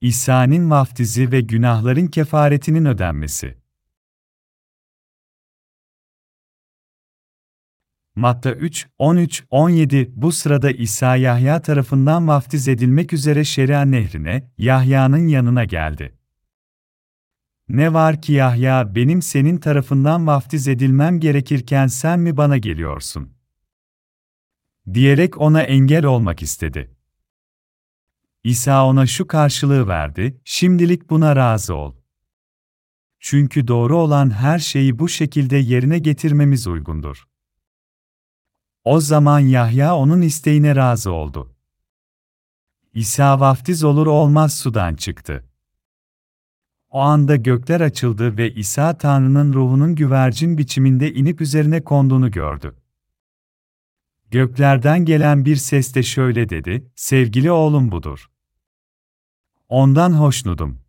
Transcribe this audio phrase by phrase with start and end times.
[0.00, 3.58] İsa'nın vaftizi ve günahların kefaretinin ödenmesi.
[8.14, 15.28] Matta 3, 13, 17 Bu sırada İsa Yahya tarafından vaftiz edilmek üzere Şeria nehrine, Yahya'nın
[15.28, 16.18] yanına geldi.
[17.68, 23.32] Ne var ki Yahya benim senin tarafından vaftiz edilmem gerekirken sen mi bana geliyorsun?
[24.94, 26.99] Diyerek ona engel olmak istedi.
[28.44, 31.94] İsa ona şu karşılığı verdi, şimdilik buna razı ol.
[33.18, 37.28] Çünkü doğru olan her şeyi bu şekilde yerine getirmemiz uygundur.
[38.84, 41.54] O zaman Yahya onun isteğine razı oldu.
[42.94, 45.44] İsa vaftiz olur olmaz sudan çıktı.
[46.90, 52.76] O anda gökler açıldı ve İsa Tanrı'nın ruhunun güvercin biçiminde inip üzerine konduğunu gördü.
[54.30, 58.30] Göklerden gelen bir ses de şöyle dedi, sevgili oğlum budur.
[59.70, 60.80] Ondan hoşnudum.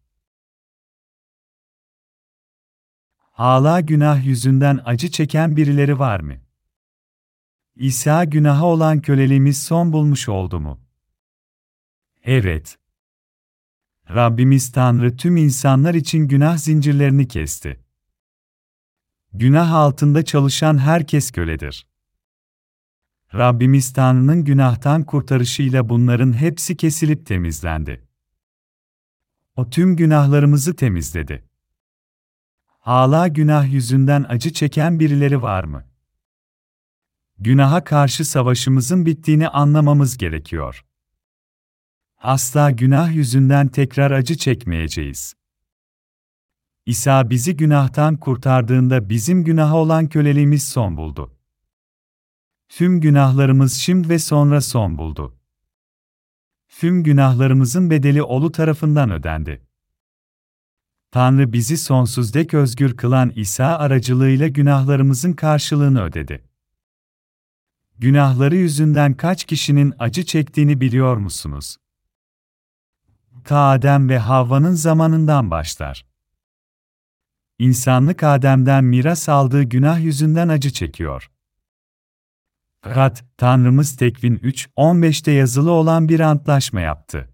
[3.17, 6.33] Hala günah yüzünden acı çeken birileri var mı?
[7.75, 10.80] İsa günaha olan köleliğimiz son bulmuş oldu mu?
[12.23, 12.78] Evet.
[14.09, 17.83] Rabbimiz Tanrı tüm insanlar için günah zincirlerini kesti.
[19.33, 21.88] Günah altında çalışan herkes köledir.
[23.33, 28.11] Rabbimiz Tanrı'nın günahtan kurtarışıyla bunların hepsi kesilip temizlendi.
[29.62, 31.44] O tüm günahlarımızı temizledi.
[32.66, 35.86] Hala günah yüzünden acı çeken birileri var mı?
[37.40, 40.86] Günaha karşı savaşımızın bittiğini anlamamız gerekiyor.
[42.17, 45.34] Asla günah yüzünden tekrar acı çekmeyeceğiz.
[46.86, 51.38] İsa bizi günahtan kurtardığında bizim günaha olan köleliğimiz son buldu.
[52.70, 55.41] Tüm günahlarımız şimdi ve sonra son buldu.
[56.81, 59.61] Tüm günahlarımızın bedeli olu tarafından ödendi.
[61.11, 66.43] Tanrı bizi sonsuz dek özgür kılan İsa aracılığıyla günahlarımızın karşılığını ödedi.
[67.97, 71.77] Günahları yüzünden kaç kişinin acı çektiğini biliyor musunuz?
[73.43, 76.05] Ta Adem ve Havva'nın zamanından başlar.
[77.59, 81.31] İnsanlık Adem'den miras aldığı günah yüzünden acı çekiyor.
[82.83, 87.30] Fakat Tanrımız Tekvin 3.15'te yazılı olan bir antlaşma yaptı.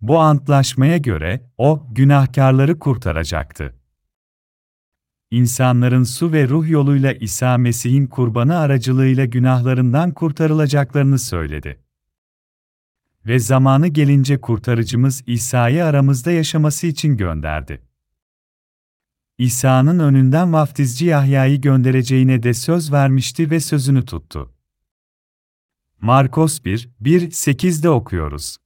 [0.00, 3.76] Bu antlaşmaya göre o günahkarları kurtaracaktı.
[5.30, 11.80] İnsanların su ve ruh yoluyla İsa Mesih'in kurbanı aracılığıyla günahlarından kurtarılacaklarını söyledi.
[13.26, 17.89] Ve zamanı gelince kurtarıcımız İsa'yı aramızda yaşaması için gönderdi.
[19.40, 24.54] İsa'nın önünden vaftizci Yahya'yı göndereceğine de söz vermişti ve sözünü tuttu.
[26.00, 28.56] Markos 1, 1, 8'de okuyoruz.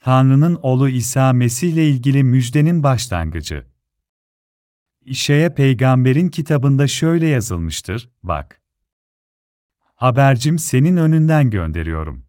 [0.00, 3.66] Tanrı'nın oğlu İsa Mesih ile ilgili müjdenin başlangıcı.
[5.00, 8.60] İşe'ye peygamberin kitabında şöyle yazılmıştır, bak.
[9.94, 12.25] Habercim senin önünden gönderiyorum.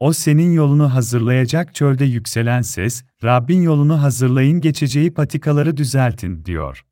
[0.00, 6.84] O senin yolunu hazırlayacak çölde yükselen ses, Rabbin yolunu hazırlayın geçeceği patikaları düzeltin, diyor.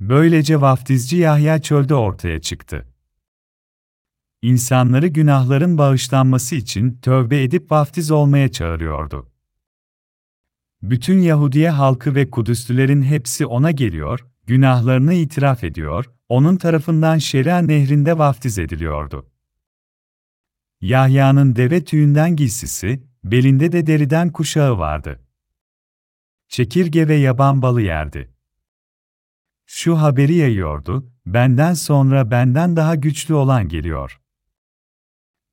[0.00, 2.86] Böylece vaftizci Yahya çölde ortaya çıktı.
[4.42, 9.30] İnsanları günahların bağışlanması için tövbe edip vaftiz olmaya çağırıyordu.
[10.82, 18.18] Bütün Yahudiye halkı ve Kudüslülerin hepsi ona geliyor, günahlarını itiraf ediyor, onun tarafından Şeria nehrinde
[18.18, 19.26] vaftiz ediliyordu.
[20.84, 25.20] Yahya'nın deve tüyünden giysisi, belinde de deriden kuşağı vardı.
[26.48, 28.30] Çekirge ve yaban balı yerdi.
[29.66, 34.20] Şu haberi yayıyordu, benden sonra benden daha güçlü olan geliyor.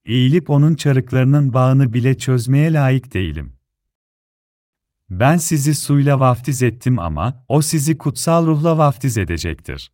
[0.06, 3.54] Eğilip onun çarıklarının bağını bile çözmeye layık değilim.
[5.10, 9.92] Ben sizi suyla vaftiz ettim ama o sizi kutsal ruhla vaftiz edecektir.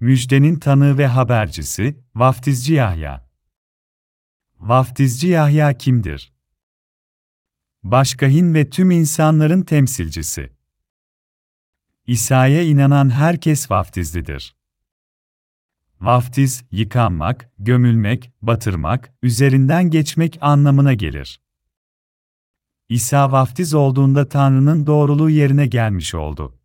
[0.00, 3.28] Müjdenin tanığı ve habercisi, Vaftizci Yahya.
[4.58, 6.32] Vaftizci Yahya kimdir?
[7.82, 10.52] Başkahin ve tüm insanların temsilcisi.
[12.06, 14.56] İsa'ya inanan herkes vaftizlidir.
[16.00, 21.40] Vaftiz, yıkanmak, gömülmek, batırmak, üzerinden geçmek anlamına gelir.
[22.88, 26.57] İsa vaftiz olduğunda Tanrı'nın doğruluğu yerine gelmiş oldu.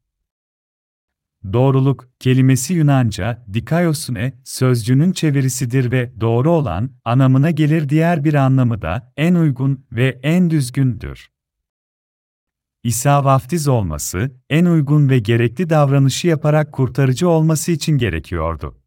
[1.54, 9.13] Doğruluk kelimesi Yunanca dikaiosune sözcüğünün çevirisidir ve doğru olan anlamına gelir diğer bir anlamı da
[9.18, 11.30] en uygun ve en düzgündür.
[12.84, 18.78] İsa vaftiz olması, en uygun ve gerekli davranışı yaparak kurtarıcı olması için gerekiyordu.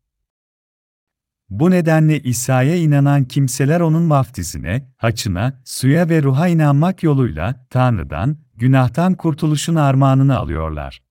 [1.50, 9.14] Bu nedenle İsa'ya inanan kimseler onun vaftizine, haçına, suya ve ruha inanmak yoluyla Tanrı'dan, günahtan
[9.14, 11.05] kurtuluşun armağanını alıyorlar.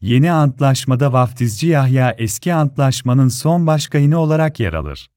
[0.00, 5.10] Yeni Antlaşmada vaftizci Yahya eski antlaşmanın son başkayını olarak yer alır.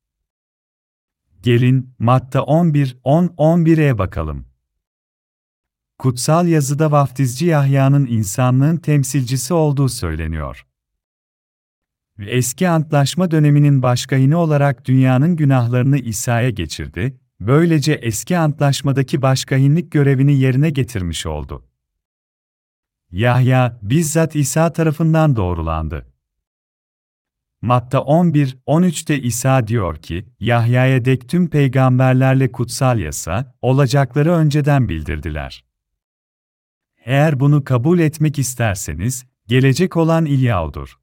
[1.41, 4.45] Gelin, Matta 11, 10, 11'e bakalım.
[5.97, 10.67] Kutsal yazıda vaftizci Yahya'nın insanlığın temsilcisi olduğu söyleniyor.
[12.19, 20.69] Eski antlaşma döneminin başkayını olarak dünyanın günahlarını İsa'ya geçirdi, böylece eski antlaşmadaki başkayınlık görevini yerine
[20.69, 21.65] getirmiş oldu.
[23.13, 26.07] Yahya, bizzat İsa tarafından doğrulandı.
[27.61, 35.65] Matta 11, 13'te İsa diyor ki, Yahya'ya dek tüm peygamberlerle kutsal yasa, olacakları önceden bildirdiler.
[37.05, 40.99] Eğer bunu kabul etmek isterseniz, gelecek olan İlya'odur.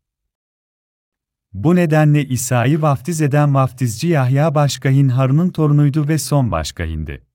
[1.53, 7.30] Bu nedenle İsa'yı vaftiz eden vaftizci Yahya başkahin Harun'un torunuydu ve son başkahindi.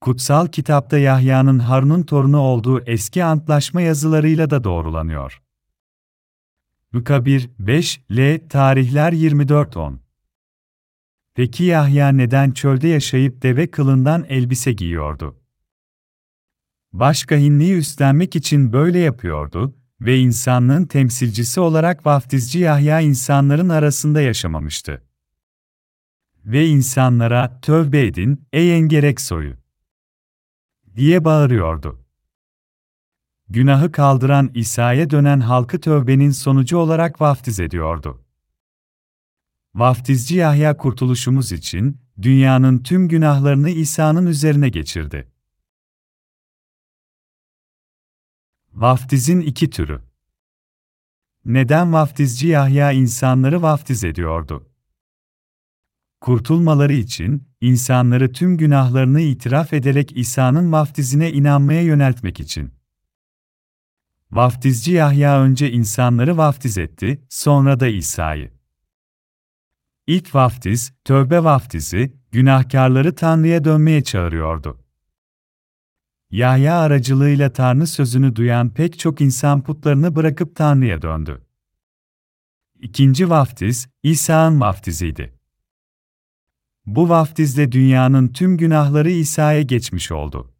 [0.00, 5.42] Kutsal kitapta Yahya'nın Harun'un torunu olduğu eski antlaşma yazılarıyla da doğrulanıyor.
[6.94, 8.48] Luka 1, 5, L.
[8.48, 9.96] Tarihler 24-10
[11.34, 15.36] Peki Yahya neden çölde yaşayıp deve kılından elbise giyiyordu?
[16.92, 25.02] Başkahinliği üstlenmek için böyle yapıyordu ve insanlığın temsilcisi olarak vaftizci Yahya insanların arasında yaşamamıştı.
[26.44, 29.65] Ve insanlara, tövbe edin, ey engerek soyu!
[30.96, 32.06] Diye bağırıyordu.
[33.48, 38.24] Günahı kaldıran İsa'ya dönen halkı tövbenin sonucu olarak vaftiz ediyordu.
[39.74, 45.32] Vaftizci Yahya kurtuluşumuz için, dünyanın tüm günahlarını İsa'nın üzerine geçirdi.
[48.72, 50.02] Vaftizin iki türü.
[51.44, 54.70] Neden vaftizci Yahya insanları vaftiz ediyordu?
[56.26, 62.72] Kurtulmaları için, insanları tüm günahlarını itiraf ederek İsa'nın vaftizine inanmaya yöneltmek için.
[64.30, 68.52] Vaftizci Yahya önce insanları vaftiz etti, sonra da İsa'yı.
[70.06, 74.84] İlk vaftiz, tövbe vaftizi, günahkarları Tanrı'ya dönmeye çağırıyordu.
[76.30, 81.46] Yahya aracılığıyla Tanrı sözünü duyan pek çok insan putlarını bırakıp Tanrı'ya döndü.
[82.80, 85.35] İkinci vaftiz, İsa'nın vaftiziydi.
[86.86, 90.52] Bu vaftizle dünyanın tüm günahları İsa'ya geçmiş oldu.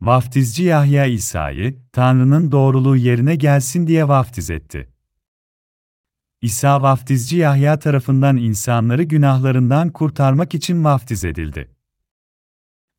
[0.00, 4.88] Vaftizci Yahya İsa'yı, Tanrı'nın doğruluğu yerine gelsin diye vaftiz etti.
[6.40, 11.74] İsa vaftizci Yahya tarafından insanları günahlarından kurtarmak için vaftiz edildi.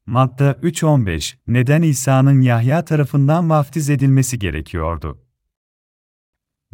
[0.06, 5.24] Matta 3.15 Neden İsa'nın Yahya tarafından vaftiz edilmesi gerekiyordu?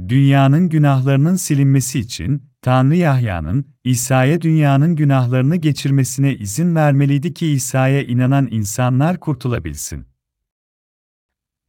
[0.08, 8.48] Dünyanın günahlarının silinmesi için, Tanrı Yahya'nın, İsa'ya dünyanın günahlarını geçirmesine izin vermeliydi ki İsa'ya inanan
[8.52, 10.06] insanlar kurtulabilsin.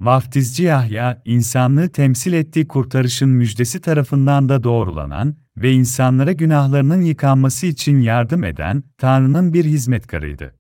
[0.01, 8.01] Vaftizci Yahya, insanlığı temsil ettiği kurtarışın müjdesi tarafından da doğrulanan ve insanlara günahlarının yıkanması için
[8.01, 10.55] yardım eden Tanrı'nın bir hizmetkarıydı.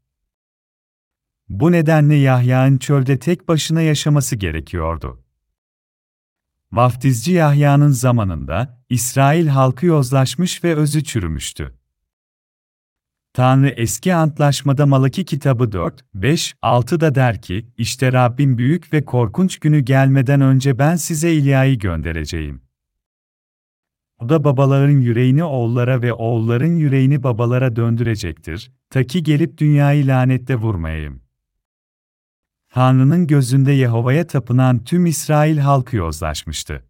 [1.49, 5.25] Bu nedenle Yahya'nın çölde tek başına yaşaması gerekiyordu.
[6.73, 11.75] Vaftizci Yahya'nın zamanında İsrail halkı yozlaşmış ve özü çürümüştü.
[13.33, 19.59] Tanrı eski antlaşmada Malaki kitabı 4, 5, 6'da der ki, İşte Rabbim büyük ve korkunç
[19.59, 22.63] günü gelmeden önce ben size İlya'yı göndereceğim.
[24.19, 30.57] O da babaların yüreğini oğullara ve oğulların yüreğini babalara döndürecektir, ta ki gelip dünyayı lanette
[30.57, 31.23] vurmayayım.
[32.71, 36.85] Tanrı'nın gözünde Yehova'ya tapınan tüm İsrail halkı yozlaşmıştı.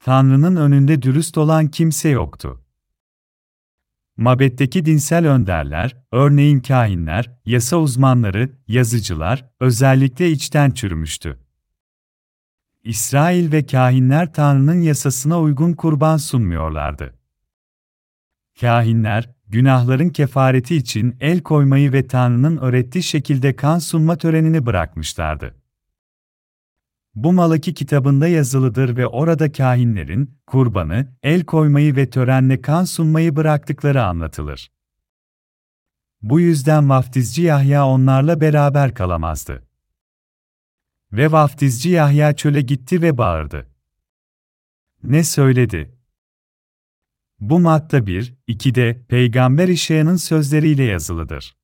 [0.00, 2.64] Tanrı'nın önünde dürüst olan kimse yoktu.
[4.16, 11.38] Mabetteki dinsel önderler, örneğin kahinler, yasa uzmanları, yazıcılar, özellikle içten çürümüştü.
[12.84, 17.14] İsrail ve kahinler Tanrı'nın yasasına uygun kurban sunmuyorlardı.
[18.60, 25.54] Kahinler, günahların kefareti için el koymayı ve Tanrı'nın öğrettiği şekilde kan sunma törenini bırakmışlardı.
[27.14, 34.04] Bu Malaki kitabında yazılıdır ve orada kahinlerin, kurbanı, el koymayı ve törenle kan sunmayı bıraktıkları
[34.04, 34.72] anlatılır.
[36.22, 39.66] Bu yüzden vaftizci Yahya onlarla beraber kalamazdı.
[41.12, 43.66] Ve vaftizci Yahya çöle gitti ve bağırdı.
[45.02, 46.01] Ne söyledi?
[47.42, 51.56] Bu Matta 1, 2'de Peygamber İşya'nın sözleriyle yazılıdır.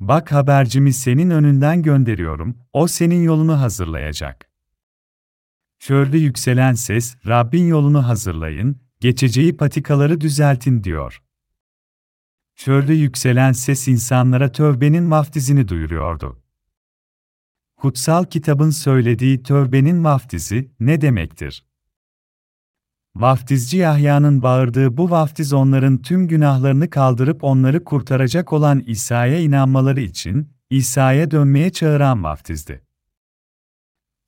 [0.00, 4.50] Bak habercimi senin önünden gönderiyorum, o senin yolunu hazırlayacak.
[5.78, 11.22] Çölde yükselen ses, Rabbin yolunu hazırlayın, geçeceği patikaları düzeltin diyor.
[12.56, 16.42] Çölde yükselen ses insanlara tövbenin vaftizini duyuruyordu.
[17.76, 21.64] Kutsal kitabın söylediği tövbenin vaftizi ne demektir?
[23.16, 30.52] Vaftizci Yahya'nın bağırdığı bu vaftiz onların tüm günahlarını kaldırıp onları kurtaracak olan İsa'ya inanmaları için
[30.70, 32.84] İsa'ya dönmeye çağıran vaftizdi.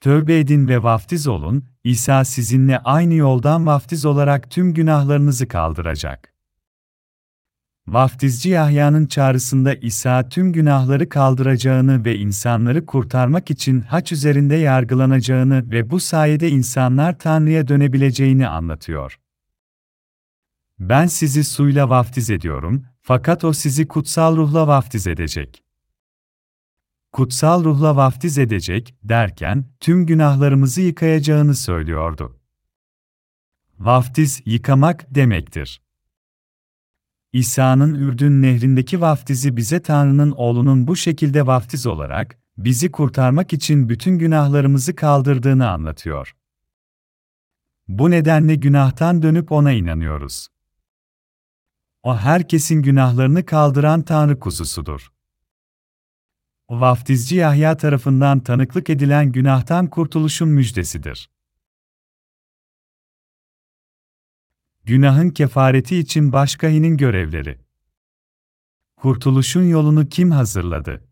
[0.00, 6.35] Tövbe edin ve vaftiz olun, İsa sizinle aynı yoldan vaftiz olarak tüm günahlarınızı kaldıracak.
[7.88, 15.90] Vaftizci Yahya'nın çağrısında İsa tüm günahları kaldıracağını ve insanları kurtarmak için haç üzerinde yargılanacağını ve
[15.90, 19.20] bu sayede insanlar Tanrı'ya dönebileceğini anlatıyor.
[20.78, 25.62] Ben sizi suyla vaftiz ediyorum, fakat o sizi kutsal ruhla vaftiz edecek.
[27.12, 32.40] Kutsal ruhla vaftiz edecek derken tüm günahlarımızı yıkayacağını söylüyordu.
[33.78, 35.85] Vaftiz yıkamak demektir.
[37.36, 44.18] İsa'nın Ürdün nehrindeki vaftizi bize Tanrı'nın oğlunun bu şekilde vaftiz olarak, bizi kurtarmak için bütün
[44.18, 46.36] günahlarımızı kaldırdığını anlatıyor.
[47.88, 50.48] Bu nedenle günahtan dönüp ona inanıyoruz.
[52.02, 55.12] O herkesin günahlarını kaldıran Tanrı kuzusudur.
[56.68, 61.30] O vaftizci Yahya tarafından tanıklık edilen günahtan kurtuluşun müjdesidir.
[64.86, 67.58] Günahın kefareti için başkahinin görevleri.
[68.96, 71.04] Kurtuluşun yolunu kim hazırladı?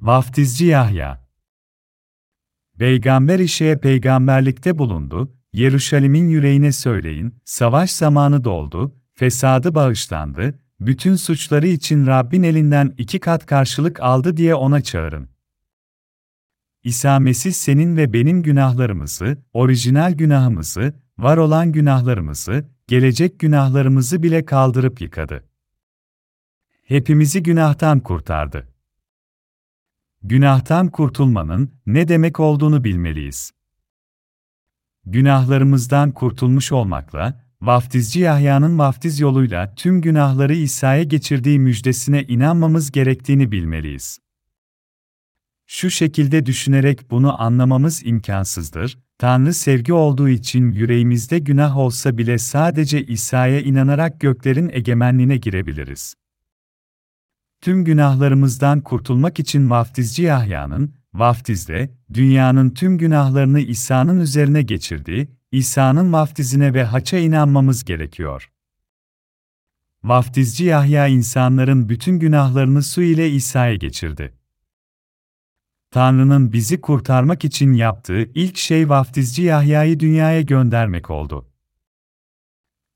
[0.00, 1.28] Vaftizci Yahya.
[2.78, 12.06] Peygamber işe peygamberlikte bulundu, Yeruşalim'in yüreğine söyleyin, savaş zamanı doldu, fesadı bağışlandı, bütün suçları için
[12.06, 15.28] Rabbin elinden iki kat karşılık aldı diye ona çağırın.
[16.84, 25.00] İsa Mesih senin ve benim günahlarımızı, orijinal günahımızı, var olan günahlarımızı, gelecek günahlarımızı bile kaldırıp
[25.00, 25.44] yıkadı.
[26.82, 28.68] Hepimizi günahtan kurtardı.
[30.22, 33.52] Günahtan kurtulmanın ne demek olduğunu bilmeliyiz.
[35.06, 44.18] Günahlarımızdan kurtulmuş olmakla, vaftizci Yahya'nın vaftiz yoluyla tüm günahları İsa'ya geçirdiği müjdesine inanmamız gerektiğini bilmeliyiz.
[45.66, 53.06] Şu şekilde düşünerek bunu anlamamız imkansızdır, Tanrı sevgi olduğu için yüreğimizde günah olsa bile sadece
[53.06, 56.14] İsa'ya inanarak göklerin egemenliğine girebiliriz.
[57.60, 66.74] Tüm günahlarımızdan kurtulmak için vaftizci Yahya'nın, vaftizde, dünyanın tüm günahlarını İsa'nın üzerine geçirdiği, İsa'nın vaftizine
[66.74, 68.50] ve haça inanmamız gerekiyor.
[70.04, 74.39] Vaftizci Yahya insanların bütün günahlarını su ile İsa'ya geçirdi.
[75.90, 81.46] Tanrı'nın bizi kurtarmak için yaptığı ilk şey vaftizci Yahya'yı dünyaya göndermek oldu.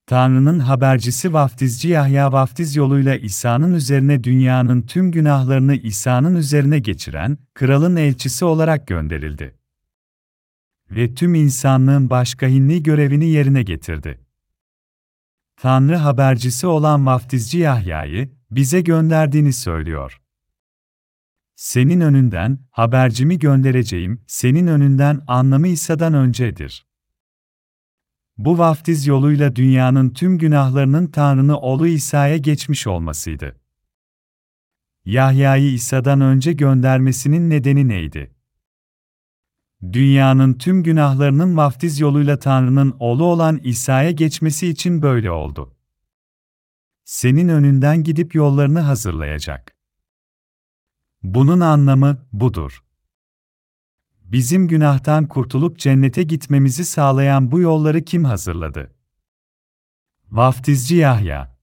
[0.07, 7.97] Tanrı'nın habercisi vaftizci Yahya vaftiz yoluyla İsa'nın üzerine dünyanın tüm günahlarını İsa'nın üzerine geçiren, kralın
[7.97, 9.55] elçisi olarak gönderildi.
[10.91, 14.21] Ve tüm insanlığın başkahinliği görevini yerine getirdi.
[15.57, 20.24] Tanrı habercisi olan vaftizci Yahya'yı bize gönderdiğini söylüyor.
[21.57, 26.87] Senin önünden habercimi göndereceğim, senin önünden anlamı İsa'dan öncedir.
[28.39, 33.61] Bu vaftiz yoluyla dünyanın tüm günahlarının Tanrı'nın oğlu İsa'ya geçmiş olmasıydı.
[35.05, 38.35] Yahya'yı İsa'dan önce göndermesinin nedeni neydi?
[39.93, 45.77] Dünyanın tüm günahlarının vaftiz yoluyla Tanrı'nın oğlu olan İsa'ya geçmesi için böyle oldu.
[47.05, 49.74] Senin önünden gidip yollarını hazırlayacak.
[51.25, 52.85] Bunun anlamı budur.
[54.25, 58.95] Bizim günahtan kurtulup cennete gitmemizi sağlayan bu yolları kim hazırladı?
[60.31, 61.59] Vaftizci Yahya.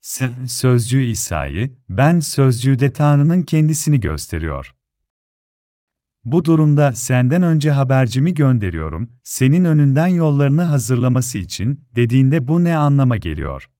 [0.00, 4.74] Sen sözcüğü İsa'yı, ben sözcüğü de Tanrı'nın kendisini gösteriyor.
[6.24, 13.16] Bu durumda senden önce habercimi gönderiyorum, senin önünden yollarını hazırlaması için dediğinde bu ne anlama
[13.16, 13.70] geliyor?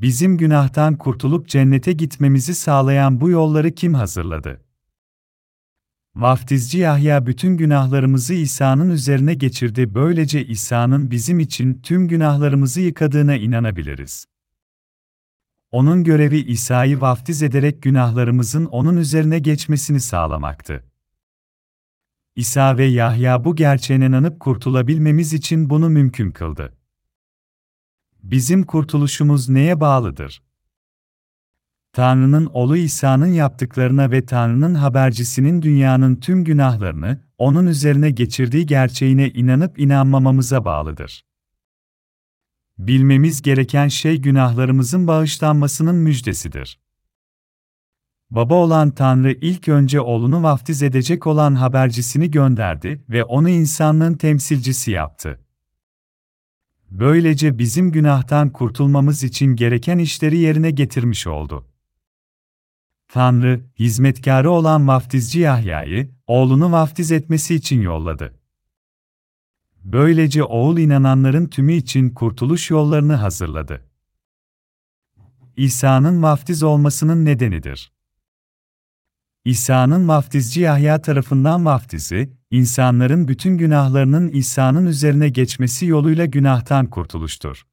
[0.00, 4.64] Bizim günahtan kurtulup cennete gitmemizi sağlayan bu yolları kim hazırladı?
[6.14, 9.94] Vaftizci Yahya bütün günahlarımızı İsa'nın üzerine geçirdi.
[9.94, 14.26] Böylece İsa'nın bizim için tüm günahlarımızı yıkadığına inanabiliriz.
[15.70, 20.84] Onun görevi İsa'yı vaftiz ederek günahlarımızın onun üzerine geçmesini sağlamaktı.
[22.36, 26.77] İsa ve Yahya bu gerçeğe inanıp kurtulabilmemiz için bunu mümkün kıldı.
[28.30, 30.42] Bizim kurtuluşumuz neye bağlıdır?
[31.92, 39.78] Tanrı'nın oğlu İsa'nın yaptıklarına ve Tanrı'nın habercisinin dünyanın tüm günahlarını, onun üzerine geçirdiği gerçeğine inanıp
[39.78, 41.24] inanmamamıza bağlıdır.
[42.78, 46.80] Bilmemiz gereken şey günahlarımızın bağışlanmasının müjdesidir.
[48.30, 54.90] Baba olan Tanrı ilk önce oğlunu vaftiz edecek olan habercisini gönderdi ve onu insanlığın temsilcisi
[54.90, 55.47] yaptı.
[56.90, 61.66] Böylece bizim günahtan kurtulmamız için gereken işleri yerine getirmiş oldu.
[63.08, 68.34] Tanrı, hizmetkarı olan vaftizci Yahya'yı, oğlunu vaftiz etmesi için yolladı.
[69.84, 73.84] Böylece oğul inananların tümü için kurtuluş yollarını hazırladı.
[75.56, 77.92] İsa'nın vaftiz olmasının nedenidir.
[79.44, 87.66] İsa'nın vaftizci Yahya tarafından vaftizi, insanların bütün günahlarının İsa'nın üzerine geçmesi yoluyla günahtan kurtuluştur.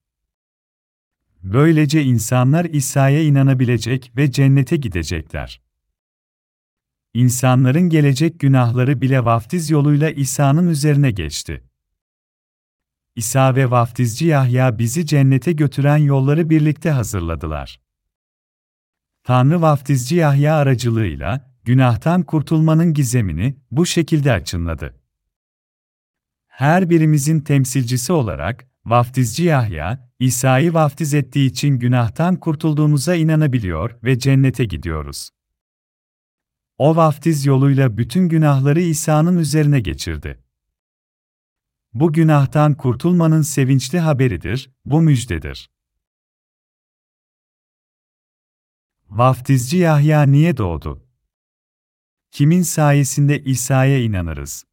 [1.43, 5.61] Böylece insanlar İsa'ya inanabilecek ve cennete gidecekler.
[7.13, 11.63] İnsanların gelecek günahları bile vaftiz yoluyla İsa'nın üzerine geçti.
[13.15, 17.79] İsa ve vaftizci Yahya bizi cennete götüren yolları birlikte hazırladılar.
[19.23, 24.95] Tanrı vaftizci Yahya aracılığıyla, günahtan kurtulmanın gizemini bu şekilde açınladı.
[26.47, 34.65] Her birimizin temsilcisi olarak, vaftizci Yahya, İsa'yı vaftiz ettiği için günahtan kurtulduğumuza inanabiliyor ve cennete
[34.65, 35.29] gidiyoruz.
[36.77, 40.43] O vaftiz yoluyla bütün günahları İsa'nın üzerine geçirdi.
[41.93, 45.69] Bu günahtan kurtulmanın sevinçli haberidir, bu müjdedir.
[49.09, 51.04] Vaftizci Yahya niye doğdu?
[52.35, 54.65] Kimin sayesinde İsa'ya inanırız?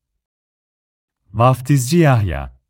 [1.32, 2.60] Vaftizci Yahya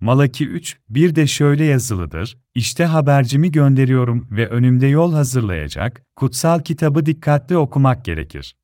[0.00, 7.06] Malaki 3, bir de şöyle yazılıdır, İşte habercimi gönderiyorum ve önümde yol hazırlayacak, kutsal kitabı
[7.06, 8.56] dikkatli okumak gerekir.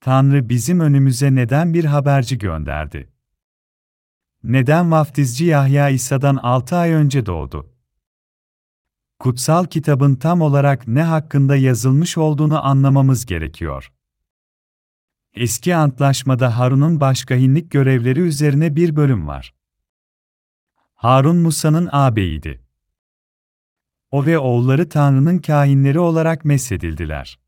[0.00, 3.12] Tanrı bizim önümüze neden bir haberci gönderdi?
[4.42, 7.79] Neden vaftizci Yahya İsa'dan 6 ay önce doğdu?
[9.20, 13.92] Kutsal kitabın tam olarak ne hakkında yazılmış olduğunu anlamamız gerekiyor.
[15.34, 19.54] Eski Antlaşmada Harun'un başkahinlik görevleri üzerine bir bölüm var.
[20.94, 22.62] Harun Musa'nın ağabeyiydi.
[24.10, 27.38] O ve oğulları Tanrı'nın kahinleri olarak mesedildiler.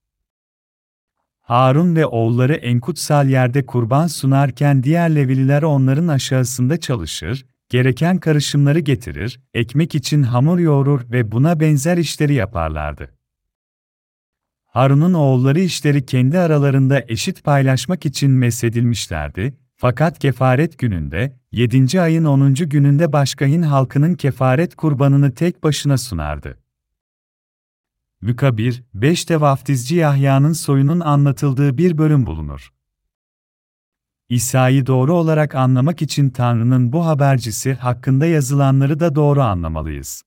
[1.41, 8.79] Harun ve oğulları en kutsal yerde kurban sunarken diğer Levililer onların aşağısında çalışır, gereken karışımları
[8.79, 13.15] getirir, ekmek için hamur yoğurur ve buna benzer işleri yaparlardı.
[14.65, 22.01] Harun'un oğulları işleri kendi aralarında eşit paylaşmak için mesedilmişlerdi, fakat kefaret gününde, 7.
[22.01, 22.55] ayın 10.
[22.55, 26.59] gününde başkayın halkının kefaret kurbanını tek başına sunardı.
[28.25, 32.73] Luka 1, 5'te vaftizci Yahya'nın soyunun anlatıldığı bir bölüm bulunur.
[34.33, 40.23] İsa'yı doğru olarak anlamak için Tanrı'nın bu habercisi hakkında yazılanları da doğru anlamalıyız.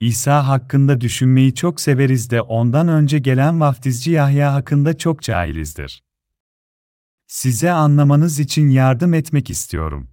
[0.00, 6.02] İsa hakkında düşünmeyi çok severiz de ondan önce gelen vaftizci Yahya hakkında çok cahilizdir.
[7.26, 10.10] Size anlamanız için yardım etmek istiyorum.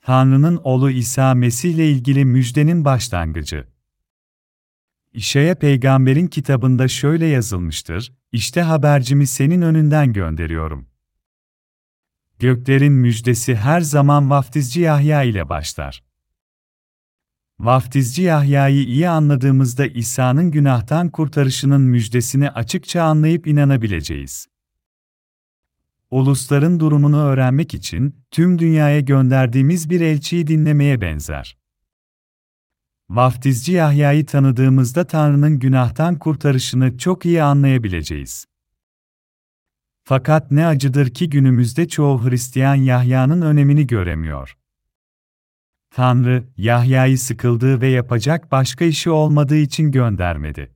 [0.00, 3.68] Tanrı'nın oğlu İsa Mesih ile ilgili müjdenin başlangıcı.
[5.12, 10.88] İşaya peygamberin kitabında şöyle yazılmıştır, İşte habercimi senin önünden gönderiyorum.
[12.38, 16.02] Göklerin müjdesi her zaman vaftizci Yahya ile başlar.
[17.60, 24.46] Vaftizci Yahya'yı iyi anladığımızda İsa'nın günahtan kurtarışının müjdesini açıkça anlayıp inanabileceğiz.
[26.10, 31.57] Ulusların durumunu öğrenmek için tüm dünyaya gönderdiğimiz bir elçiyi dinlemeye benzer.
[33.10, 38.46] Vaftizci Yahya'yı tanıdığımızda Tanrı'nın günahtan kurtarışını çok iyi anlayabileceğiz.
[40.04, 44.56] Fakat ne acıdır ki günümüzde çoğu Hristiyan Yahya'nın önemini göremiyor.
[45.90, 50.74] Tanrı, Yahya'yı sıkıldığı ve yapacak başka işi olmadığı için göndermedi.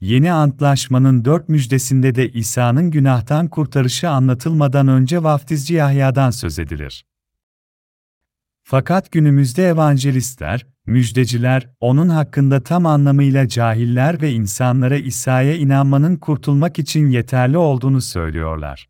[0.00, 7.06] Yeni Antlaşmanın dört müjdesinde de İsa'nın günahtan kurtarışı anlatılmadan önce vaftizci Yahya'dan söz edilir.
[8.62, 17.10] Fakat günümüzde evangelistler, müjdeciler, onun hakkında tam anlamıyla cahiller ve insanlara İsa'ya inanmanın kurtulmak için
[17.10, 18.88] yeterli olduğunu söylüyorlar.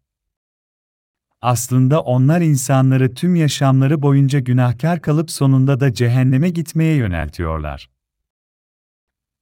[1.43, 7.91] Aslında onlar insanları tüm yaşamları boyunca günahkar kalıp sonunda da cehenneme gitmeye yöneltiyorlar.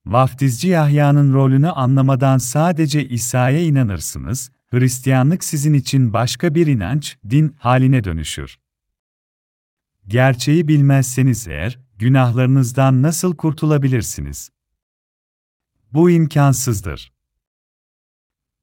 [0.07, 8.05] Vaftizci Yahya'nın rolünü anlamadan sadece İsa'ya inanırsınız, Hristiyanlık sizin için başka bir inanç, din haline
[8.05, 8.59] dönüşür.
[10.07, 14.51] Gerçeği bilmezseniz eğer, günahlarınızdan nasıl kurtulabilirsiniz?
[15.93, 17.13] Bu imkansızdır.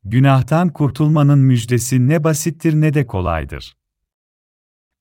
[0.04, 3.78] Günahtan kurtulmanın müjdesi ne basittir ne de kolaydır.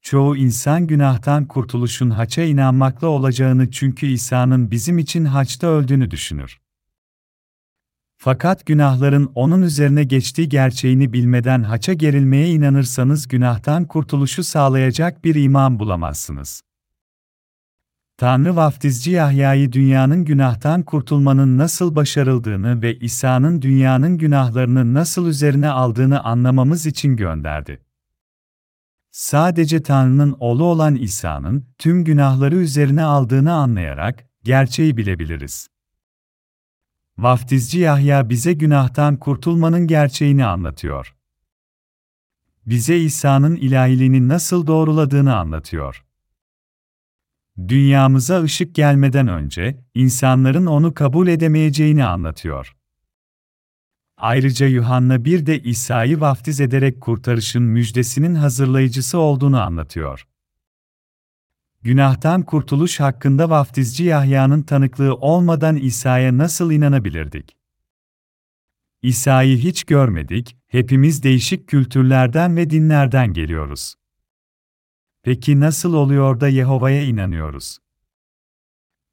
[0.03, 6.61] Çoğu insan günahtan kurtuluşun haça inanmakla olacağını çünkü İsa'nın bizim için haçta öldüğünü düşünür.
[8.17, 15.79] Fakat günahların onun üzerine geçtiği gerçeğini bilmeden haça gerilmeye inanırsanız günahtan kurtuluşu sağlayacak bir iman
[15.79, 16.68] bulamazsınız.
[18.19, 26.25] Tanrı vaftizci Yahya'yı dünyanın günahtan kurtulmanın nasıl başarıldığını ve İsa'nın dünyanın günahlarını nasıl üzerine aldığını
[26.25, 27.85] anlamamız için gönderdi.
[29.11, 35.69] Sadece Tanrı'nın oğlu olan İsa'nın tüm günahları üzerine aldığını anlayarak gerçeği bilebiliriz.
[37.19, 41.15] Vaftizci Yahya bize günahtan kurtulmanın gerçeğini anlatıyor.
[42.67, 46.08] Bize İsa'nın ilahiliğini nasıl doğruladığını anlatıyor.
[47.69, 52.77] Dünyamıza ışık gelmeden önce insanların onu kabul edemeyeceğini anlatıyor.
[54.17, 60.27] Ayrıca Yuhanna bir de İsa'yı vaftiz ederek kurtarışın müjdesinin hazırlayıcısı olduğunu anlatıyor.
[61.83, 67.57] Günahtan kurtuluş hakkında vaftizci Yahya'nın tanıklığı olmadan İsa'ya nasıl inanabilirdik?
[69.03, 73.95] İsa'yı hiç görmedik, hepimiz değişik kültürlerden ve dinlerden geliyoruz.
[75.23, 77.79] Peki nasıl oluyor da Yehova'ya inanıyoruz?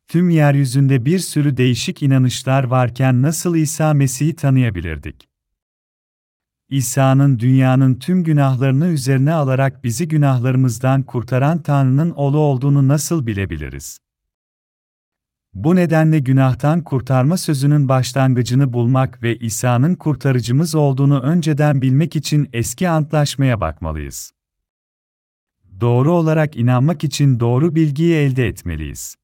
[0.07, 5.29] Tüm yeryüzünde bir sürü değişik inanışlar varken nasıl İsa Mesih'i tanıyabilirdik?
[6.69, 13.99] İsa'nın dünyanın tüm günahlarını üzerine alarak bizi günahlarımızdan kurtaran Tanrı'nın oğlu olduğunu nasıl bilebiliriz?
[15.53, 22.89] Bu nedenle günahtan kurtarma sözünün başlangıcını bulmak ve İsa'nın kurtarıcımız olduğunu önceden bilmek için eski
[22.89, 24.31] antlaşmaya bakmalıyız.
[25.79, 29.15] Doğru olarak inanmak için doğru bilgiyi elde etmeliyiz.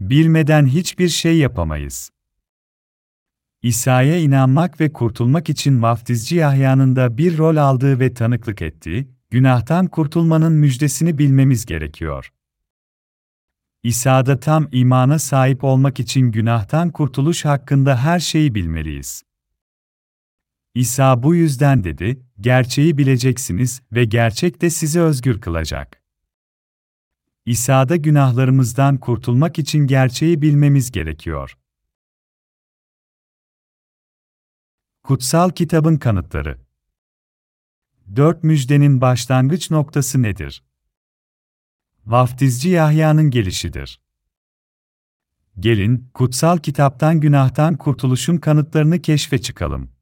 [0.00, 2.10] Bilmeden hiçbir şey yapamayız.
[3.62, 9.86] İsa'ya inanmak ve kurtulmak için vaftizci Yahya'nın da bir rol aldığı ve tanıklık ettiği, günahtan
[9.86, 12.32] kurtulmanın müjdesini bilmemiz gerekiyor.
[13.82, 19.22] İsa'da tam imana sahip olmak için günahtan kurtuluş hakkında her şeyi bilmeliyiz.
[20.78, 26.02] İsa bu yüzden dedi, gerçeği bileceksiniz ve gerçek de sizi özgür kılacak.
[27.46, 31.58] İsa'da günahlarımızdan kurtulmak için gerçeği bilmemiz gerekiyor.
[35.02, 36.58] Kutsal Kitabın Kanıtları
[38.16, 40.64] Dört müjdenin başlangıç noktası nedir?
[42.06, 44.00] Vaftizci Yahya'nın gelişidir.
[45.58, 49.97] Gelin, kutsal kitaptan günahtan kurtuluşun kanıtlarını keşfe çıkalım.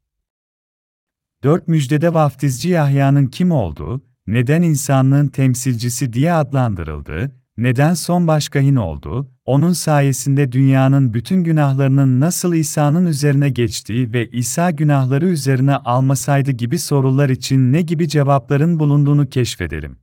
[1.46, 9.30] Dört müjdede vaftizci Yahya'nın kim olduğu, neden insanlığın temsilcisi diye adlandırıldığı, neden son başkahin oldu,
[9.44, 16.78] onun sayesinde dünyanın bütün günahlarının nasıl İsa'nın üzerine geçtiği ve İsa günahları üzerine almasaydı gibi
[16.78, 19.98] sorular için ne gibi cevapların bulunduğunu keşfedelim.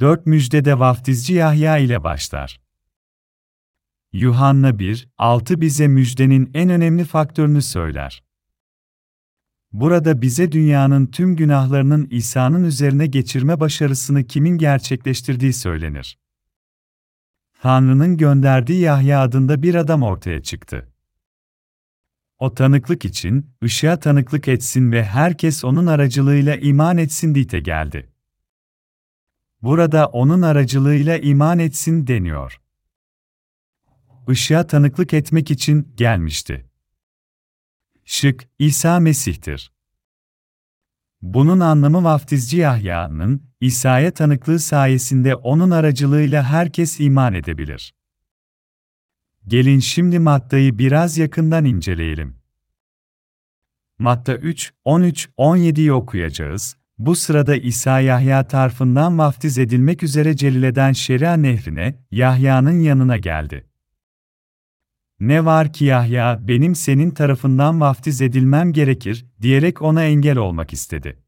[0.00, 2.60] Dört müjdede vaftizci Yahya ile başlar.
[4.12, 8.29] Yuhanna 1, 6 bize müjdenin en önemli faktörünü söyler.
[9.72, 16.18] Burada bize dünyanın tüm günahlarının İsa'nın üzerine geçirme başarısını kimin gerçekleştirdiği söylenir.
[17.62, 20.92] Tanrı'nın gönderdiği Yahya adında bir adam ortaya çıktı.
[22.38, 28.12] O tanıklık için, ışığa tanıklık etsin ve herkes onun aracılığıyla iman etsin diye geldi.
[29.62, 32.60] Burada onun aracılığıyla iman etsin deniyor.
[34.28, 36.69] Işığa tanıklık etmek için gelmişti.
[38.12, 39.72] Şık, İsa Mesih'tir.
[41.22, 47.94] Bunun anlamı vaftizci Yahya'nın, İsa'ya tanıklığı sayesinde onun aracılığıyla herkes iman edebilir.
[49.46, 52.36] Gelin şimdi Matta'yı biraz yakından inceleyelim.
[53.98, 56.76] Matta 3, 13, 17'yi okuyacağız.
[56.98, 63.69] Bu sırada İsa Yahya tarafından vaftiz edilmek üzere Celile'den Şeria nehrine, Yahya'nın yanına geldi.
[65.20, 71.22] Ne var ki Yahya, benim senin tarafından vaftiz edilmem gerekir, diyerek ona engel olmak istedi.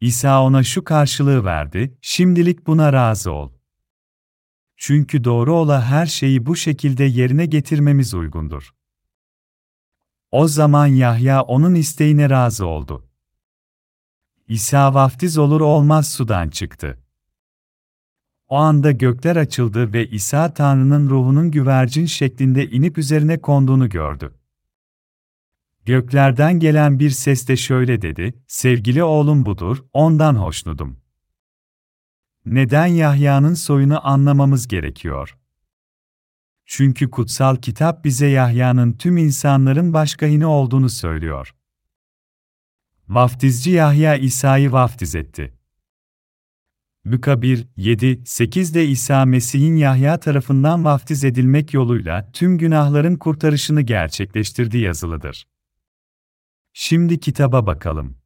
[0.00, 3.52] İsa ona şu karşılığı verdi, şimdilik buna razı ol.
[4.76, 8.74] Çünkü doğru ola her şeyi bu şekilde yerine getirmemiz uygundur.
[10.30, 13.08] O zaman Yahya onun isteğine razı oldu.
[14.48, 16.99] İsa vaftiz olur olmaz sudan çıktı.
[18.50, 24.34] O anda gökler açıldı ve İsa Tanrı'nın ruhunun güvercin şeklinde inip üzerine konduğunu gördü.
[25.84, 31.00] Göklerden gelen bir ses de şöyle dedi, sevgili oğlum budur, ondan hoşnudum.
[32.46, 35.38] Neden Yahya'nın soyunu anlamamız gerekiyor?
[36.64, 41.54] Çünkü kutsal kitap bize Yahya'nın tüm insanların başkahini olduğunu söylüyor.
[43.08, 45.59] Vaftizci Yahya İsa'yı vaftiz etti.
[47.06, 54.82] Luka 1, 7, 8'de İsa Mesih'in Yahya tarafından vaftiz edilmek yoluyla tüm günahların kurtarışını gerçekleştirdiği
[54.82, 55.46] yazılıdır.
[56.72, 58.16] Şimdi kitaba bakalım.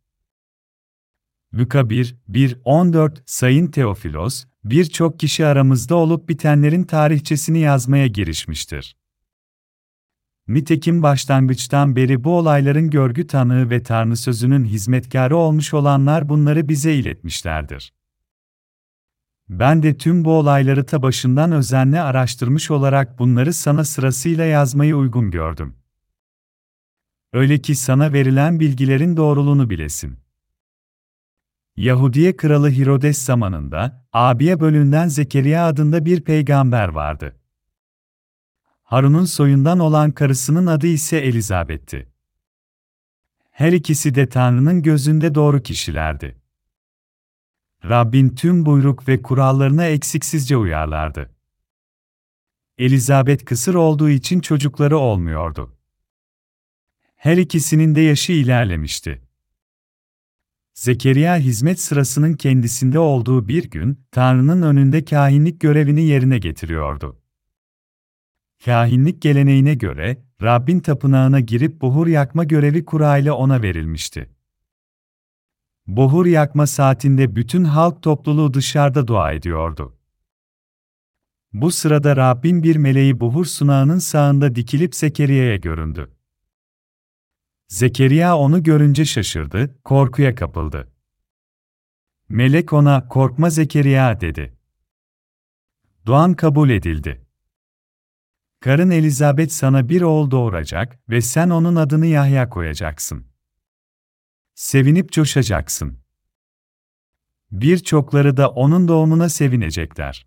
[1.55, 8.97] Luka 1, 1, 14 Sayın Teofilos, birçok kişi aramızda olup bitenlerin tarihçesini yazmaya girişmiştir.
[10.49, 16.95] Nitekim başlangıçtan beri bu olayların görgü tanığı ve Tanrı sözünün hizmetkarı olmuş olanlar bunları bize
[16.95, 17.93] iletmişlerdir.
[19.49, 25.31] Ben de tüm bu olayları ta başından özenle araştırmış olarak bunları sana sırasıyla yazmayı uygun
[25.31, 25.77] gördüm.
[27.33, 30.19] Öyle ki sana verilen bilgilerin doğruluğunu bilesin.
[31.77, 37.37] Yahudiye kralı Hirodes zamanında, Abiye bölünden Zekeriya adında bir peygamber vardı.
[38.83, 42.09] Harun'un soyundan olan karısının adı ise Elizabeth'ti.
[43.51, 46.44] Her ikisi de Tanrı'nın gözünde doğru kişilerdi.
[47.89, 51.31] Rabbin tüm buyruk ve kurallarına eksiksizce uyarlardı.
[52.79, 55.77] Elizabeth kısır olduğu için çocukları olmuyordu.
[57.17, 59.23] Her ikisinin de yaşı ilerlemişti.
[60.75, 67.21] Zekeriya hizmet sırasının kendisinde olduğu bir gün, Tanrı'nın önünde kahinlik görevini yerine getiriyordu.
[68.65, 74.34] Kahinlik geleneğine göre, Rabbin tapınağına girip buhur yakma görevi kurayla ona verilmişti.
[75.87, 79.99] Buhur yakma saatinde bütün halk topluluğu dışarıda dua ediyordu.
[81.53, 86.17] Bu sırada Rabbin bir meleği buhur sunağının sağında dikilip Zekeriya'ya göründü.
[87.69, 90.93] Zekeriya onu görünce şaşırdı, korkuya kapıldı.
[92.29, 94.57] Melek ona, korkma Zekeriya dedi.
[96.07, 97.27] Duan kabul edildi.
[98.61, 103.34] Karın Elizabeth sana bir oğul doğuracak ve sen onun adını Yahya koyacaksın.
[104.55, 105.99] Sevinip coşacaksın.
[107.51, 110.27] Birçokları da onun doğumuna sevinecekler.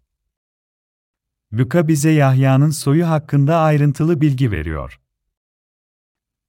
[1.54, 5.02] Luka bize Yahya'nın soyu hakkında ayrıntılı bilgi veriyor.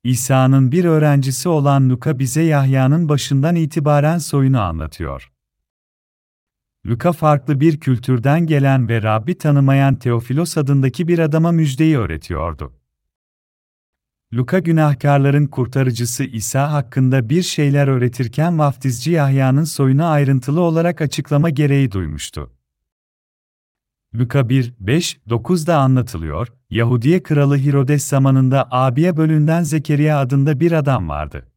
[0.04, 5.32] İsa'nın bir öğrencisi olan Luka bize Yahya'nın başından itibaren soyunu anlatıyor.
[6.86, 12.72] Luka farklı bir kültürden gelen ve Rabbi tanımayan Teofilos adındaki bir adama müjdeyi öğretiyordu.
[14.34, 21.92] Luka günahkarların kurtarıcısı İsa hakkında bir şeyler öğretirken vaftizci Yahya'nın soyunu ayrıntılı olarak açıklama gereği
[21.92, 22.52] duymuştu.
[24.14, 31.08] Luka 1, 5, 9'da anlatılıyor, Yahudiye kralı Hirodes zamanında Abiye bölünden Zekeriya adında bir adam
[31.08, 31.48] vardı.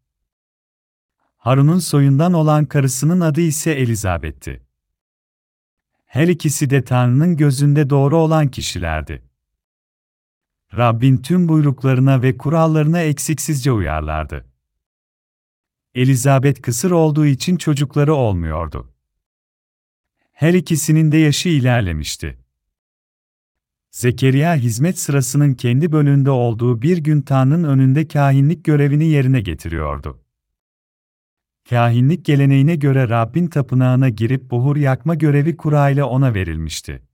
[1.38, 4.62] Harun'un soyundan olan karısının adı ise Elizabeth'ti.
[6.06, 9.31] Her ikisi de Tanrı'nın gözünde doğru olan kişilerdi.
[10.78, 14.46] Rabbin tüm buyruklarına ve kurallarına eksiksizce uyarlardı.
[15.96, 18.94] Elizabeth kısır olduğu için çocukları olmuyordu.
[20.32, 22.38] Her ikisinin de yaşı ilerlemişti.
[23.92, 30.24] Zekeriya hizmet sırasının kendi bölümünde olduğu bir gün Tanrı'nın önünde kahinlik görevini yerine getiriyordu.
[31.70, 37.11] Kahinlik geleneğine göre Rabbin tapınağına girip buhur yakma görevi kurayla ona verilmişti.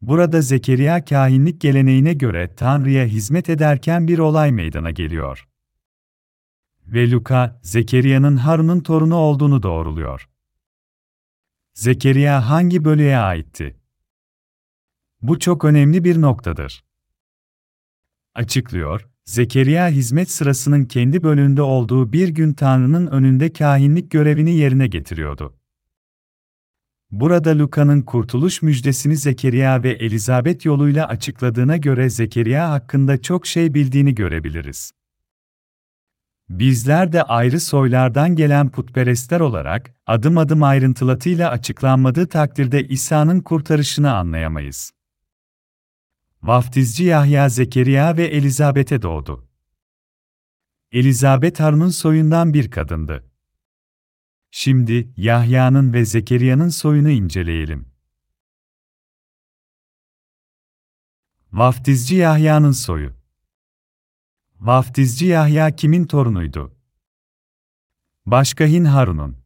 [0.00, 5.48] Burada Zekeriya kahinlik geleneğine göre Tanrı'ya hizmet ederken bir olay meydana geliyor.
[6.86, 10.28] Ve Luka, Zekeriya'nın Harun'un torunu olduğunu doğruluyor.
[11.74, 13.76] Zekeriya hangi bölüye aitti?
[15.22, 16.84] Bu çok önemli bir noktadır.
[18.34, 25.55] Açıklıyor, Zekeriya hizmet sırasının kendi bölümünde olduğu bir gün Tanrı'nın önünde kahinlik görevini yerine getiriyordu.
[27.10, 34.14] Burada Luka'nın kurtuluş müjdesini Zekeriya ve Elizabeth yoluyla açıkladığına göre Zekeriya hakkında çok şey bildiğini
[34.14, 34.92] görebiliriz.
[36.48, 44.92] Bizler de ayrı soylardan gelen putperestler olarak, adım adım ayrıntılatıyla açıklanmadığı takdirde İsa'nın kurtarışını anlayamayız.
[46.42, 49.48] Vaftizci Yahya Zekeriya ve Elizabeth'e doğdu.
[50.92, 53.24] Elizabeth Harun'un soyundan bir kadındı.
[54.58, 57.88] Şimdi Yahya'nın ve Zekeriya'nın soyunu inceleyelim.
[61.52, 63.12] Vaftizci Yahya'nın soyu
[64.60, 66.76] Vaftizci Yahya kimin torunuydu?
[68.26, 69.36] Başkahin Harun'un.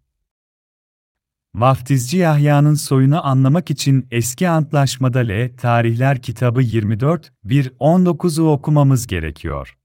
[1.54, 5.56] Vaftizci Yahya'nın soyunu anlamak için eski antlaşmada L.
[5.56, 9.78] Tarihler kitabı 24, 1-19'u okumamız gerekiyor.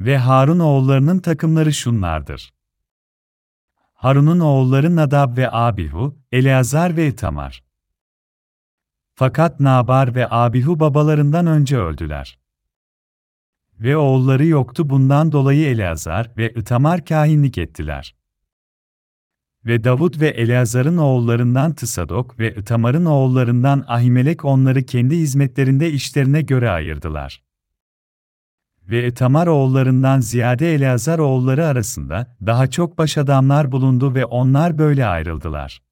[0.00, 2.59] Ve Harun oğullarının takımları şunlardır.
[4.00, 7.64] Harun'un oğulları Nadab ve Abihu, Eleazar ve Itamar.
[9.14, 12.38] Fakat Nabar ve Abihu babalarından önce öldüler.
[13.80, 18.16] Ve oğulları yoktu bundan dolayı Eleazar ve Itamar kahinlik ettiler.
[19.64, 26.70] Ve Davut ve Eleazar'ın oğullarından Tısadok ve Itamar'ın oğullarından Ahimelek onları kendi hizmetlerinde işlerine göre
[26.70, 27.49] ayırdılar.
[28.90, 35.06] Ve Itamar oğullarından ziyade Eleazar oğulları arasında daha çok baş adamlar bulundu ve onlar böyle
[35.06, 35.82] ayrıldılar.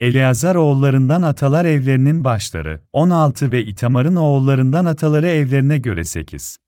[0.00, 6.58] Eleazar oğullarından atalar evlerinin başları, 16 ve İtamar'ın oğullarından ataları evlerine göre 8.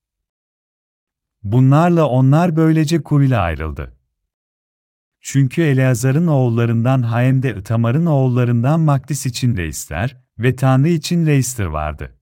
[1.42, 3.96] Bunlarla onlar böylece kuyla ayrıldı.
[5.20, 12.21] Çünkü Eleazar'ın oğullarından Haem de Itamar'ın oğullarından Makdis için reisler ve Tanrı için reistir vardı.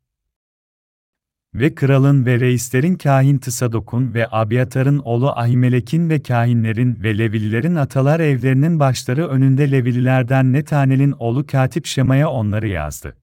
[1.55, 8.21] Ve kralın ve reislerin kahin Tısadok'un ve Abiyatar'ın oğlu Ahimelek'in ve kahinlerin ve Levililerin atalar
[8.21, 13.17] evlerinin başları önünde Levililerden Netanel'in oğlu Katip Şema'ya onları yazdı.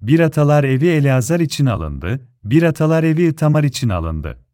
[0.00, 4.45] Bir atalar evi Eleazar için alındı, bir atalar evi Itamar için alındı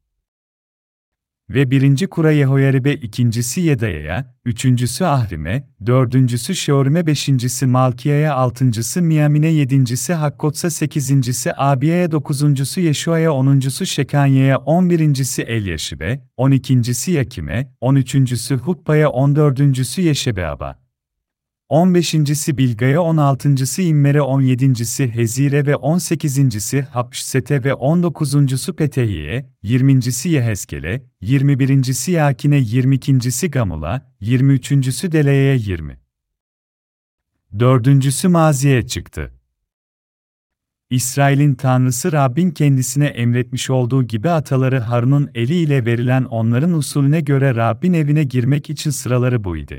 [1.54, 10.14] ve birinci kura Yehoyarib'e, ikincisi Yedaya'ya, üçüncüsü Ahrim'e, dördüncüsü Şeorim'e, beşincisi Malkiya'ya, altıncısı Miyamin'e, yedincisi
[10.14, 18.56] Hakkotsa, sekizincisi Abiya'ya, dokuzuncusu Yeşua'ya, onuncusu Şekanya'ya, on birincisi Elyaşib'e, on ikincisi Yakim'e, on üçüncüsü
[18.56, 20.82] Huppa'ya, on dördüncüsü Yeşebeab'a.
[21.72, 32.12] 15.si Bilga'ya, 16.sı İmmer'e, 17.si Hezire ve 18.si Hapşset'e ve 19.sü Petehi'ye, 20.si Yeheskel'e, 21.si
[32.12, 35.98] Yakin'e, 22.si Gamul'a, 23.sü Dele'ye 20.
[37.58, 39.32] Dördüncüsü Mazi'ye çıktı.
[40.90, 47.92] İsrail'in tanrısı Rabbin kendisine emretmiş olduğu gibi ataları Harun'un eliyle verilen onların usulüne göre Rabbin
[47.92, 49.74] evine girmek için sıraları buydu.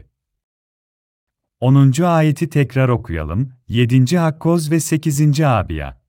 [1.63, 2.03] 10.
[2.03, 3.53] ayeti tekrar okuyalım.
[3.67, 4.17] 7.
[4.17, 5.41] Hakkoz ve 8.
[5.41, 6.01] Abiya.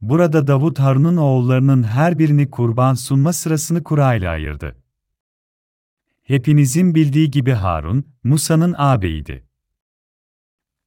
[0.00, 4.76] Burada Davut Harun'un oğullarının her birini kurban sunma sırasını kurayla ayırdı.
[6.22, 9.44] Hepinizin bildiği gibi Harun, Musa'nın ağabeyiydi.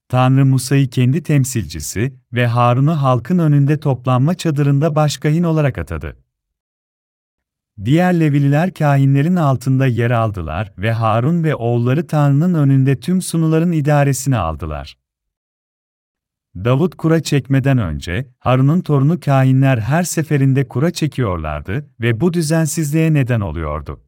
[0.09, 6.17] Tanrı Musa'yı kendi temsilcisi ve Harun'u halkın önünde toplanma çadırında başkahin olarak atadı.
[7.85, 14.37] Diğer Levililer kahinlerin altında yer aldılar ve Harun ve oğulları Tanrı'nın önünde tüm sunuların idaresini
[14.37, 14.97] aldılar.
[16.55, 23.41] Davut kura çekmeden önce, Harun'un torunu kahinler her seferinde kura çekiyorlardı ve bu düzensizliğe neden
[23.41, 24.03] oluyordu.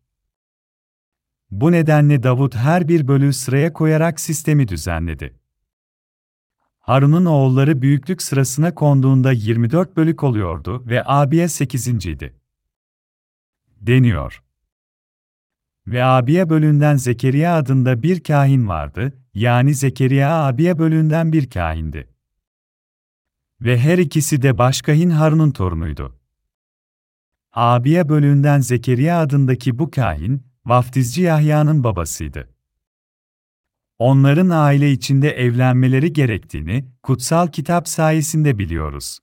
[1.51, 5.39] Bu nedenle Davut her bir bölüğü sıraya koyarak sistemi düzenledi.
[6.79, 12.05] Harun'un oğulları büyüklük sırasına konduğunda 24 bölük oluyordu ve abiye 8.
[12.05, 12.42] idi
[13.87, 14.43] deniyor.
[15.87, 22.09] Ve Abiye bölünden Zekeriya adında bir kahin vardı, yani Zekeriya Abiye bölünden bir kahindi.
[23.61, 26.19] Ve her ikisi de başkahin Harun'un torunuydu.
[27.53, 32.49] Abiye bölünden Zekeriya adındaki bu kahin, vaftizci Yahya'nın babasıydı.
[33.99, 39.19] Onların aile içinde evlenmeleri gerektiğini, kutsal kitap sayesinde biliyoruz.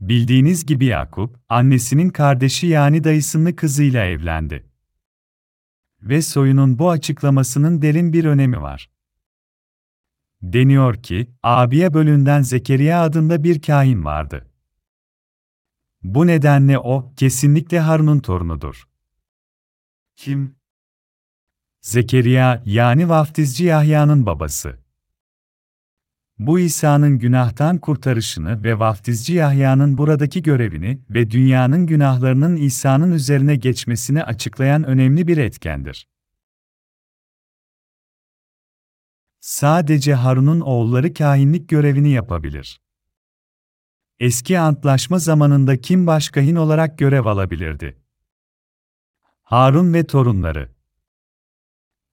[0.00, 4.66] Bildiğiniz gibi Yakup, annesinin kardeşi yani dayısının kızıyla evlendi.
[6.02, 8.90] Ve soyunun bu açıklamasının derin bir önemi var.
[10.42, 14.50] Deniyor ki, abiye bölünden Zekeriya adında bir kahin vardı.
[16.02, 18.88] Bu nedenle o, kesinlikle Harun'un torunudur.
[20.16, 20.56] Kim?
[21.80, 24.85] Zekeriya, yani vaftizci Yahya'nın babası.
[26.38, 34.24] Bu İsa'nın günahtan kurtarışını ve vaftizci Yahya'nın buradaki görevini ve dünyanın günahlarının İsa'nın üzerine geçmesini
[34.24, 36.08] açıklayan önemli bir etkendir.
[39.40, 42.80] Sadece Harun'un oğulları kahinlik görevini yapabilir.
[44.18, 48.02] Eski antlaşma zamanında kim başkahin olarak görev alabilirdi?
[49.42, 50.75] Harun ve torunları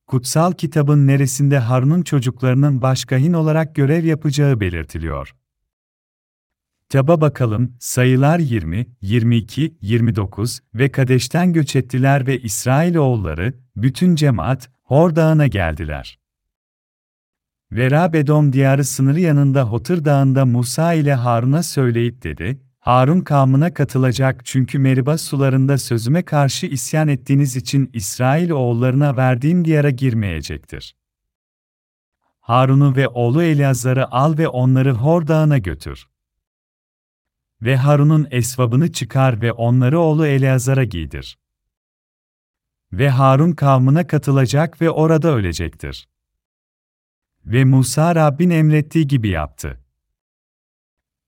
[0.07, 5.35] kutsal kitabın neresinde Harun'un çocuklarının başkahin olarak görev yapacağı belirtiliyor.
[6.89, 14.69] Taba bakalım, sayılar 20, 22, 29 ve Kadeş'ten göç ettiler ve İsrail oğulları, bütün cemaat,
[14.83, 16.19] Hor Dağı'na geldiler.
[17.71, 24.45] Ve Rab diyarı sınırı yanında Hotır Dağı'nda Musa ile Harun'a söyleyip dedi, Harun kavmına katılacak
[24.45, 30.95] çünkü Meriba sularında sözüme karşı isyan ettiğiniz için İsrail oğullarına verdiğim diyara girmeyecektir.
[32.39, 36.07] Harun'u ve oğlu Eleazar'ı al ve onları Hor Dağı'na götür.
[37.61, 41.39] Ve Harun'un esvabını çıkar ve onları oğlu Eleazar'a giydir.
[42.93, 46.07] Ve Harun kavmına katılacak ve orada ölecektir.
[47.45, 49.82] Ve Musa Rabbin emrettiği gibi yaptı.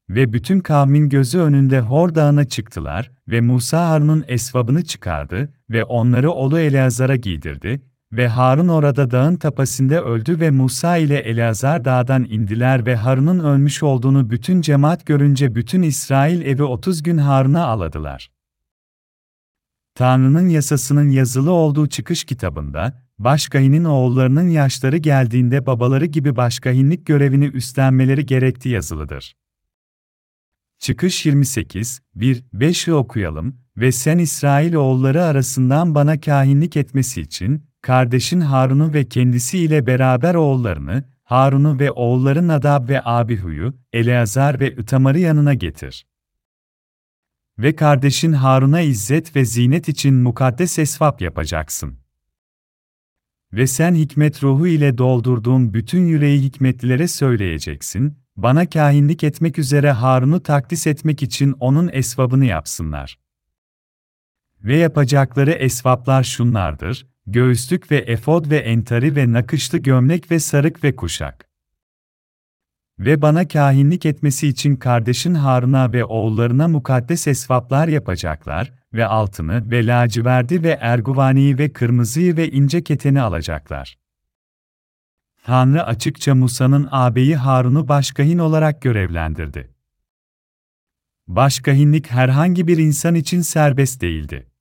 [0.10, 6.32] Ve bütün kavmin gözü önünde Hor Dağı'na çıktılar ve Musa Harun'un esvabını çıkardı ve onları
[6.32, 7.82] oğlu Eleazar'a giydirdi
[8.12, 13.84] ve Harun orada dağın tepesinde öldü ve Musa ile Eleazar dağdan indiler ve Harun'un ölmüş
[13.84, 18.32] olduğunu bütün cemaat görünce bütün İsrail evi 30 gün Harun'a aladılar.
[19.95, 28.26] Tanrı'nın yasasının yazılı olduğu çıkış kitabında, başkahinin oğullarının yaşları geldiğinde babaları gibi başkahinlik görevini üstlenmeleri
[28.26, 29.36] gerektiği yazılıdır.
[30.86, 38.42] Çıkış 28, 1, 5'i okuyalım ve sen İsrail oğulları arasından bana kahinlik etmesi için, kardeşin
[38.42, 45.54] Harun'u ve kendisiyle beraber oğullarını, Harun'u ve oğulları Nadab ve Abihu'yu, Eleazar ve Itamar'ı yanına
[45.54, 46.08] getir.
[47.58, 52.00] Ve kardeşin Harun'a izzet ve zinet için mukaddes esvap yapacaksın.
[53.54, 60.44] Ve sen hikmet ruhu ile doldurduğun bütün yüreği hikmetlilere söyleyeceksin, bana kahinlik etmek üzere Harun'u
[60.44, 63.20] takdis etmek için onun esvabını yapsınlar.
[64.64, 70.96] Ve yapacakları esvaplar şunlardır, göğüslük ve efod ve entari ve nakışlı gömlek ve sarık ve
[70.96, 71.50] kuşak.
[73.00, 79.88] Ve bana kahinlik etmesi için kardeşin Harun'a ve oğullarına mukaddes esvaplar yapacaklar ve altını ve
[79.88, 83.98] laciverdi ve erguvaniyi ve kırmızıyı ve ince keteni alacaklar.
[85.46, 89.74] Tanrı açıkça Musa'nın ağabeyi Harun'u başkahin olarak görevlendirdi.
[91.28, 94.52] Başkahinlik herhangi bir insan için serbest değildi.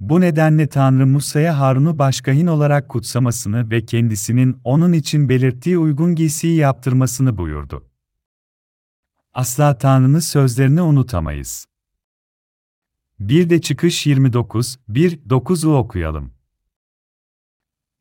[0.00, 6.56] Bu nedenle Tanrı Musa'ya Harun'u başkahin olarak kutsamasını ve kendisinin onun için belirttiği uygun giysiyi
[6.56, 7.90] yaptırmasını buyurdu.
[9.32, 11.66] Asla Tanrı'nın sözlerini unutamayız.
[13.20, 16.39] Bir de çıkış 29, 1-9'u okuyalım.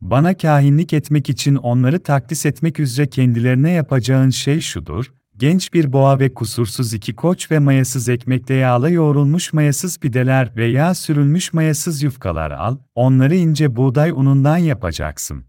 [0.02, 6.20] Bana kahinlik etmek için onları takdis etmek üzere kendilerine yapacağın şey şudur, genç bir boğa
[6.20, 12.04] ve kusursuz iki koç ve mayasız ekmekte yağla yoğrulmuş mayasız pideler ve yağ sürülmüş mayasız
[12.04, 15.46] yufkalar al, onları ince buğday unundan yapacaksın.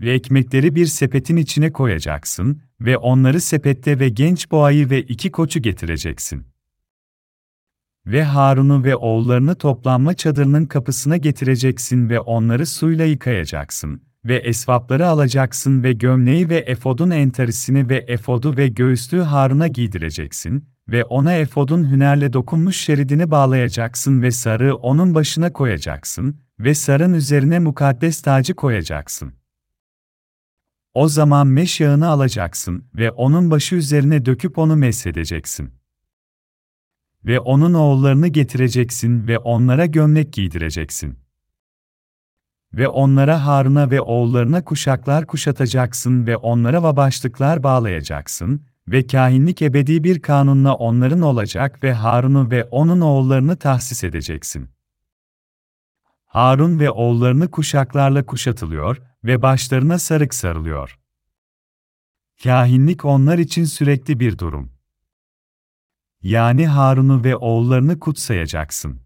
[0.00, 5.62] Ve ekmekleri bir sepetin içine koyacaksın ve onları sepette ve genç boğayı ve iki koçu
[5.62, 6.46] getireceksin.
[8.06, 15.82] Ve Harun'u ve oğullarını toplanma çadırının kapısına getireceksin ve onları suyla yıkayacaksın ve esvapları alacaksın
[15.82, 22.32] ve gömleği ve efodun entarisini ve efodu ve göğüslüğü Harun'a giydireceksin ve ona efodun hünerle
[22.32, 29.32] dokunmuş şeridini bağlayacaksın ve sarığı onun başına koyacaksın ve sarın üzerine mukaddes tacı koyacaksın.
[30.94, 35.75] O zaman meş yağını alacaksın ve onun başı üzerine döküp onu mesedeceksin.
[37.26, 41.18] Ve onun oğullarını getireceksin ve onlara gömlek giydireceksin.
[42.72, 50.20] Ve onlara Harun'a ve oğullarına kuşaklar kuşatacaksın ve onlara vabaşlıklar bağlayacaksın ve kahinlik ebedi bir
[50.20, 54.68] kanunla onların olacak ve Harun'u ve onun oğullarını tahsis edeceksin.
[56.26, 60.98] Harun ve oğullarını kuşaklarla kuşatılıyor ve başlarına sarık sarılıyor.
[62.42, 64.75] Kahinlik onlar için sürekli bir durum.
[66.26, 69.00] Yani Harun'u ve oğullarını kutsayacaksın.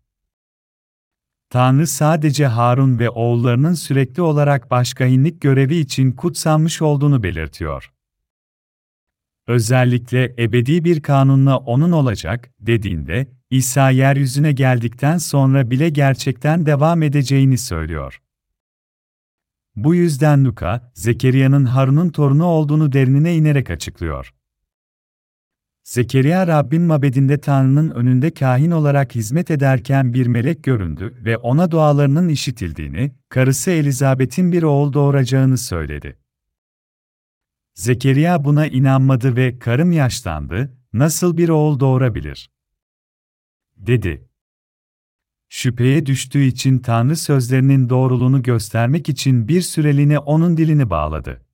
[1.51, 7.93] Tanrı sadece Harun ve oğullarının sürekli olarak başkahinlik görevi için kutsanmış olduğunu belirtiyor.
[9.47, 17.59] Özellikle ebedi bir kanunla onun olacak dediğinde, İsa yeryüzüne geldikten sonra bile gerçekten devam edeceğini
[17.59, 18.23] söylüyor.
[19.77, 24.35] Bu yüzden Luka, Zekeriya'nın Harun'un torunu olduğunu derinine inerek açıklıyor.
[25.91, 32.29] Zekeriya Rabbin mabedinde Tanrı'nın önünde kahin olarak hizmet ederken bir melek göründü ve ona dualarının
[32.29, 36.19] işitildiğini, karısı Elizabet'in bir oğul doğuracağını söyledi.
[37.75, 42.51] Zekeriya buna inanmadı ve karım yaşlandı, nasıl bir oğul doğurabilir?
[43.77, 44.29] dedi.
[45.49, 51.50] Şüpheye düştüğü için Tanrı sözlerinin doğruluğunu göstermek için bir süreliğine onun dilini bağladı.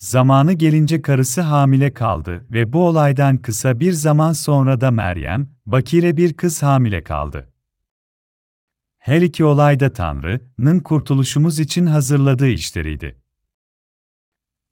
[0.00, 6.16] Zamanı gelince karısı hamile kaldı ve bu olaydan kısa bir zaman sonra da Meryem, bakire
[6.16, 7.52] bir kız hamile kaldı.
[8.98, 13.16] Her iki olay da Tanrı'nın kurtuluşumuz için hazırladığı işleriydi.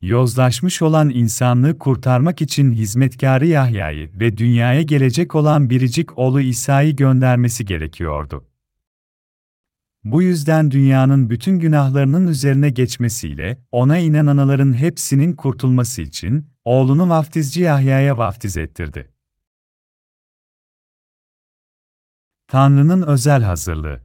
[0.00, 7.64] Yozlaşmış olan insanlığı kurtarmak için hizmetkarı Yahya'yı ve dünyaya gelecek olan biricik oğlu İsa'yı göndermesi
[7.64, 8.48] gerekiyordu.
[10.12, 18.18] Bu yüzden dünyanın bütün günahlarının üzerine geçmesiyle, ona inananların hepsinin kurtulması için, oğlunu vaftizci Yahya'ya
[18.18, 19.12] vaftiz ettirdi.
[22.46, 24.00] Tanrı'nın özel hazırlığı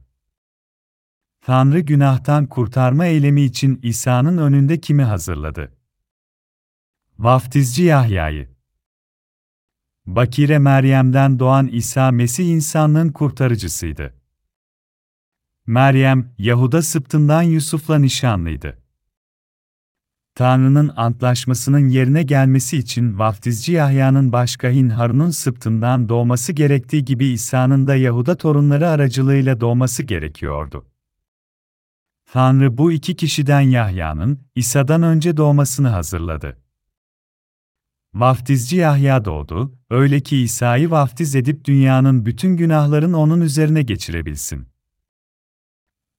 [1.40, 5.72] Tanrı günahtan kurtarma eylemi için İsa'nın önünde kimi hazırladı?
[7.18, 8.48] Vaftizci Yahya'yı.
[10.06, 14.23] Bakire Meryem'den doğan İsa Mesih insanlığın kurtarıcısıydı.
[15.66, 18.78] Meryem, Yahuda sıptından Yusuf'la nişanlıydı.
[20.34, 27.96] Tanrı'nın antlaşmasının yerine gelmesi için vaftizci Yahya'nın başkahin Harun'un sıptından doğması gerektiği gibi İsa'nın da
[27.96, 30.86] Yahuda torunları aracılığıyla doğması gerekiyordu.
[32.32, 36.58] Tanrı bu iki kişiden Yahya'nın, İsa'dan önce doğmasını hazırladı.
[38.14, 44.73] Vaftizci Yahya doğdu, öyle ki İsa'yı vaftiz edip dünyanın bütün günahlarını onun üzerine geçirebilsin.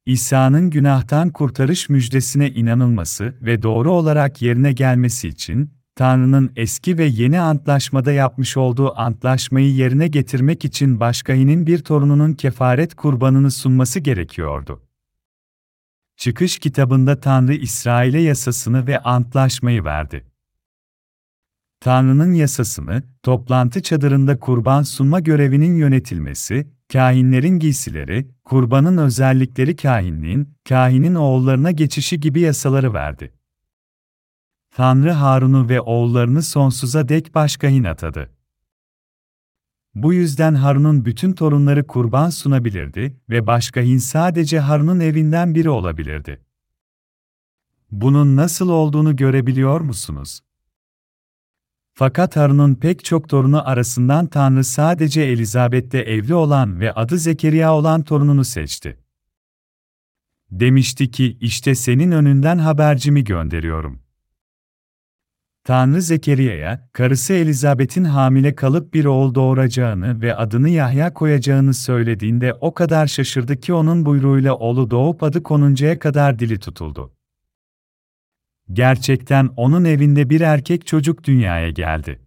[0.06, 7.39] İsa'nın günahtan kurtarış müjdesine inanılması ve doğru olarak yerine gelmesi için, Tanrı'nın eski ve yeni
[7.39, 14.82] antlaşmada yapmış olduğu antlaşmayı yerine getirmek için başkahinin bir torununun kefaret kurbanını sunması gerekiyordu.
[16.18, 20.26] Çıkış kitabında Tanrı İsrail'e yasasını ve antlaşmayı verdi.
[21.80, 31.72] Tanrı'nın yasasını, toplantı çadırında kurban sunma görevinin yönetilmesi, kahinlerin giysileri, kurbanın özellikleri kahinliğin, kahinin oğullarına
[31.72, 33.34] geçişi gibi yasaları verdi.
[34.76, 38.32] Tanrı Harun'u ve oğullarını sonsuza dek başkahin atadı.
[39.96, 46.46] Bu yüzden Harun'un bütün torunları kurban sunabilirdi ve başkahin sadece Harun'un evinden biri olabilirdi.
[47.92, 50.42] Bunun nasıl olduğunu görebiliyor musunuz?
[51.98, 58.04] Fakat Harun'un pek çok torunu arasından Tanrı sadece Elizabeth'te evli olan ve adı Zekeriya olan
[58.04, 58.98] torununu seçti.
[60.52, 64.00] Demişti ki, işte senin önünden habercimi gönderiyorum.
[65.64, 72.74] Tanrı Zekeriya'ya, karısı Elizabeth'in hamile kalıp bir oğul doğuracağını ve adını Yahya koyacağını söylediğinde o
[72.74, 77.14] kadar şaşırdı ki onun buyruğuyla oğlu doğup adı konuncaya kadar dili tutuldu.
[78.74, 82.20] Gerçekten onun evinde bir erkek çocuk dünyaya geldi.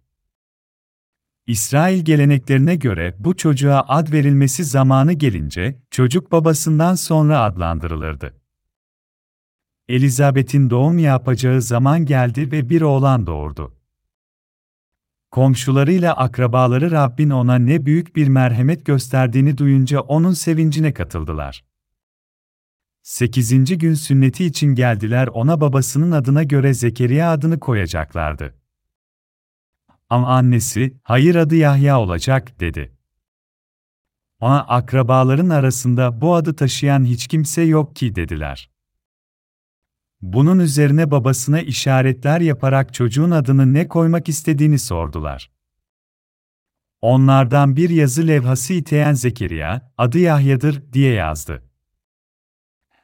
[1.47, 8.33] İsrail geleneklerine göre bu çocuğa ad verilmesi zamanı gelince çocuk babasından sonra adlandırılırdı.
[9.87, 13.75] Elizabeth'in doğum yapacağı zaman geldi ve bir oğlan doğurdu.
[15.31, 21.68] Komşularıyla akrabaları Rabbin ona ne büyük bir merhamet gösterdiğini duyunca onun sevincine katıldılar.
[23.09, 28.55] Sekizinci gün sünneti için geldiler ona babasının adına göre Zekeriya adını koyacaklardı.
[30.09, 32.97] Ama annesi, hayır adı Yahya olacak, dedi.
[34.39, 38.71] Ona akrabaların arasında bu adı taşıyan hiç kimse yok ki dediler.
[40.21, 45.51] Bunun üzerine babasına işaretler yaparak çocuğun adını ne koymak istediğini sordular.
[47.01, 51.68] Onlardan bir yazı levhası iteyen Zekeriya, adı Yahya'dır diye yazdı.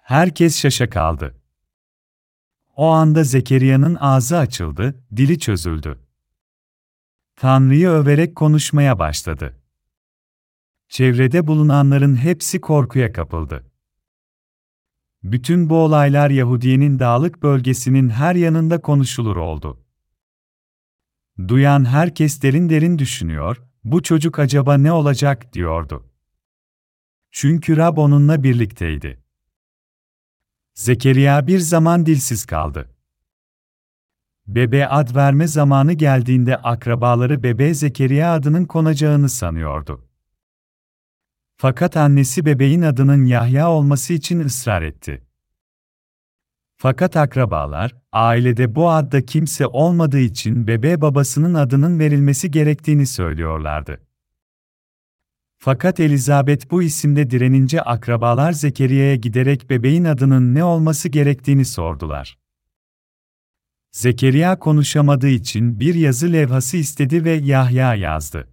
[0.05, 1.35] Herkes şaşa kaldı.
[2.75, 5.99] O anda Zekeriya'nın ağzı açıldı, dili çözüldü.
[7.35, 9.59] Tanrı'yı överek konuşmaya başladı.
[10.89, 13.71] Çevrede bulunanların hepsi korkuya kapıldı.
[15.23, 19.85] Bütün bu olaylar Yahudiye'nin dağlık bölgesinin her yanında konuşulur oldu.
[21.47, 26.09] Duyan herkes derin derin düşünüyor, bu çocuk acaba ne olacak diyordu.
[27.31, 29.24] Çünkü Rab onunla birlikteydi.
[30.75, 32.89] Zekeriya bir zaman dilsiz kaldı.
[34.47, 40.07] Bebe ad verme zamanı geldiğinde akrabaları bebe Zekeriya adının konacağını sanıyordu.
[41.57, 45.27] Fakat annesi bebeğin adının Yahya olması için ısrar etti.
[46.77, 54.01] Fakat akrabalar, ailede bu adda kimse olmadığı için bebe babasının adının verilmesi gerektiğini söylüyorlardı.
[55.65, 62.37] Fakat Elizabeth bu isimde direnince akrabalar Zekeriya'ya giderek bebeğin adının ne olması gerektiğini sordular.
[63.91, 68.47] Zekeriya konuşamadığı için bir yazı levhası istedi ve Yahya yazdı.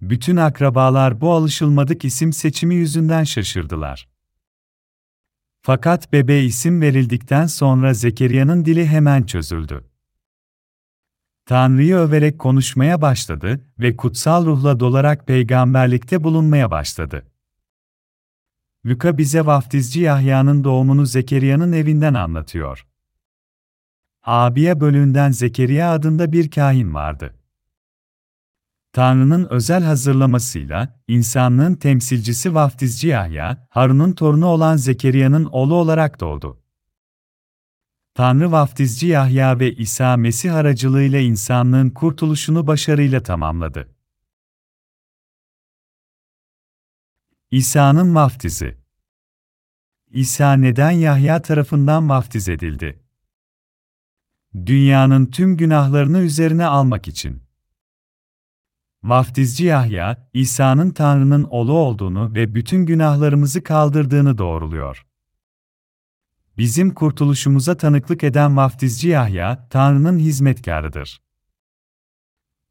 [0.00, 4.08] Bütün akrabalar bu alışılmadık isim seçimi yüzünden şaşırdılar.
[5.62, 9.84] Fakat bebe isim verildikten sonra Zekeriya'nın dili hemen çözüldü.
[11.46, 17.26] Tanrı'yı överek konuşmaya başladı ve kutsal ruhla dolarak peygamberlikte bulunmaya başladı.
[18.86, 22.86] Luka bize vaftizci Yahya'nın doğumunu Zekeriya'nın evinden anlatıyor.
[24.22, 27.34] Abiye bölüğünden Zekeriya adında bir kahin vardı.
[28.92, 36.63] Tanrı'nın özel hazırlamasıyla, insanlığın temsilcisi vaftizci Yahya, Harun'un torunu olan Zekeriya'nın oğlu olarak doğdu.
[38.14, 43.94] Tanrı vaftizci Yahya ve İsa Mesih aracılığıyla insanlığın kurtuluşunu başarıyla tamamladı.
[47.50, 48.78] İsa'nın vaftizi
[50.10, 53.00] İsa neden Yahya tarafından vaftiz edildi?
[54.66, 57.42] Dünyanın tüm günahlarını üzerine almak için.
[59.02, 65.06] Vaftizci Yahya, İsa'nın Tanrı'nın oğlu olduğunu ve bütün günahlarımızı kaldırdığını doğruluyor.
[66.58, 71.20] Bizim kurtuluşumuza tanıklık eden vaftizci Yahya, Tanrı'nın hizmetkarıdır.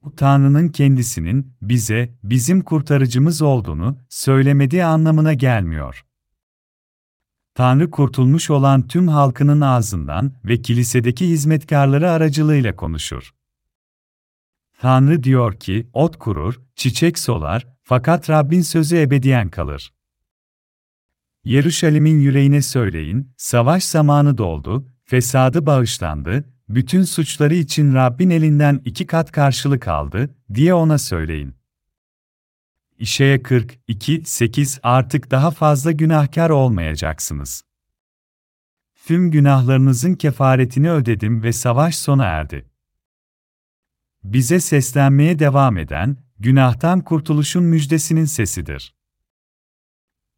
[0.04, 6.06] Bu Tanrı'nın kendisinin bize, bizim kurtarıcımız olduğunu söylemediği anlamına gelmiyor.
[7.56, 13.34] Tanrı kurtulmuş olan tüm halkının ağzından ve kilisedeki hizmetkarları aracılığıyla konuşur.
[14.80, 19.94] Tanrı diyor ki, ot kurur, çiçek solar, fakat Rabbin sözü ebediyen kalır.
[21.44, 29.32] Yeruşalim'in yüreğine söyleyin, savaş zamanı doldu, fesadı bağışlandı, bütün suçları için Rabbin elinden iki kat
[29.32, 31.56] karşılık aldı, diye ona söyleyin.
[32.98, 37.64] İşeye 42, 8 artık daha fazla günahkar olmayacaksınız.
[39.06, 42.66] Tüm günahlarınızın kefaretini ödedim ve savaş sona erdi.
[44.24, 48.96] Bize seslenmeye devam eden, günahtan kurtuluşun müjdesinin sesidir.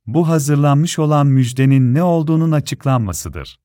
[0.07, 3.59] Bu hazırlanmış olan müjdenin ne olduğunun açıklanmasıdır.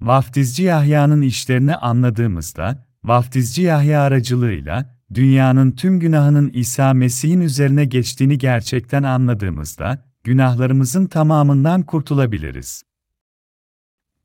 [0.00, 9.02] Vaftizci Yahya'nın işlerini anladığımızda, Vaftizci Yahya aracılığıyla, dünyanın tüm günahının İsa Mesih'in üzerine geçtiğini gerçekten
[9.02, 12.82] anladığımızda, günahlarımızın tamamından kurtulabiliriz.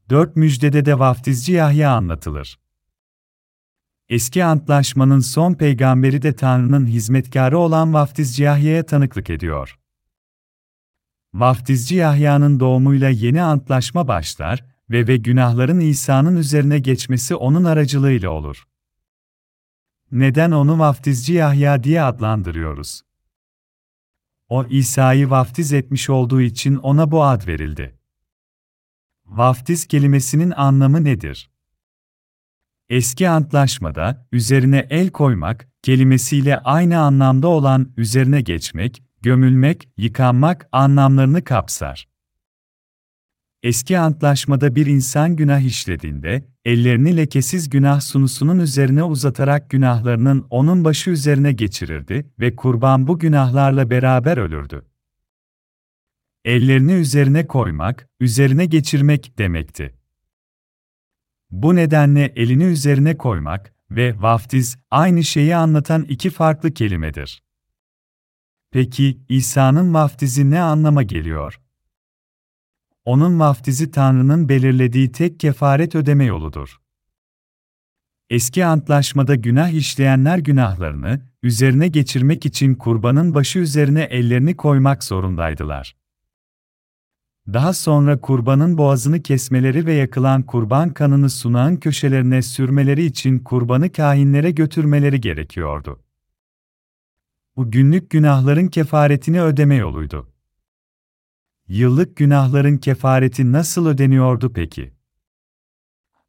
[0.09, 2.59] Dört müjdede de Vaftizci Yahya anlatılır.
[4.09, 9.80] Eski Antlaşmanın son peygamberi de Tanrı'nın hizmetkarı olan Vaftizci Yahya'ya tanıklık ediyor.
[11.33, 18.67] Vaftizci Yahya'nın doğumuyla yeni antlaşma başlar ve ve günahların İsa'nın üzerine geçmesi onun aracılığıyla olur.
[20.11, 23.01] Neden onu Vaftizci Yahya diye adlandırıyoruz?
[24.49, 27.99] O İsa'yı vaftiz etmiş olduğu için ona bu ad verildi.
[29.25, 31.49] Vaftiz kelimesinin anlamı nedir?
[32.89, 42.07] Eski antlaşmada üzerine el koymak kelimesiyle aynı anlamda olan üzerine geçmek, gömülmek, yıkanmak anlamlarını kapsar.
[43.63, 51.09] Eski antlaşmada bir insan günah işlediğinde, ellerini lekesiz günah sunusunun üzerine uzatarak günahlarının onun başı
[51.09, 54.85] üzerine geçirirdi ve kurban bu günahlarla beraber ölürdü.
[56.45, 59.95] Ellerini üzerine koymak, üzerine geçirmek demekti.
[61.51, 67.43] Bu nedenle elini üzerine koymak ve vaftiz aynı şeyi anlatan iki farklı kelimedir.
[68.71, 71.61] Peki İsa'nın vaftizi ne anlama geliyor?
[73.05, 76.77] Onun vaftizi Tanrı'nın belirlediği tek kefaret ödeme yoludur.
[78.29, 85.95] Eski antlaşmada günah işleyenler günahlarını üzerine geçirmek için kurbanın başı üzerine ellerini koymak zorundaydılar.
[87.47, 94.51] Daha sonra kurbanın boğazını kesmeleri ve yakılan kurban kanını sunağın köşelerine sürmeleri için kurbanı kahinlere
[94.51, 95.99] götürmeleri gerekiyordu.
[97.55, 100.33] Bu günlük günahların kefaretini ödeme yoluydu.
[101.67, 104.93] Yıllık günahların kefareti nasıl ödeniyordu peki?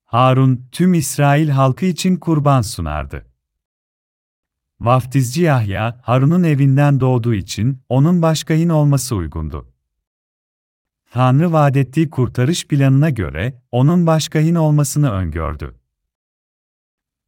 [0.05, 3.27] Harun, tüm İsrail halkı için kurban sunardı.
[4.81, 9.73] Vaftizci Yahya, Harun'un evinden doğduğu için onun başkayın olması uygundu.
[11.11, 11.77] Tanrı vaat
[12.11, 15.75] kurtarış planına göre onun başkahin olmasını öngördü.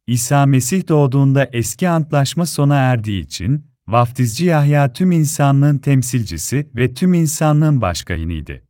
[0.07, 7.13] İsa Mesih doğduğunda eski antlaşma sona erdiği için Vaftizci Yahya tüm insanlığın temsilcisi ve tüm
[7.13, 8.65] insanlığın başkahiniydi.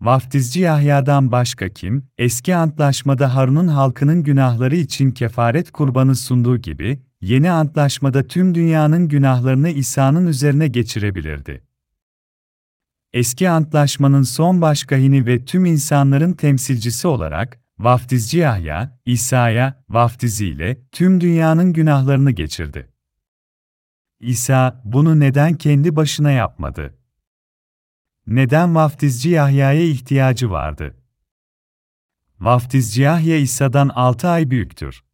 [0.00, 7.50] Vaftizci Yahya'dan başka kim, eski antlaşmada Harun'un halkının günahları için kefaret kurbanı sunduğu gibi, yeni
[7.50, 11.62] antlaşmada tüm dünyanın günahlarını İsa'nın üzerine geçirebilirdi.
[13.12, 21.72] Eski antlaşmanın son başkahini ve tüm insanların temsilcisi olarak, Vaftizci Yahya, İsa'ya, vaftiziyle tüm dünyanın
[21.72, 22.97] günahlarını geçirdi.
[24.20, 26.98] İsa, bunu neden kendi başına yapmadı?
[28.26, 30.96] Neden vaftizci Yahya'ya ihtiyacı vardı?
[32.40, 35.04] Vaftizci Yahya İsa'dan 6 ay büyüktür.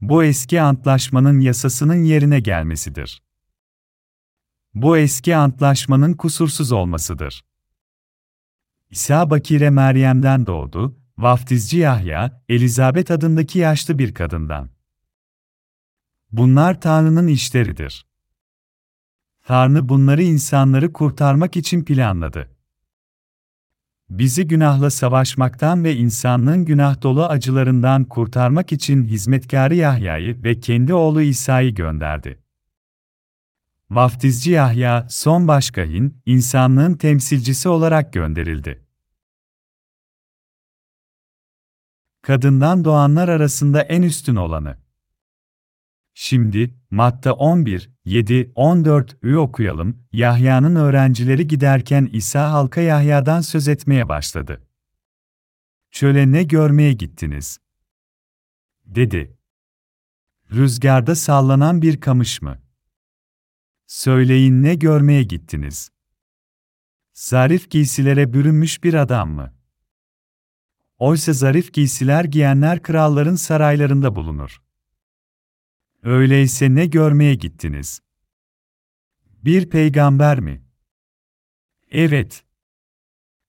[0.00, 3.22] Bu eski antlaşmanın yasasının yerine gelmesidir.
[4.74, 7.44] Bu eski antlaşmanın kusursuz olmasıdır.
[8.90, 14.71] İsa Bakire Meryem'den doğdu, vaftizci Yahya, Elizabet adındaki yaşlı bir kadından.
[16.32, 18.06] Bunlar Tanrı'nın işleridir.
[19.42, 22.48] Tanrı bunları insanları kurtarmak için planladı.
[24.10, 31.22] Bizi günahla savaşmaktan ve insanlığın günah dolu acılarından kurtarmak için hizmetkarı Yahya'yı ve kendi oğlu
[31.22, 32.42] İsa'yı gönderdi.
[33.90, 38.86] Vaftizci Yahya, son başkahin, insanlığın temsilcisi olarak gönderildi.
[42.22, 44.81] Kadından doğanlar arasında en üstün olanı.
[46.14, 50.06] Şimdi, Matta 11, 7, 14 ü okuyalım.
[50.12, 54.66] Yahya'nın öğrencileri giderken İsa halka Yahya'dan söz etmeye başladı.
[55.90, 57.58] Çöle ne görmeye gittiniz?
[58.84, 59.36] Dedi.
[60.52, 62.62] Rüzgarda sallanan bir kamış mı?
[63.86, 65.90] Söyleyin ne görmeye gittiniz?
[67.12, 69.54] Zarif giysilere bürünmüş bir adam mı?
[70.98, 74.61] Oysa zarif giysiler giyenler kralların saraylarında bulunur.
[76.02, 78.00] Öyleyse ne görmeye gittiniz?
[79.24, 80.64] Bir peygamber mi?
[81.90, 82.44] Evet.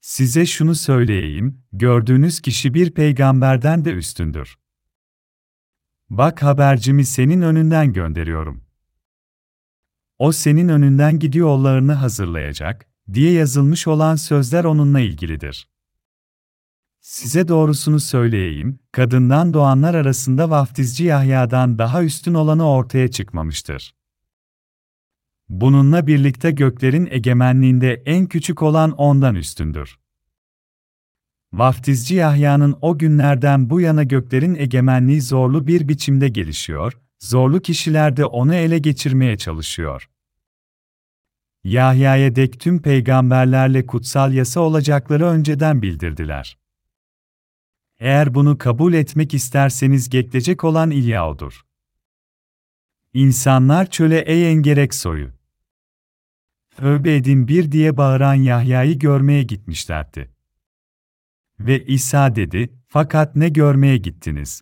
[0.02, 4.56] Size şunu söyleyeyim, gördüğünüz kişi bir peygamberden de üstündür.
[6.10, 8.64] Bak habercimi senin önünden gönderiyorum.
[10.20, 15.73] O senin önünden gidiyor yollarını hazırlayacak, diye yazılmış olan sözler onunla ilgilidir.
[17.04, 23.96] Size doğrusunu söyleyeyim, kadından doğanlar arasında vaftizci Yahya'dan daha üstün olanı ortaya çıkmamıştır.
[25.50, 30.00] Bununla birlikte göklerin egemenliğinde en küçük olan ondan üstündür.
[31.54, 38.26] Vaftizci Yahya'nın o günlerden bu yana göklerin egemenliği zorlu bir biçimde gelişiyor, zorlu kişiler de
[38.26, 40.10] onu ele geçirmeye çalışıyor.
[41.64, 46.63] Yahya'ya dek tüm peygamberlerle kutsal yasa olacakları önceden bildirdiler.
[48.04, 51.66] Eğer bunu kabul etmek isterseniz gelecek olan İlya'odur.
[53.14, 55.32] İnsanlar çöle ey engerek soyu.
[56.78, 60.32] Tövbe edin bir diye bağıran Yahya'yı görmeye gitmişlerdi.
[61.60, 64.62] Ve İsa dedi, fakat ne görmeye gittiniz?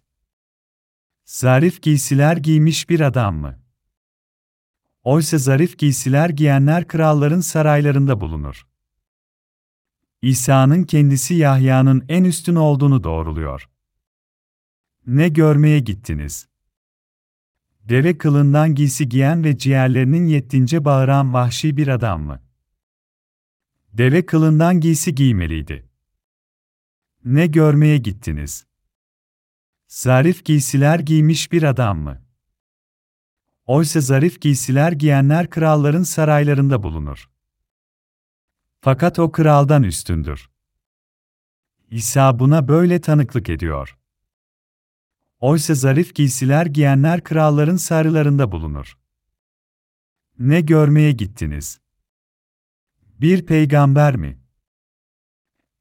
[1.25, 3.59] Zarif giysiler giymiş bir adam mı?
[5.03, 8.70] Oysa zarif giysiler giyenler kralların saraylarında bulunur.
[10.21, 13.69] İsa'nın kendisi Yahya'nın en üstün olduğunu doğruluyor.
[15.07, 16.47] Ne görmeye gittiniz?
[17.79, 22.41] Deve kılından giysi giyen ve ciğerlerinin yettince bağıran vahşi bir adam mı?
[23.93, 25.89] Deve kılından giysi giymeliydi.
[27.25, 28.65] Ne görmeye gittiniz?
[29.87, 32.21] Zarif giysiler giymiş bir adam mı?
[33.65, 37.30] Oysa zarif giysiler giyenler kralların saraylarında bulunur.
[38.83, 40.49] Fakat o kraldan üstündür.
[41.91, 43.97] İsa buna böyle tanıklık ediyor.
[45.39, 48.97] Oysa zarif giysiler giyenler kralların sarılarında bulunur.
[50.39, 51.79] Ne görmeye gittiniz?
[53.19, 54.39] Bir peygamber mi?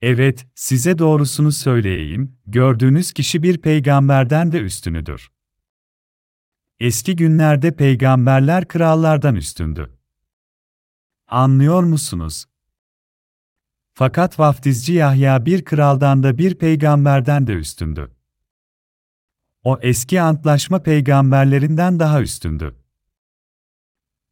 [0.02, 5.30] Evet, size doğrusunu söyleyeyim, gördüğünüz kişi bir peygamberden de üstünüdür.
[6.80, 9.98] Eski günlerde peygamberler krallardan üstündü.
[11.26, 12.49] Anlıyor musunuz?
[14.00, 18.10] Fakat vaftizci Yahya bir kraldan da bir peygamberden de üstündü.
[19.64, 22.76] O eski antlaşma peygamberlerinden daha üstündü.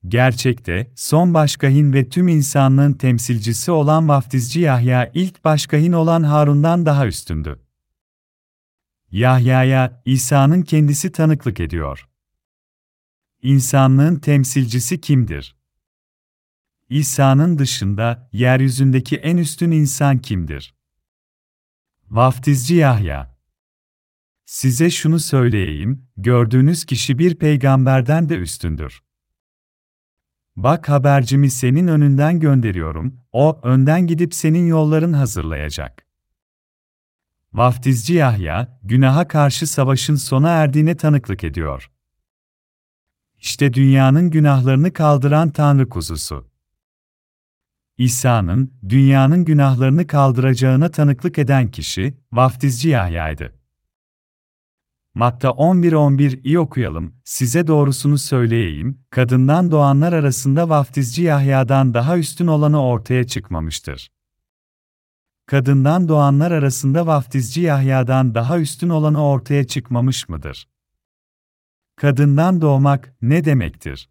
[0.07, 7.07] Gerçekte, son başkahin ve tüm insanlığın temsilcisi olan vaftizci Yahya ilk başkahin olan Harun'dan daha
[7.07, 7.61] üstündü.
[9.11, 12.09] Yahya'ya İsa'nın kendisi tanıklık ediyor.
[13.43, 15.58] İnsanlığın temsilcisi kimdir?
[16.89, 20.75] İsa'nın dışında yeryüzündeki en üstün insan kimdir?
[22.11, 23.39] Vaftizci Yahya.
[24.45, 29.03] Size şunu söyleyeyim, gördüğünüz kişi bir peygamberden de üstündür.
[30.57, 36.07] Bak habercimi senin önünden gönderiyorum, o önden gidip senin yolların hazırlayacak.
[37.53, 41.91] Vaftizci Yahya, günaha karşı savaşın sona erdiğine tanıklık ediyor.
[43.39, 46.48] İşte dünyanın günahlarını kaldıran Tanrı kuzusu.
[47.99, 53.55] İsa'nın, dünyanın günahlarını kaldıracağına tanıklık eden kişi, vaftizci Yahya'ydı.
[55.15, 62.83] Matta 11-11 iyi okuyalım, size doğrusunu söyleyeyim, kadından doğanlar arasında vaftizci Yahya'dan daha üstün olanı
[62.83, 64.13] ortaya çıkmamıştır.
[65.47, 70.69] Kadından doğanlar arasında vaftizci Yahya'dan daha üstün olanı ortaya çıkmamış mıdır?
[71.97, 74.11] Kadından doğmak ne demektir?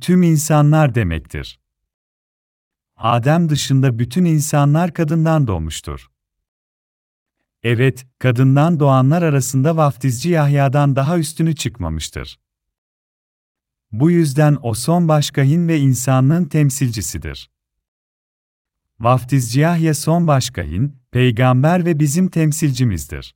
[0.00, 1.59] Tüm insanlar demektir.
[3.00, 6.10] Adem dışında bütün insanlar kadından doğmuştur.
[7.62, 12.40] Evet, kadından doğanlar arasında vaftizci Yahya'dan daha üstünü çıkmamıştır.
[13.92, 17.50] Bu yüzden o son başkahin ve insanlığın temsilcisidir.
[19.00, 23.34] Vaftizci Yahya son başkahin, peygamber ve bizim temsilcimizdir.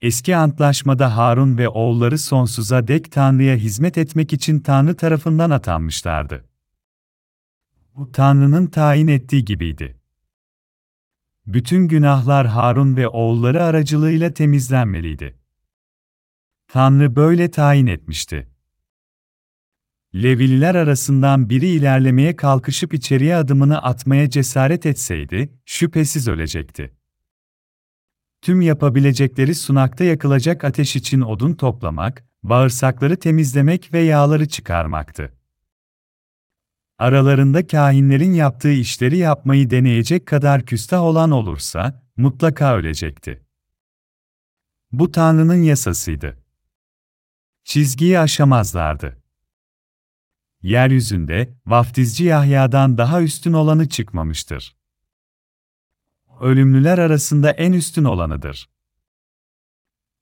[0.00, 6.47] Eski antlaşmada Harun ve oğulları sonsuza dek Tanrı'ya hizmet etmek için Tanrı tarafından atanmışlardı.
[7.98, 10.00] Bu Tanrı'nın tayin ettiği gibiydi.
[11.46, 15.38] Bütün günahlar Harun ve oğulları aracılığıyla temizlenmeliydi.
[16.68, 18.48] Tanrı böyle tayin etmişti.
[20.14, 26.94] Levililer arasından biri ilerlemeye kalkışıp içeriye adımını atmaya cesaret etseydi, şüphesiz ölecekti.
[28.42, 35.37] Tüm yapabilecekleri sunakta yakılacak ateş için odun toplamak, bağırsakları temizlemek ve yağları çıkarmaktı.
[36.98, 43.42] Aralarında kahinlerin yaptığı işleri yapmayı deneyecek kadar küstah olan olursa, mutlaka ölecekti.
[44.92, 46.38] Bu Tanrı'nın yasasıydı.
[47.64, 49.22] Çizgiyi aşamazlardı.
[50.62, 54.76] Yeryüzünde, vaftizci Yahya'dan daha üstün olanı çıkmamıştır.
[56.40, 58.70] Ölümlüler arasında en üstün olanıdır.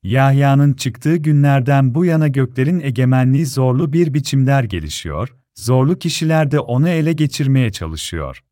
[0.02, 6.88] Yahya'nın çıktığı günlerden bu yana göklerin egemenliği zorlu bir biçimler gelişiyor, zorlu kişiler de onu
[6.88, 8.44] ele geçirmeye çalışıyor.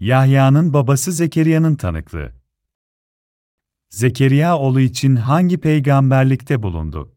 [0.00, 2.32] Yahya'nın babası Zekeriya'nın tanıklığı.
[3.88, 7.16] Zekeriya oğlu için hangi peygamberlikte bulundu?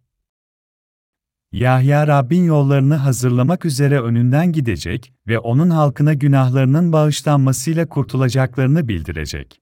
[1.51, 9.61] Yahya Rabbin yollarını hazırlamak üzere önünden gidecek ve onun halkına günahlarının bağışlanmasıyla kurtulacaklarını bildirecek.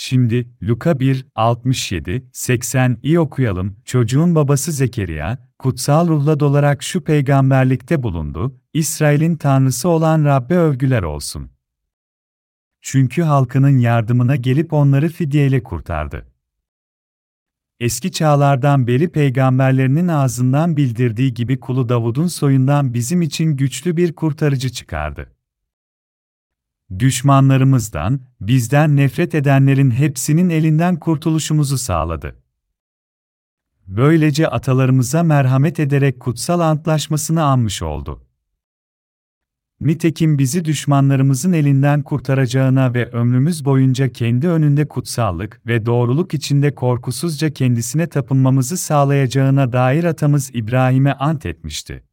[0.00, 3.76] Şimdi Luka 1, 67, 80 iyi okuyalım.
[3.84, 11.50] Çocuğun babası Zekeriya, kutsal ruhla dolarak şu peygamberlikte bulundu, İsrail'in tanrısı olan Rabbe övgüler olsun.
[12.80, 16.26] Çünkü halkının yardımına gelip onları fidyeyle kurtardı.
[17.80, 24.70] Eski çağlardan beri peygamberlerinin ağzından bildirdiği gibi kulu Davud'un soyundan bizim için güçlü bir kurtarıcı
[24.70, 25.37] çıkardı.
[26.98, 32.36] Düşmanlarımızdan, bizden nefret edenlerin hepsinin elinden kurtuluşumuzu sağladı.
[33.86, 38.28] Böylece atalarımıza merhamet ederek kutsal antlaşmasını anmış oldu.
[39.80, 47.50] Nitekim bizi düşmanlarımızın elinden kurtaracağına ve ömrümüz boyunca kendi önünde kutsallık ve doğruluk içinde korkusuzca
[47.50, 52.07] kendisine tapınmamızı sağlayacağına dair atamız İbrahim'e ant etmişti.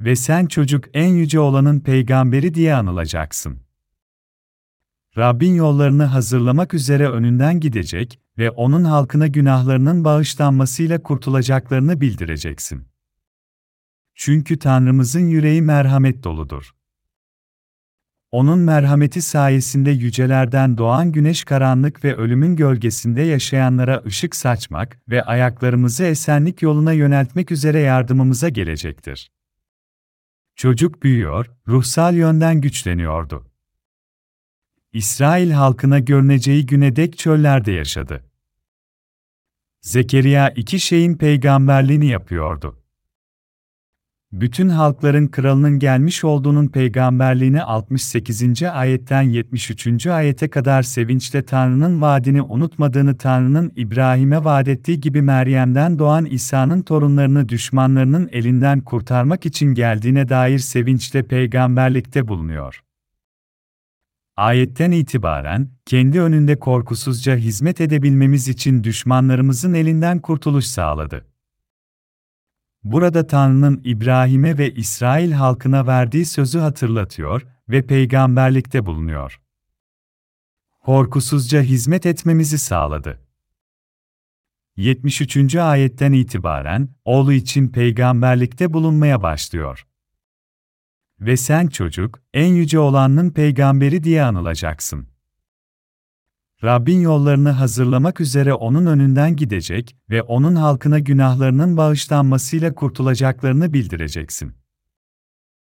[0.00, 3.58] Ve sen çocuk en yüce olanın peygamberi diye anılacaksın.
[5.16, 12.88] Rabbin yollarını hazırlamak üzere önünden gidecek ve onun halkına günahlarının bağışlanmasıyla kurtulacaklarını bildireceksin.
[14.14, 16.74] Çünkü Tanrımızın yüreği merhamet doludur.
[18.30, 26.04] Onun merhameti sayesinde yücelerden doğan güneş karanlık ve ölümün gölgesinde yaşayanlara ışık saçmak ve ayaklarımızı
[26.04, 29.30] esenlik yoluna yöneltmek üzere yardımımıza gelecektir.
[30.58, 33.50] Çocuk büyüyor, ruhsal yönden güçleniyordu.
[34.92, 38.24] İsrail halkına görüneceği güne dek çöllerde yaşadı.
[39.80, 42.82] Zekeriya iki şeyin peygamberliğini yapıyordu
[44.32, 48.62] bütün halkların kralının gelmiş olduğunun peygamberliğini 68.
[48.62, 50.06] ayetten 73.
[50.06, 57.48] ayete kadar sevinçle Tanrı'nın vaadini unutmadığını Tanrı'nın İbrahim'e vaat ettiği gibi Meryem'den doğan İsa'nın torunlarını
[57.48, 62.82] düşmanlarının elinden kurtarmak için geldiğine dair sevinçle peygamberlikte bulunuyor.
[64.36, 71.24] Ayetten itibaren, kendi önünde korkusuzca hizmet edebilmemiz için düşmanlarımızın elinden kurtuluş sağladı.
[72.84, 79.40] Burada Tanrı'nın İbrahim'e ve İsrail halkına verdiği sözü hatırlatıyor ve peygamberlikte bulunuyor.
[80.80, 83.20] Korkusuzca hizmet etmemizi sağladı.
[84.76, 85.56] 73.
[85.56, 89.86] ayetten itibaren oğlu için peygamberlikte bulunmaya başlıyor.
[91.20, 95.08] Ve sen çocuk, en yüce olanın peygamberi diye anılacaksın.
[96.64, 104.52] Rabbin yollarını hazırlamak üzere onun önünden gidecek ve onun halkına günahlarının bağışlanmasıyla kurtulacaklarını bildireceksin.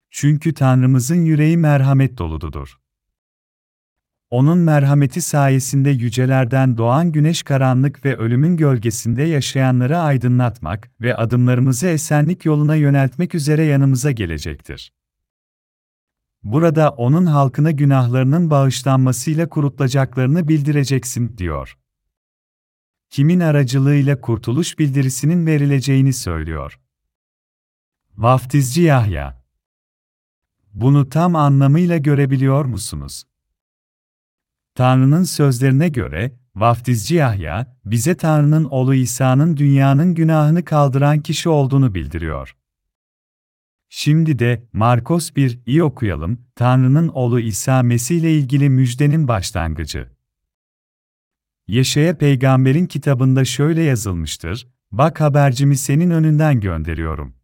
[0.10, 2.78] Çünkü Tanrımızın yüreği merhamet dolududur.
[4.30, 12.46] Onun merhameti sayesinde yücelerden doğan güneş karanlık ve ölümün gölgesinde yaşayanları aydınlatmak ve adımlarımızı esenlik
[12.46, 14.92] yoluna yöneltmek üzere yanımıza gelecektir.
[16.46, 21.78] Burada onun halkına günahlarının bağışlanmasıyla kurutulacaklarını bildireceksin, diyor.
[23.10, 26.80] Kimin aracılığıyla kurtuluş bildirisinin verileceğini söylüyor.
[28.18, 29.44] Vaftizci Yahya
[30.74, 33.24] Bunu tam anlamıyla görebiliyor musunuz?
[34.76, 42.56] Tanrı'nın sözlerine göre, Vaftizci Yahya, bize Tanrı'nın oğlu İsa'nın dünyanın günahını kaldıran kişi olduğunu bildiriyor.
[43.98, 46.46] Şimdi de Markos 1 iyi okuyalım.
[46.56, 50.10] Tanrı'nın oğlu İsa Mesih ile ilgili müjdenin başlangıcı.
[51.68, 57.36] Yaşaya peygamberin kitabında şöyle yazılmıştır, bak habercimi senin önünden gönderiyorum.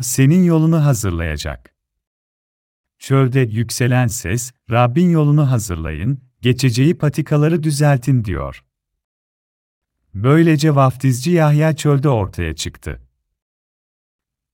[0.00, 1.74] Senin yolunu hazırlayacak.
[2.98, 8.64] Çölde yükselen ses, Rabbin yolunu hazırlayın, geçeceği patikaları düzeltin diyor.
[10.14, 13.00] Böylece vaftizci Yahya çölde ortaya çıktı.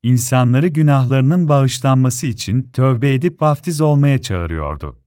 [0.03, 4.99] İnsanları günahlarının bağışlanması için tövbe edip vaftiz olmaya çağırıyordu.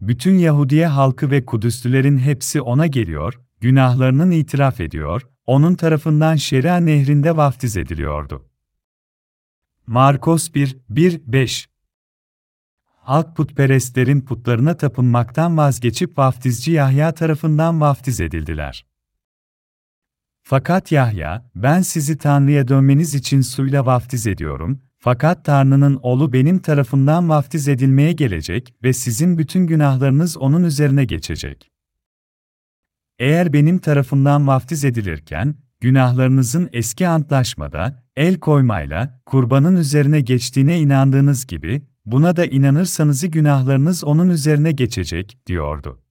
[0.00, 7.36] Bütün Yahudiye halkı ve Kudüslülerin hepsi ona geliyor, günahlarının itiraf ediyor, onun tarafından Şeria nehrinde
[7.36, 8.48] vaftiz ediliyordu.
[9.86, 11.68] Markos 1, 1, 5
[13.06, 18.86] Halk putperestlerin putlarına tapınmaktan vazgeçip vaftizci Yahya tarafından vaftiz edildiler.
[20.48, 27.28] Fakat Yahya, ben sizi Tanrı'ya dönmeniz için suyla vaftiz ediyorum, fakat Tanrı'nın oğlu benim tarafından
[27.28, 31.70] vaftiz edilmeye gelecek ve sizin bütün günahlarınız onun üzerine geçecek.
[33.18, 41.82] Eğer benim tarafından vaftiz edilirken, günahlarınızın eski antlaşmada, el koymayla, kurbanın üzerine geçtiğine inandığınız gibi,
[42.04, 46.02] buna da inanırsanız günahlarınız onun üzerine geçecek, diyordu.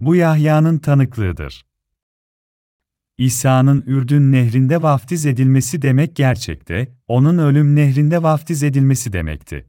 [0.00, 1.73] Bu Yahya'nın tanıklığıdır.
[3.18, 9.66] İsa'nın Ürdün nehrinde vaftiz edilmesi demek gerçekte, onun ölüm nehrinde vaftiz edilmesi demekti.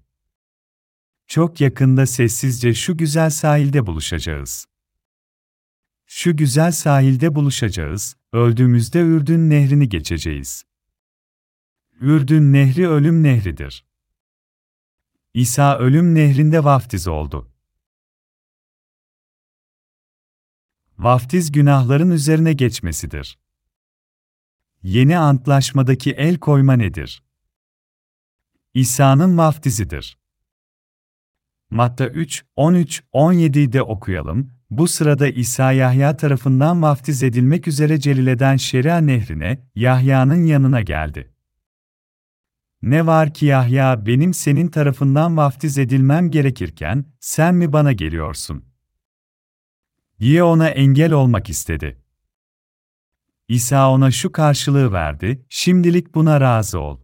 [1.27, 4.65] Çok yakında sessizce şu güzel sahilde buluşacağız.
[6.05, 10.63] Şu güzel sahilde buluşacağız, öldüğümüzde Ürdün nehrini geçeceğiz.
[12.01, 13.85] Ürdün nehri ölüm nehridir.
[15.33, 17.54] İsa ölüm nehrinde vaftiz oldu.
[20.99, 23.39] Vaftiz günahların üzerine geçmesidir.
[24.83, 27.23] Yeni antlaşmadaki el koyma nedir?
[28.73, 30.17] İsa'nın vaftizidir.
[31.69, 34.51] Matta 3, 13, 17'de okuyalım.
[34.69, 41.33] Bu sırada İsa Yahya tarafından vaftiz edilmek üzere Celile'den Şeria nehrine, Yahya'nın yanına geldi.
[42.81, 48.74] Ne var ki Yahya benim senin tarafından vaftiz edilmem gerekirken, sen mi bana geliyorsun?''
[50.19, 52.01] Diye ona engel olmak istedi.
[53.47, 56.99] İsa ona şu karşılığı verdi, şimdilik buna razı ol.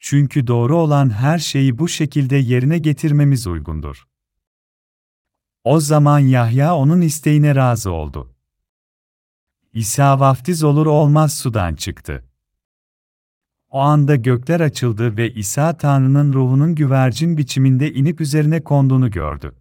[0.00, 4.08] Çünkü doğru olan her şeyi bu şekilde yerine getirmemiz uygundur.
[5.64, 8.34] O zaman Yahya onun isteğine razı oldu.
[9.72, 12.24] İsa vaftiz olur olmaz sudan çıktı.
[13.68, 19.59] O anda gökler açıldı ve İsa Tanrı'nın ruhunun güvercin biçiminde inip üzerine konduğunu gördü.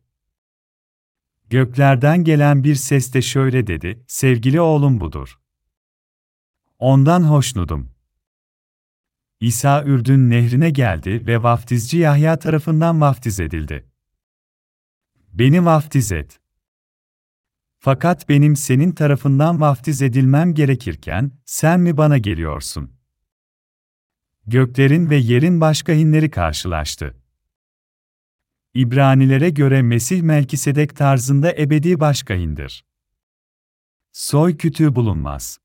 [1.50, 5.40] Göklerden gelen bir ses de şöyle dedi, sevgili oğlum budur.
[6.80, 7.92] Ondan hoşnudum.
[9.40, 13.90] İsa Ürdün nehrine geldi ve vaftizci Yahya tarafından vaftiz edildi.
[15.34, 16.40] Beni vaftiz et.
[17.80, 22.92] Fakat benim senin tarafından vaftiz edilmem gerekirken, sen mi bana geliyorsun?
[24.48, 27.19] Göklerin ve yerin başka hinleri karşılaştı.
[28.74, 32.86] İbranilere göre Mesih Melkisedek tarzında ebedi başkayındır.
[34.12, 35.60] Soy kütüğü bulunmaz.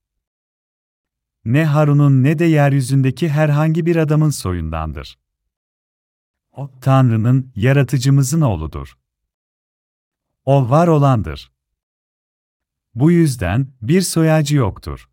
[1.45, 5.19] Ne Harun'un ne de yeryüzündeki herhangi bir adamın soyundandır.
[6.53, 8.99] O, Tanrı'nın, yaratıcımızın oğludur.
[10.45, 11.53] O var olandır.
[12.95, 15.09] Bu yüzden bir soyacı yoktur.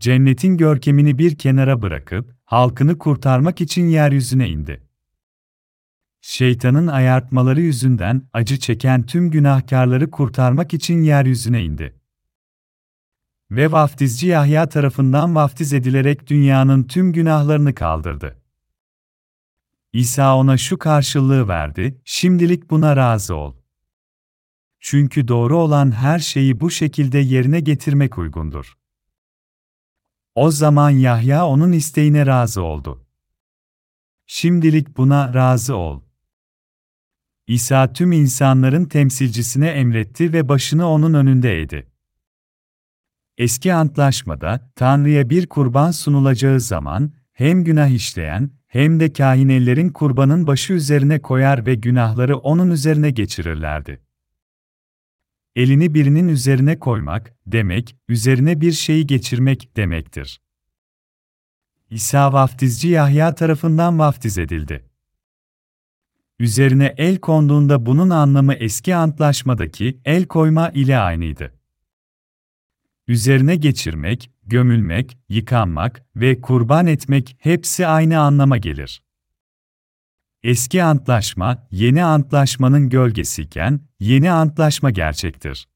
[0.00, 4.91] Cennetin görkemini bir kenara bırakıp halkını kurtarmak için yeryüzüne indi.
[6.24, 12.00] Şeytanın ayartmaları yüzünden acı çeken tüm günahkarları kurtarmak için yeryüzüne indi.
[13.50, 18.42] Ve vaftizci Yahya tarafından vaftiz edilerek dünyanın tüm günahlarını kaldırdı.
[19.92, 23.54] İsa ona şu karşılığı verdi, şimdilik buna razı ol.
[24.80, 28.78] Çünkü doğru olan her şeyi bu şekilde yerine getirmek uygundur.
[30.34, 33.06] O zaman Yahya onun isteğine razı oldu.
[34.26, 36.11] Şimdilik buna razı ol.
[37.46, 41.86] İsa tüm insanların temsilcisine emretti ve başını onun önünde eğdi.
[43.38, 50.72] Eski antlaşmada, Tanrı'ya bir kurban sunulacağı zaman, hem günah işleyen, hem de kahinellerin kurbanın başı
[50.72, 54.02] üzerine koyar ve günahları onun üzerine geçirirlerdi.
[55.56, 60.40] Elini birinin üzerine koymak, demek, üzerine bir şeyi geçirmek demektir.
[61.90, 64.91] İsa vaftizci Yahya tarafından vaftiz edildi.
[66.42, 71.54] Üzerine el konduğunda bunun anlamı eski antlaşmadaki el koyma ile aynıydı.
[73.08, 79.02] Üzerine geçirmek, gömülmek, yıkanmak ve kurban etmek hepsi aynı anlama gelir.
[80.42, 85.68] Eski antlaşma, yeni antlaşmanın gölgesiyken, yeni antlaşma gerçektir.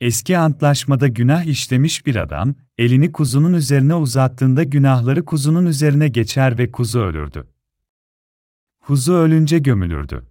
[0.00, 6.72] Eski antlaşmada günah işlemiş bir adam, elini kuzunun üzerine uzattığında günahları kuzunun üzerine geçer ve
[6.72, 7.46] kuzu ölürdü.
[8.88, 10.26] Kuzu ölünce gömülürdü.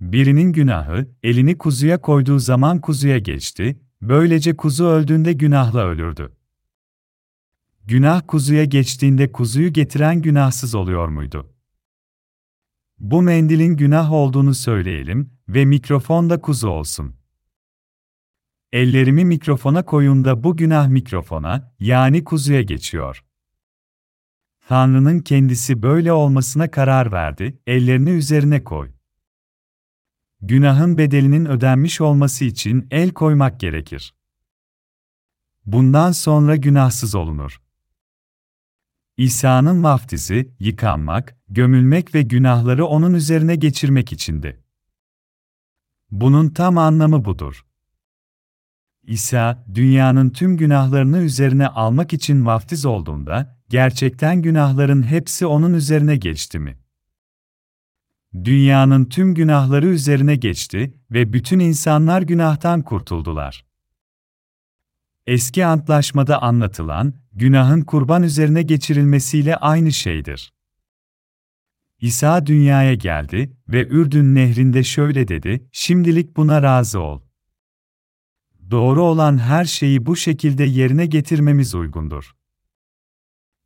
[0.00, 6.36] Birinin günahı, elini kuzuya koyduğu zaman kuzuya geçti, böylece kuzu öldüğünde günahla ölürdü.
[7.84, 11.52] Günah kuzuya geçtiğinde kuzuyu getiren günahsız oluyor muydu?
[12.98, 17.14] Bu mendilin günah olduğunu söyleyelim ve mikrofon da kuzu olsun.
[18.72, 23.27] Ellerimi mikrofona koyunda bu günah mikrofona, yani kuzuya geçiyor.
[24.68, 28.92] Tanrı'nın kendisi böyle olmasına karar verdi, ellerini üzerine koy.
[30.40, 34.14] Günahın bedelinin ödenmiş olması için el koymak gerekir.
[35.66, 37.62] Bundan sonra günahsız olunur.
[39.16, 44.64] İsa'nın vaftizi, yıkanmak, gömülmek ve günahları onun üzerine geçirmek içindi.
[46.10, 47.66] Bunun tam anlamı budur.
[49.08, 56.58] İsa, dünyanın tüm günahlarını üzerine almak için vaftiz olduğunda, gerçekten günahların hepsi onun üzerine geçti
[56.58, 56.78] mi?
[58.44, 63.64] Dünyanın tüm günahları üzerine geçti ve bütün insanlar günahtan kurtuldular.
[65.26, 70.52] Eski antlaşmada anlatılan, günahın kurban üzerine geçirilmesiyle aynı şeydir.
[72.00, 77.27] İsa dünyaya geldi ve Ürdün nehrinde şöyle dedi, şimdilik buna razı ol.
[78.70, 82.36] Doğru olan her şeyi bu şekilde yerine getirmemiz uygundur.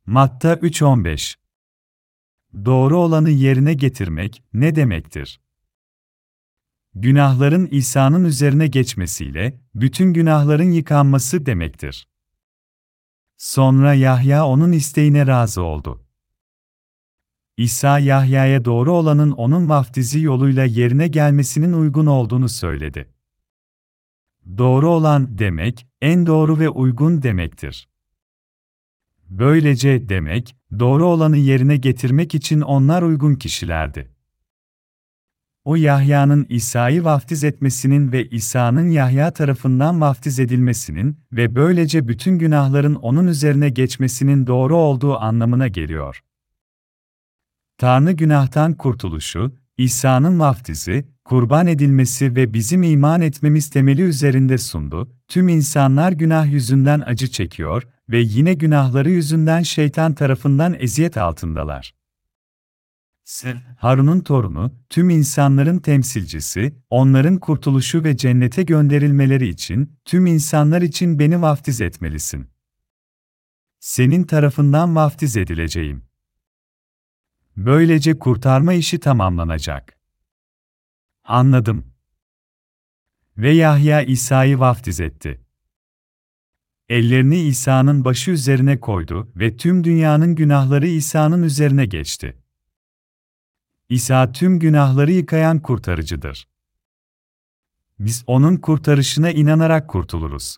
[0.05, 1.35] Matta 3.15
[2.65, 5.41] Doğru olanı yerine getirmek ne demektir?
[6.95, 12.07] Günahların İsa'nın üzerine geçmesiyle bütün günahların yıkanması demektir.
[13.37, 16.05] Sonra Yahya onun isteğine razı oldu.
[17.57, 23.12] İsa Yahya'ya doğru olanın onun vaftizi yoluyla yerine gelmesinin uygun olduğunu söyledi.
[24.57, 27.87] Doğru olan demek, en doğru ve uygun demektir.
[29.29, 34.09] Böylece demek, doğru olanı yerine getirmek için onlar uygun kişilerdi.
[35.65, 42.95] O Yahya'nın İsa'yı vaftiz etmesinin ve İsa'nın Yahya tarafından vaftiz edilmesinin ve böylece bütün günahların
[42.95, 46.23] onun üzerine geçmesinin doğru olduğu anlamına geliyor.
[47.77, 55.11] Tanrı günahtan kurtuluşu, İsa'nın vaftizi, kurban edilmesi ve bizim iman etmemiz temeli üzerinde sundu.
[55.27, 61.93] Tüm insanlar günah yüzünden acı çekiyor ve yine günahları yüzünden şeytan tarafından eziyet altındalar.
[63.77, 71.41] Harun'un torunu, tüm insanların temsilcisi, onların kurtuluşu ve cennete gönderilmeleri için, tüm insanlar için beni
[71.41, 72.47] vaftiz etmelisin.
[73.79, 76.03] Senin tarafından vaftiz edileceğim.
[77.57, 79.97] Böylece kurtarma işi tamamlanacak.
[81.23, 81.93] Anladım.
[83.37, 85.41] Ve Yahya İsa'yı vaftiz etti.
[86.89, 92.37] Ellerini İsa'nın başı üzerine koydu ve tüm dünyanın günahları İsa'nın üzerine geçti.
[93.89, 96.47] İsa tüm günahları yıkayan kurtarıcıdır.
[97.99, 100.57] Biz onun kurtarışına inanarak kurtuluruz.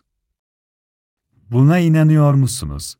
[1.50, 2.94] Buna inanıyor musunuz?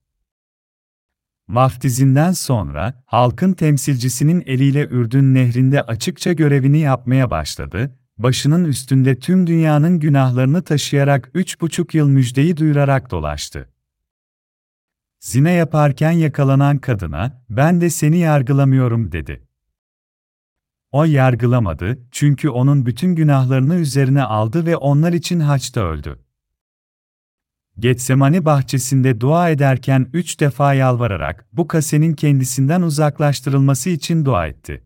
[1.49, 10.01] Vaftizinden sonra, halkın temsilcisinin eliyle Ürdün nehrinde açıkça görevini yapmaya başladı, başının üstünde tüm dünyanın
[10.01, 13.69] günahlarını taşıyarak üç buçuk yıl müjdeyi duyurarak dolaştı.
[15.21, 19.47] Zine yaparken yakalanan kadına, ben de seni yargılamıyorum dedi.
[20.93, 26.26] O yargılamadı, çünkü onun bütün günahlarını üzerine aldı ve onlar için haçta öldü.
[27.79, 34.85] Getsemani bahçesinde dua ederken üç defa yalvararak bu kasenin kendisinden uzaklaştırılması için dua etti.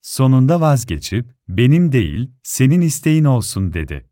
[0.00, 4.10] Sonunda vazgeçip, benim değil, senin isteğin olsun dedi.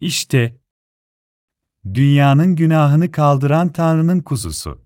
[0.00, 0.60] İşte,
[1.94, 4.84] dünyanın günahını kaldıran Tanrı'nın kuzusu.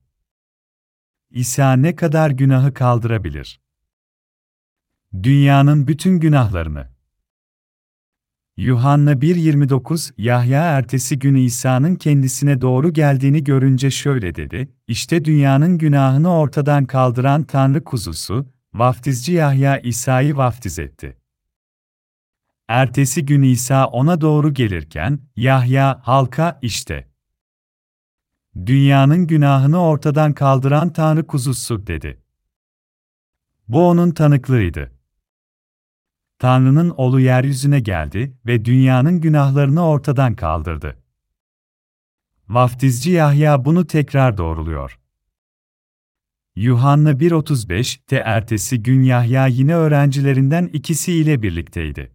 [1.30, 3.60] İsa ne kadar günahı kaldırabilir?
[5.22, 6.91] Dünyanın bütün günahlarını.
[8.56, 16.32] Yuhanna 1.29 Yahya ertesi gün İsa'nın kendisine doğru geldiğini görünce şöyle dedi, İşte dünyanın günahını
[16.32, 21.16] ortadan kaldıran Tanrı kuzusu, vaftizci Yahya İsa'yı vaftiz etti.
[22.68, 27.08] Ertesi gün İsa ona doğru gelirken, Yahya halka işte
[28.66, 32.22] dünyanın günahını ortadan kaldıran Tanrı kuzusu dedi.
[33.68, 35.01] Bu onun tanıklığıydı.
[36.42, 40.96] Tanrı'nın oğlu yeryüzüne geldi ve dünyanın günahlarını ortadan kaldırdı.
[42.48, 45.00] Vaftizci Yahya bunu tekrar doğruluyor.
[46.56, 52.12] Yuhanna 1.35'te ertesi gün Yahya yine öğrencilerinden ikisi ile birlikteydi.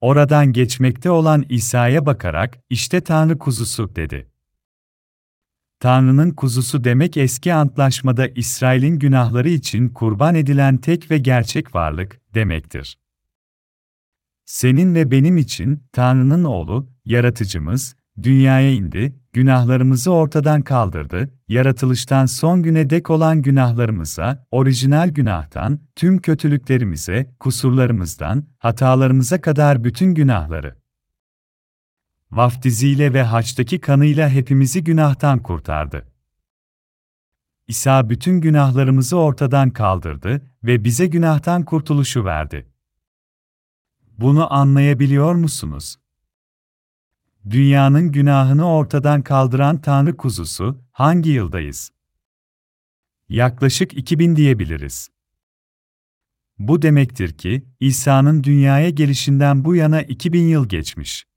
[0.00, 4.30] Oradan geçmekte olan İsa'ya bakarak, işte Tanrı kuzusu, dedi.
[5.80, 12.98] Tanrı'nın kuzusu demek eski antlaşmada İsrail'in günahları için kurban edilen tek ve gerçek varlık demektir.
[14.44, 22.90] Senin ve benim için Tanrı'nın oğlu, yaratıcımız, dünyaya indi, günahlarımızı ortadan kaldırdı, yaratılıştan son güne
[22.90, 30.74] dek olan günahlarımıza, orijinal günahtan, tüm kötülüklerimize, kusurlarımızdan, hatalarımıza kadar bütün günahları.
[32.30, 36.08] Vaftiziyle ve haçtaki kanıyla hepimizi günahtan kurtardı.
[37.68, 42.66] İsa bütün günahlarımızı ortadan kaldırdı ve bize günahtan kurtuluşu verdi.
[44.18, 45.96] Bunu anlayabiliyor musunuz?
[47.50, 51.92] Dünyanın günahını ortadan kaldıran Tanrı kuzusu, hangi yıldayız?
[53.28, 55.10] Yaklaşık 2000 diyebiliriz.
[56.58, 61.27] Bu demektir ki, İsa'nın dünyaya gelişinden bu yana 2000 yıl geçmiş.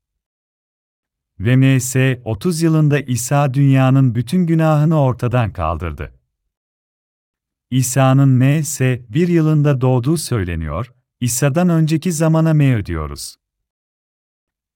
[1.40, 6.12] Ve MS 30 yılında İsa dünyanın bütün günahını ortadan kaldırdı.
[7.70, 13.36] İsa'nın MS 1 yılında doğduğu söyleniyor, İsa'dan önceki zamana M diyoruz.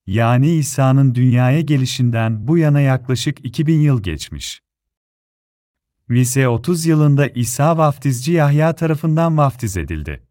[0.06, 4.62] Yani İsa'nın dünyaya gelişinden bu yana yaklaşık 2000 yıl geçmiş.
[6.08, 10.25] Mise 30 yılında İsa vaftizci Yahya tarafından vaftiz edildi.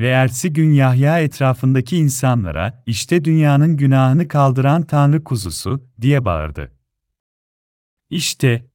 [0.00, 6.72] Ve ertesi gün Yahya etrafındaki insanlara, işte dünyanın günahını kaldıran Tanrı kuzusu, diye bağırdı.
[8.10, 8.70] İşte,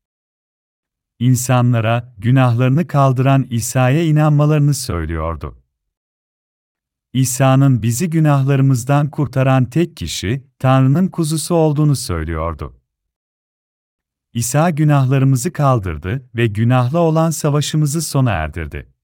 [1.19, 5.63] insanlara, günahlarını kaldıran İsa'ya inanmalarını söylüyordu.
[7.13, 12.81] İsa'nın bizi günahlarımızdan kurtaran tek kişi, Tanrı'nın kuzusu olduğunu söylüyordu.
[14.33, 18.94] İsa günahlarımızı kaldırdı ve günahla olan savaşımızı sona erdirdi.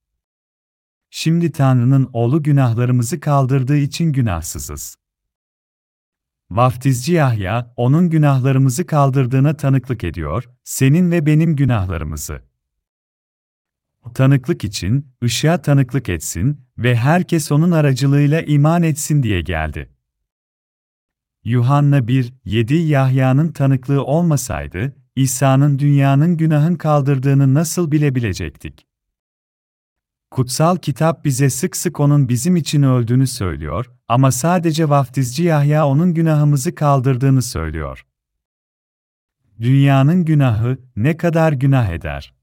[1.14, 4.96] Şimdi Tanrı'nın oğlu günahlarımızı kaldırdığı için günahsızız.
[6.52, 12.42] Vaftizci Yahya, onun günahlarımızı kaldırdığına tanıklık ediyor, senin ve benim günahlarımızı.
[14.14, 19.90] Tanıklık için, ışığa tanıklık etsin ve herkes onun aracılığıyla iman etsin diye geldi.
[21.44, 28.91] Yuhanna 1, 7 Yahya'nın tanıklığı olmasaydı, İsa'nın dünyanın günahın kaldırdığını nasıl bilebilecektik?
[30.32, 36.14] Kutsal kitap bize sık sık onun bizim için öldüğünü söylüyor ama sadece vaftizci Yahya onun
[36.14, 38.06] günahımızı kaldırdığını söylüyor.
[39.60, 42.34] Dünyanın günahı ne kadar günah eder?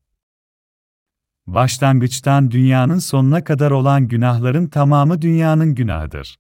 [1.47, 6.39] Başlangıçtan dünyanın sonuna kadar olan günahların tamamı dünyanın günahıdır.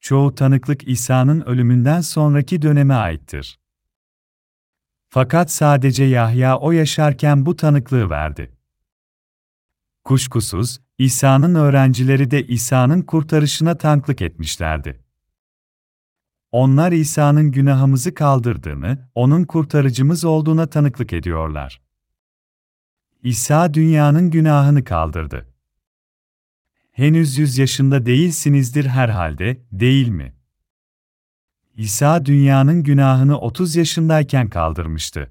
[0.00, 3.58] Çoğu tanıklık İsa'nın ölümünden sonraki döneme aittir.
[5.08, 8.59] Fakat sadece Yahya o yaşarken bu tanıklığı verdi.
[10.04, 15.04] Kuşkusuz, İsa'nın öğrencileri de İsa'nın kurtarışına tanıklık etmişlerdi.
[16.52, 21.80] Onlar İsa'nın günahımızı kaldırdığını, onun kurtarıcımız olduğuna tanıklık ediyorlar.
[23.22, 25.46] İsa dünyanın günahını kaldırdı.
[26.92, 30.34] Henüz yüz yaşında değilsinizdir herhalde, değil mi?
[31.76, 35.30] İsa dünyanın günahını 30 yaşındayken kaldırmıştı.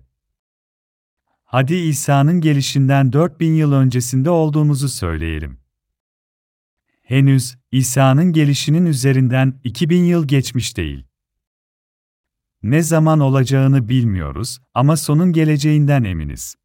[1.52, 5.60] Hadi İsa'nın gelişinden 4000 yıl öncesinde olduğumuzu söyleyelim.
[7.02, 11.06] Henüz İsa'nın gelişinin üzerinden 2000 yıl geçmiş değil.
[12.64, 16.56] Ne zaman olacağını bilmiyoruz ama sonun geleceğinden eminiz.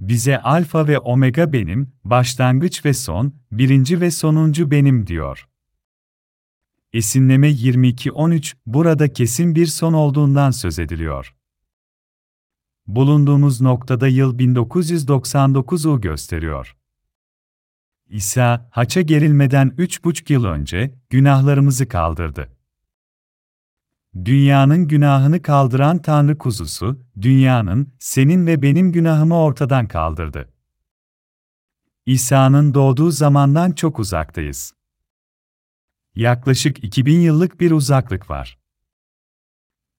[0.00, 5.48] Bize alfa ve omega benim, başlangıç ve son, birinci ve sonuncu benim diyor.
[6.92, 11.35] Esinleme 22-13 burada kesin bir son olduğundan söz ediliyor.
[12.86, 16.76] Bulunduğumuz noktada yıl 1999'u gösteriyor.
[18.08, 22.56] İsa, haça gerilmeden üç buçuk yıl önce, günahlarımızı kaldırdı.
[24.24, 30.48] Dünyanın günahını kaldıran Tanrı kuzusu, dünyanın, senin ve benim günahımı ortadan kaldırdı.
[32.06, 34.74] İsa'nın doğduğu zamandan çok uzaktayız.
[36.14, 38.58] Yaklaşık 2000 yıllık bir uzaklık var.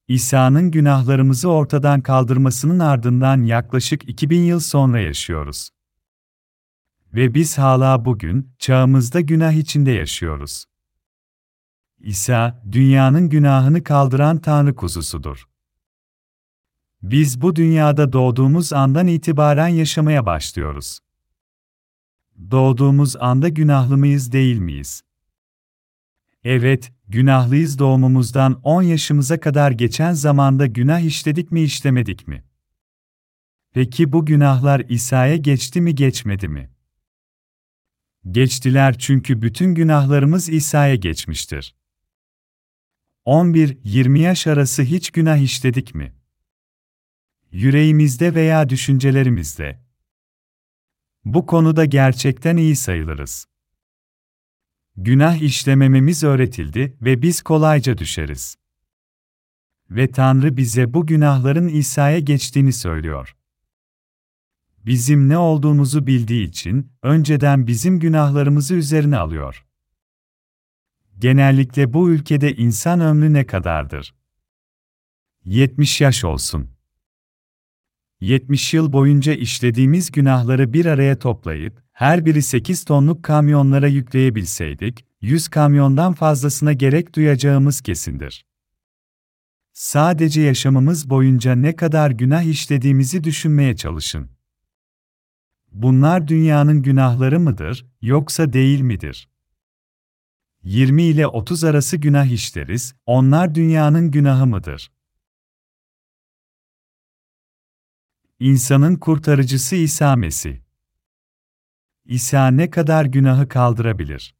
[0.07, 5.69] İsa'nın günahlarımızı ortadan kaldırmasının ardından yaklaşık 2000 yıl sonra yaşıyoruz.
[7.13, 10.65] Ve biz hala bugün, çağımızda günah içinde yaşıyoruz.
[11.99, 15.47] İsa, dünyanın günahını kaldıran Tanrı kuzusudur.
[17.01, 20.99] Biz bu dünyada doğduğumuz andan itibaren yaşamaya başlıyoruz.
[22.51, 25.03] Doğduğumuz anda günahlı mıyız değil miyiz?
[26.49, 32.44] Evet, günahlıyız doğumumuzdan 10 yaşımıza kadar geçen zamanda günah işledik mi işlemedik mi?
[33.74, 36.72] Peki bu günahlar İsa'ya geçti mi geçmedi mi?
[38.32, 41.76] Geçtiler çünkü bütün günahlarımız İsa'ya geçmiştir.
[43.26, 46.14] 11-20 yaş arası hiç günah işledik mi?
[47.52, 49.82] Yüreğimizde veya düşüncelerimizde.
[51.26, 53.48] Bu konuda gerçekten iyi sayılırız.
[54.98, 58.56] Günah işlemememiz öğretildi ve biz kolayca düşeriz.
[59.90, 63.36] Ve Tanrı bize bu günahların İsa'ya geçtiğini söylüyor.
[64.86, 69.65] Bizim ne olduğumuzu bildiği için önceden bizim günahlarımızı üzerine alıyor.
[71.19, 74.15] Genellikle bu ülkede insan ömrü ne kadardır?
[75.45, 76.76] 70 yaş olsun.
[78.22, 85.48] 70 yıl boyunca işlediğimiz günahları bir araya toplayıp, her biri 8 tonluk kamyonlara yükleyebilseydik, 100
[85.48, 88.45] kamyondan fazlasına gerek duyacağımız kesindir.
[89.73, 94.30] Sadece yaşamımız boyunca ne kadar günah işlediğimizi düşünmeye çalışın.
[95.72, 99.30] Bunlar dünyanın günahları mıdır, yoksa değil midir?
[100.64, 104.91] 20 ile 30 arası günah işleriz, onlar dünyanın günahı mıdır?
[108.39, 110.57] İnsanın kurtarıcısı İsa Mesih.
[112.05, 114.35] İsa ne kadar günahı kaldırabilir?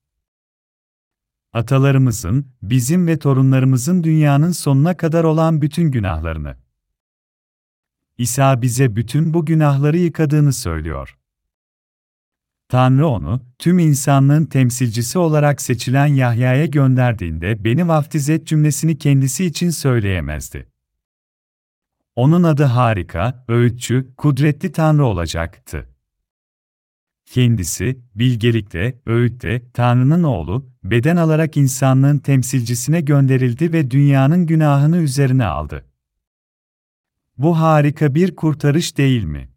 [1.54, 6.58] Atalarımızın, bizim ve torunlarımızın dünyanın sonuna kadar olan bütün günahlarını.
[8.18, 11.18] İsa bize bütün bu günahları yıkadığını söylüyor.
[12.70, 19.70] Tanrı onu, tüm insanlığın temsilcisi olarak seçilen Yahya'ya gönderdiğinde beni vaftiz et cümlesini kendisi için
[19.70, 20.77] söyleyemezdi.
[22.18, 25.90] Onun adı harika, öğütçü, kudretli Tanrı olacaktı.
[27.26, 35.86] Kendisi, bilgelikte, öğütte, Tanrı'nın oğlu, beden alarak insanlığın temsilcisine gönderildi ve dünyanın günahını üzerine aldı.
[37.38, 39.50] Bu harika bir kurtarış değil mi?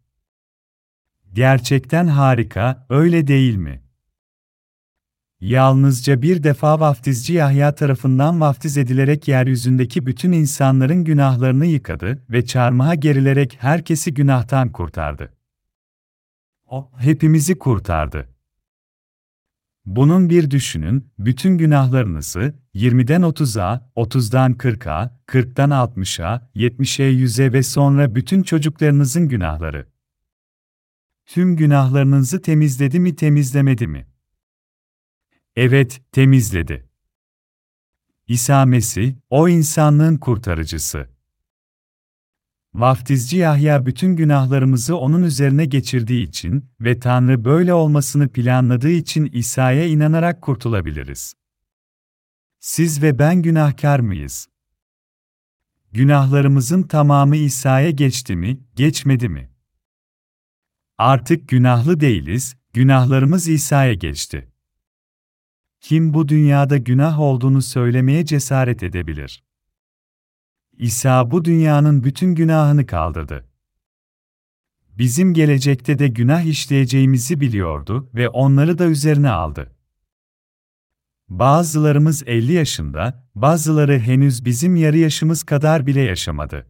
[1.33, 3.80] Gerçekten harika, öyle değil mi?
[5.41, 12.95] Yalnızca bir defa vaftizci Yahya tarafından vaftiz edilerek yeryüzündeki bütün insanların günahlarını yıkadı ve çarmıha
[12.95, 15.33] gerilerek herkesi günahtan kurtardı.
[16.65, 18.29] O, hepimizi kurtardı.
[19.85, 28.15] Bunun bir düşünün, bütün günahlarınızı, 20'den 30'a, 30'dan 40'a, 40'tan 60'a, 70'e 100'e ve sonra
[28.15, 29.87] bütün çocuklarınızın günahları.
[31.25, 34.10] Tüm günahlarınızı temizledi mi temizlemedi mi?
[35.55, 36.89] Evet, temizledi.
[38.27, 41.09] İsa Mesih, o insanlığın kurtarıcısı.
[42.73, 49.85] Vaftizci Yahya bütün günahlarımızı onun üzerine geçirdiği için ve Tanrı böyle olmasını planladığı için İsa'ya
[49.85, 51.33] inanarak kurtulabiliriz.
[52.59, 54.47] Siz ve ben günahkar mıyız?
[55.91, 59.49] Günahlarımızın tamamı İsa'ya geçti mi, geçmedi mi?
[60.97, 64.50] Artık günahlı değiliz, günahlarımız İsa'ya geçti.
[65.81, 69.43] Kim bu dünyada günah olduğunu söylemeye cesaret edebilir?
[70.77, 73.47] İsa bu dünyanın bütün günahını kaldırdı.
[74.97, 79.75] Bizim gelecekte de günah işleyeceğimizi biliyordu ve onları da üzerine aldı.
[81.29, 86.67] Bazılarımız 50 yaşında, bazıları henüz bizim yarı yaşımız kadar bile yaşamadı.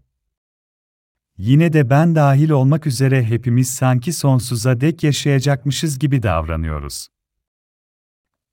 [1.37, 7.07] Yine de ben dahil olmak üzere hepimiz sanki sonsuza dek yaşayacakmışız gibi davranıyoruz.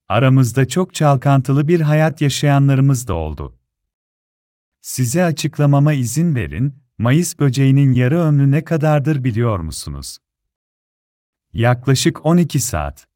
[0.09, 3.59] Aramızda çok çalkantılı bir hayat yaşayanlarımız da oldu.
[4.80, 10.18] Size açıklamama izin verin, Mayıs böceğinin yarı ömrü ne kadardır biliyor musunuz?
[11.52, 13.09] Yaklaşık 12 saat.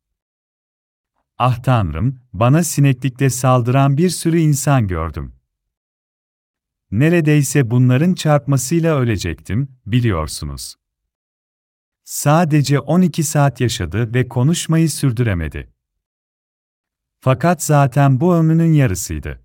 [1.39, 5.35] Ah Tanrım, bana sineklikle saldıran bir sürü insan gördüm.
[6.90, 10.77] Neredeyse bunların çarpmasıyla ölecektim, biliyorsunuz.
[12.05, 15.72] Sadece 12 saat yaşadı ve konuşmayı sürdüremedi.
[17.24, 19.40] Fakat zaten bu ömrünün yarısıydı.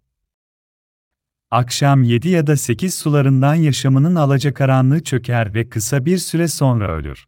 [1.51, 7.25] Akşam 7 ya da 8 sularından yaşamının alacakaranlığı çöker ve kısa bir süre sonra ölür.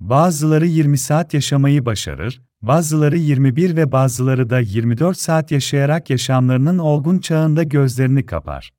[0.00, 7.18] Bazıları 20 saat yaşamayı başarır, bazıları 21 ve bazıları da 24 saat yaşayarak yaşamlarının olgun
[7.18, 8.72] çağında gözlerini kapar.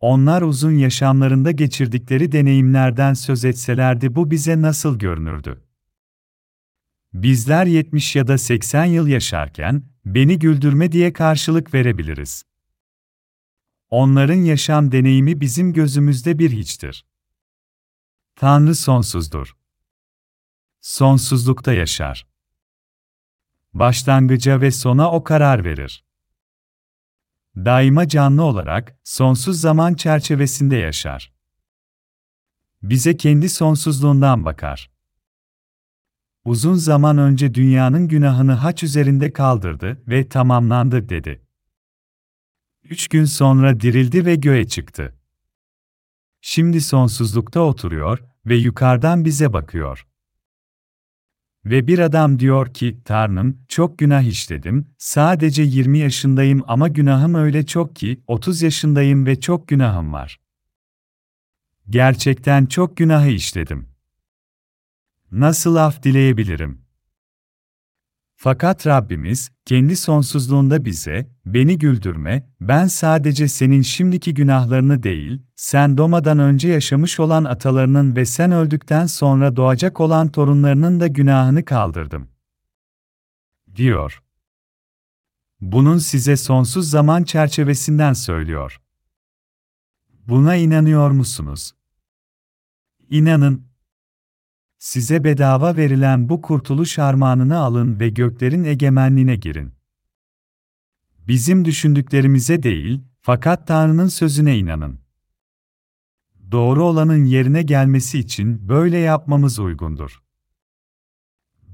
[0.00, 5.62] Onlar uzun yaşamlarında geçirdikleri deneyimlerden söz etselerdi bu bize nasıl görünürdü?
[7.14, 12.44] Bizler 70 ya da 80 yıl yaşarken, beni güldürme diye karşılık verebiliriz.
[13.90, 17.06] Onların yaşam deneyimi bizim gözümüzde bir hiçtir.
[18.36, 19.56] Tanrı sonsuzdur.
[20.80, 22.26] Sonsuzlukta yaşar.
[23.74, 26.04] Başlangıca ve sona o karar verir.
[27.56, 31.32] Daima canlı olarak, sonsuz zaman çerçevesinde yaşar.
[32.82, 34.91] bize kendi sonsuzluğundan bakar.
[36.44, 41.42] Uzun zaman önce dünyanın günahını haç üzerinde kaldırdı ve tamamlandı dedi.
[42.84, 45.14] Üç gün sonra dirildi ve göğe çıktı.
[46.40, 50.06] Şimdi sonsuzlukta oturuyor ve yukarıdan bize bakıyor.
[51.64, 57.66] Ve bir adam diyor ki, Tanrım, çok günah işledim, sadece 20 yaşındayım ama günahım öyle
[57.66, 60.40] çok ki, 30 yaşındayım ve çok günahım var.
[61.90, 63.91] Gerçekten çok günahı işledim.
[65.32, 66.84] Nasıl af dileyebilirim?
[68.36, 76.38] Fakat Rabbimiz, kendi sonsuzluğunda bize, beni güldürme, ben sadece senin şimdiki günahlarını değil, sen doğmadan
[76.38, 82.28] önce yaşamış olan atalarının ve sen öldükten sonra doğacak olan torunlarının da günahını kaldırdım.
[83.76, 84.22] diyor.
[85.60, 88.80] Bunun size sonsuz zaman çerçevesinden söylüyor.
[90.28, 91.72] Buna inanıyor musunuz?
[93.10, 93.71] İnanın,
[94.82, 99.72] Size bedava verilen bu kurtuluş armağanını alın ve göklerin egemenliğine girin.
[101.28, 104.98] Bizim düşündüklerimize değil, fakat Tanrı'nın sözüne inanın.
[106.50, 110.22] Doğru olanın yerine gelmesi için böyle yapmamız uygundur.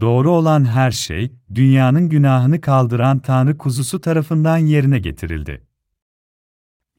[0.01, 5.67] Doğru olan her şey, dünyanın günahını kaldıran Tanrı kuzusu tarafından yerine getirildi.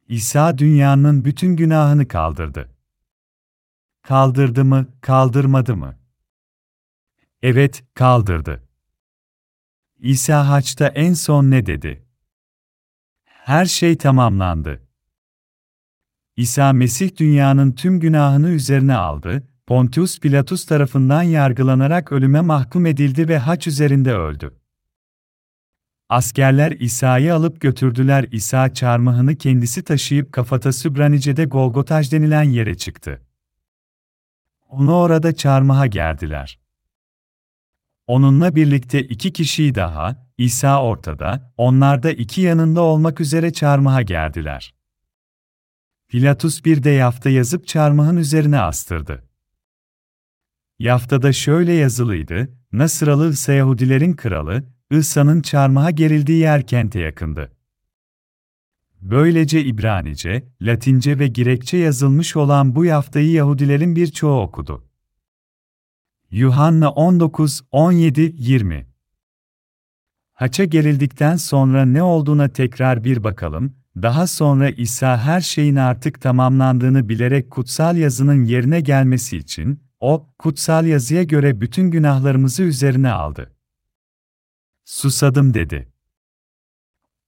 [0.08, 2.70] İsa dünyanın bütün günahını kaldırdı.
[4.02, 5.99] Kaldırdı mı, kaldırmadı mı?
[7.42, 8.64] Evet, kaldırdı.
[10.00, 12.06] İsa haçta en son ne dedi?
[13.24, 14.88] Her şey tamamlandı.
[16.36, 23.38] İsa Mesih dünyanın tüm günahını üzerine aldı, Pontius Pilatus tarafından yargılanarak ölüme mahkum edildi ve
[23.38, 24.60] haç üzerinde öldü.
[26.10, 28.28] Askerler İsa'yı alıp götürdüler.
[28.32, 33.22] İsa çarmıhını kendisi taşıyıp Kafata Sübranice'de Golgotaj denilen yere çıktı.
[34.70, 36.59] Onu orada çarmıha gerdiler.
[38.10, 44.76] Onunla birlikte iki kişiyi daha, İsa ortada, onlar da iki yanında olmak üzere çarmıha gerdiler.
[46.08, 49.24] Pilatus bir de yafta yazıp çarmıhın üzerine astırdı.
[50.80, 57.52] Yaftada şöyle yazılıydı, Nasıralı İsa Yahudilerin kralı, İsa'nın çarmıha gerildiği yer kente yakındı.
[59.02, 64.89] Böylece İbranice, Latince ve Girekçe yazılmış olan bu yaftayı Yahudilerin birçoğu okudu.
[66.32, 68.88] Yuhanna 19, 17, 20
[70.34, 77.10] Haça gerildikten sonra ne olduğuna tekrar bir bakalım, daha sonra İsa her şeyin artık tamamlandığını
[77.10, 83.56] bilerek kutsal yazının yerine gelmesi için, o, kutsal yazıya göre bütün günahlarımızı üzerine aldı.
[84.86, 85.92] Susadım dedi.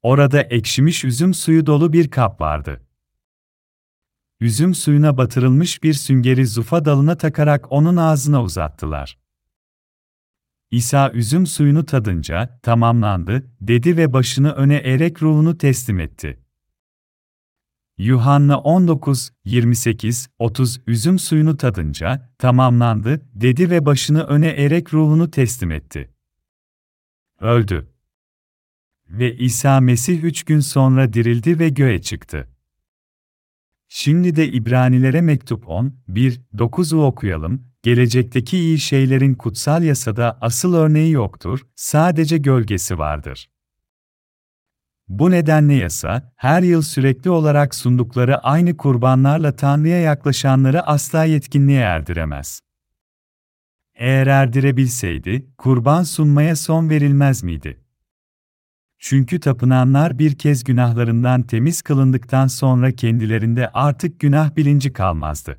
[0.02, 2.82] Orada ekşimiş üzüm suyu dolu bir kap vardı.
[4.42, 9.18] Üzüm suyuna batırılmış bir süngeri zufa dalına takarak onun ağzına uzattılar.
[10.72, 16.40] İsa üzüm suyunu tadınca, tamamlandı, dedi ve başını öne eğerek ruhunu teslim etti.
[17.98, 25.72] Yuhanna 19, 28, 30 üzüm suyunu tadınca, tamamlandı, dedi ve başını öne eğerek ruhunu teslim
[25.72, 26.14] etti.
[27.40, 27.94] Öldü.
[29.10, 32.51] Ve İsa Mesih üç gün sonra dirildi ve göğe çıktı.
[33.94, 37.66] Şimdi de İbranilere mektup 10, 1, 9'u okuyalım.
[37.84, 43.50] Gelecekteki iyi şeylerin kutsal yasada asıl örneği yoktur, sadece gölgesi vardır.
[45.08, 52.62] Bu nedenle yasa, her yıl sürekli olarak sundukları aynı kurbanlarla Tanrı'ya yaklaşanları asla yetkinliğe erdiremez.
[53.96, 57.84] Eğer erdirebilseydi, kurban sunmaya son verilmez miydi?
[59.04, 65.58] Çünkü tapınanlar bir kez günahlarından temiz kılındıktan sonra kendilerinde artık günah bilinci kalmazdı.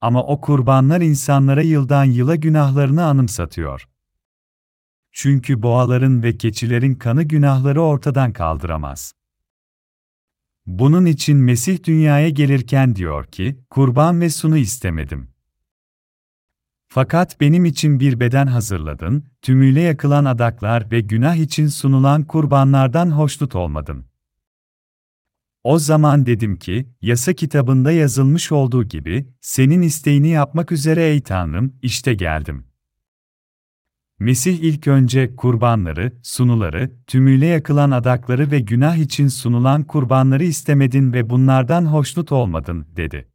[0.00, 3.88] Ama o kurbanlar insanlara yıldan yıla günahlarını anımsatıyor.
[5.12, 9.12] Çünkü boğaların ve keçilerin kanı günahları ortadan kaldıramaz.
[10.66, 15.29] Bunun için Mesih dünyaya gelirken diyor ki, kurban ve sunu istemedim.
[16.92, 23.54] Fakat benim için bir beden hazırladın, tümüyle yakılan adaklar ve günah için sunulan kurbanlardan hoşnut
[23.54, 24.04] olmadın.
[25.64, 31.74] O zaman dedim ki, yasa kitabında yazılmış olduğu gibi, senin isteğini yapmak üzere ey Tanrım,
[31.82, 32.64] işte geldim.
[34.18, 41.30] Mesih ilk önce kurbanları, sunuları, tümüyle yakılan adakları ve günah için sunulan kurbanları istemedin ve
[41.30, 43.29] bunlardan hoşnut olmadın, dedi.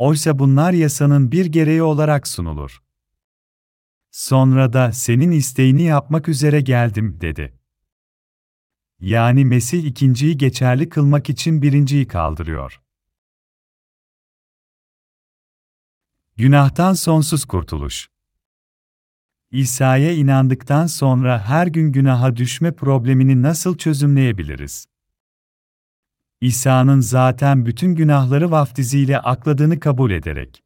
[0.00, 2.82] Oysa bunlar yasanın bir gereği olarak sunulur.
[4.10, 7.58] Sonra da senin isteğini yapmak üzere geldim dedi.
[9.00, 12.82] Yani Mesih ikinciyi geçerli kılmak için birinciyi kaldırıyor.
[16.36, 18.10] Günahtan sonsuz kurtuluş.
[19.50, 24.89] İsa'ya inandıktan sonra her gün günaha düşme problemini nasıl çözümleyebiliriz?
[26.40, 30.64] İsa'nın zaten bütün günahları vaftiziyle akladığını kabul ederek.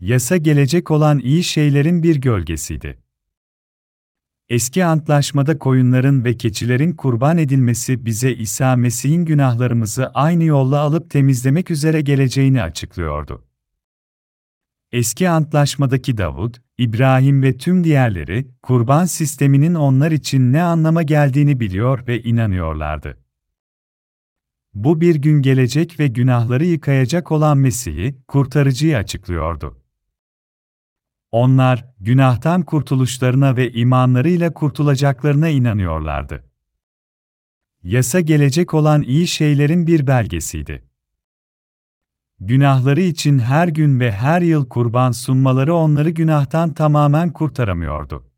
[0.00, 2.98] Yasa gelecek olan iyi şeylerin bir gölgesiydi.
[4.48, 11.70] Eski antlaşmada koyunların ve keçilerin kurban edilmesi bize İsa Mesih'in günahlarımızı aynı yolla alıp temizlemek
[11.70, 13.44] üzere geleceğini açıklıyordu.
[14.92, 22.06] Eski antlaşmadaki Davud, İbrahim ve tüm diğerleri, kurban sisteminin onlar için ne anlama geldiğini biliyor
[22.06, 23.25] ve inanıyorlardı.
[24.76, 29.82] Bu bir gün gelecek ve günahları yıkayacak olan Mesih'i, kurtarıcıyı açıklıyordu.
[31.32, 36.44] Onlar, günahtan kurtuluşlarına ve imanlarıyla kurtulacaklarına inanıyorlardı.
[37.82, 40.84] Yasa gelecek olan iyi şeylerin bir belgesiydi.
[42.40, 48.35] Günahları için her gün ve her yıl kurban sunmaları onları günahtan tamamen kurtaramıyordu.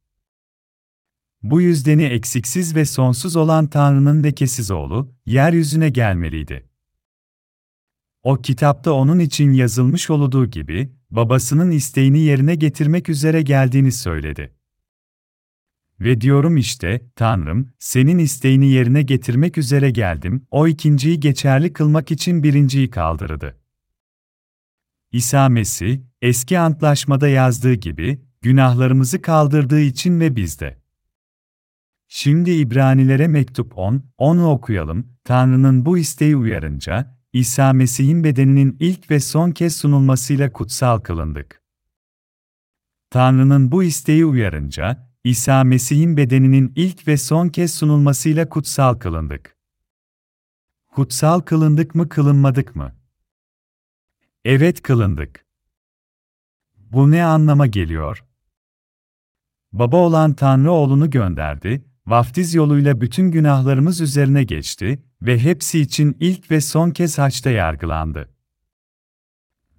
[1.43, 6.69] Bu yüzdeni eksiksiz ve sonsuz olan Tanrı'nın lekesiz oğlu, yeryüzüne gelmeliydi.
[8.23, 14.55] O kitapta onun için yazılmış olduğu gibi, babasının isteğini yerine getirmek üzere geldiğini söyledi.
[16.01, 22.43] Ve diyorum işte, Tanrım, senin isteğini yerine getirmek üzere geldim, o ikinciyi geçerli kılmak için
[22.43, 23.59] birinciyi kaldırdı.
[25.13, 30.88] İsa Mesih, eski antlaşmada yazdığı gibi, günahlarımızı kaldırdığı için ve bizde.
[32.09, 39.21] Şimdi İbranilere mektup 10, 10'u okuyalım, Tanrı'nın bu isteği uyarınca, İsa Mesih'in bedeninin ilk ve
[39.21, 41.63] son kez sunulmasıyla kutsal kılındık.
[43.11, 49.57] Tanrı'nın bu isteği uyarınca, İsa Mesih'in bedeninin ilk ve son kez sunulmasıyla kutsal kılındık.
[50.89, 52.93] Kutsal kılındık mı kılınmadık mı?
[54.45, 55.47] Evet kılındık.
[56.77, 58.25] Bu ne anlama geliyor?
[59.73, 66.51] Baba olan Tanrı oğlunu gönderdi, vaftiz yoluyla bütün günahlarımız üzerine geçti ve hepsi için ilk
[66.51, 68.29] ve son kez haçta yargılandı.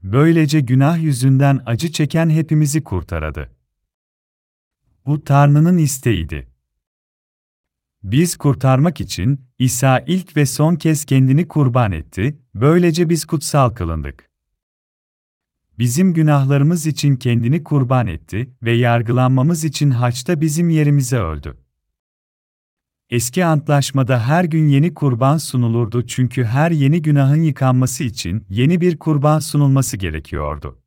[0.03, 3.49] Böylece günah yüzünden acı çeken hepimizi kurtaradı.
[5.06, 6.47] Bu Tanrı'nın isteğiydi.
[8.03, 14.30] Biz kurtarmak için İsa ilk ve son kez kendini kurban etti, böylece biz kutsal kılındık.
[15.80, 21.57] Bizim günahlarımız için kendini kurban etti ve yargılanmamız için haçta bizim yerimize öldü.
[23.10, 28.98] Eski antlaşmada her gün yeni kurban sunulurdu çünkü her yeni günahın yıkanması için yeni bir
[28.98, 30.80] kurban sunulması gerekiyordu.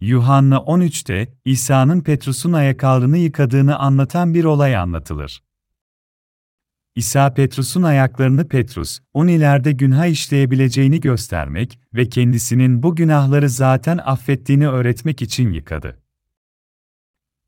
[0.00, 5.42] Yuhanna 13'te İsa'nın Petrus'un ayakkabını yıkadığını anlatan bir olay anlatılır.
[6.96, 14.68] İsa Petrus'un ayaklarını Petrus, on ileride günah işleyebileceğini göstermek ve kendisinin bu günahları zaten affettiğini
[14.68, 16.03] öğretmek için yıkadı.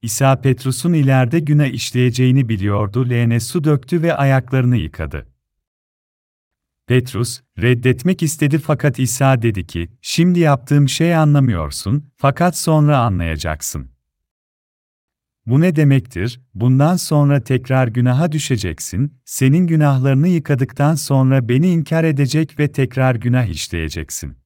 [0.03, 5.27] İsa Petrus'un ileride günah işleyeceğini biliyordu, leğene su döktü ve ayaklarını yıkadı.
[6.87, 13.91] Petrus, reddetmek istedi fakat İsa dedi ki, şimdi yaptığım şeyi anlamıyorsun, fakat sonra anlayacaksın.
[15.47, 16.41] Bu ne demektir?
[16.55, 23.47] Bundan sonra tekrar günaha düşeceksin, senin günahlarını yıkadıktan sonra beni inkar edecek ve tekrar günah
[23.47, 24.37] işleyeceksin.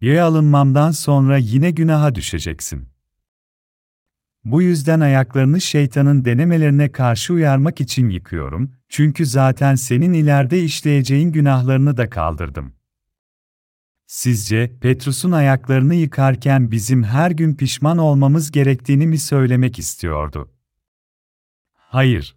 [0.00, 2.93] Yaya alınmamdan sonra yine günaha düşeceksin.
[4.44, 11.96] Bu yüzden ayaklarını şeytanın denemelerine karşı uyarmak için yıkıyorum, çünkü zaten senin ileride işleyeceğin günahlarını
[11.96, 12.74] da kaldırdım.
[14.06, 20.50] Sizce Petrus'un ayaklarını yıkarken bizim her gün pişman olmamız gerektiğini mi söylemek istiyordu?
[21.74, 22.36] Hayır.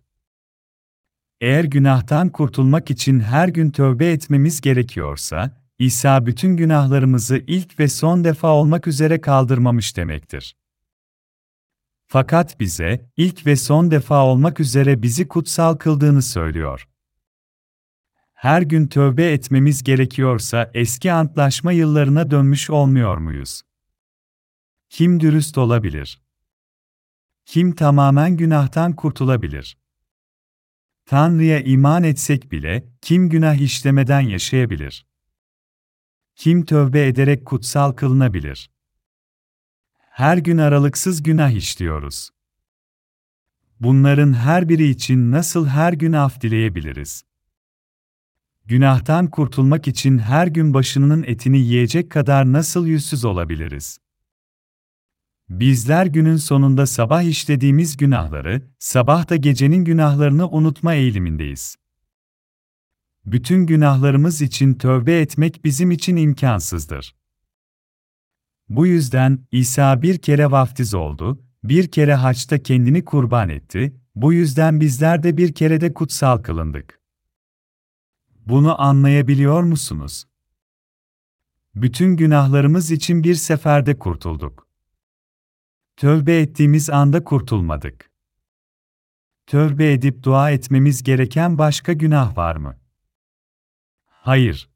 [1.42, 8.24] Eğer günahtan kurtulmak için her gün tövbe etmemiz gerekiyorsa, İsa bütün günahlarımızı ilk ve son
[8.24, 10.56] defa olmak üzere kaldırmamış demektir.
[12.10, 16.88] Fakat bize, ilk ve son defa olmak üzere bizi kutsal kıldığını söylüyor.
[18.34, 23.62] Her gün tövbe etmemiz gerekiyorsa eski antlaşma yıllarına dönmüş olmuyor muyuz?
[24.90, 26.22] Kim dürüst olabilir?
[27.46, 29.78] Kim tamamen günahtan kurtulabilir?
[31.06, 35.06] Tanrı'ya iman etsek bile, kim günah işlemeden yaşayabilir?
[36.36, 38.77] Kim tövbe ederek kutsal kılınabilir?
[40.18, 42.30] Her gün aralıksız günah işliyoruz.
[43.80, 47.24] Bunların her biri için nasıl her gün af dileyebiliriz?
[48.66, 53.98] Günahtan kurtulmak için her gün başının etini yiyecek kadar nasıl yüzsüz olabiliriz?
[55.50, 61.76] Bizler günün sonunda sabah işlediğimiz günahları, sabah da gecenin günahlarını unutma eğilimindeyiz.
[63.26, 67.16] Bütün günahlarımız için tövbe etmek bizim için imkansızdır.
[68.70, 74.82] Bu yüzden İsa bir kere vaftiz oldu, bir kere haçta kendini kurban etti, bu yüzden
[74.82, 77.00] bizler de bir kere de kutsal kılındık.
[78.46, 80.26] Bunu anlayabiliyor musunuz?
[81.76, 84.68] Bütün günahlarımız için bir seferde kurtulduk.
[85.98, 88.12] Tövbe ettiğimiz anda kurtulmadık.
[89.48, 92.78] Tövbe edip dua etmemiz gereken başka günah var mı?
[94.06, 94.70] Hayır.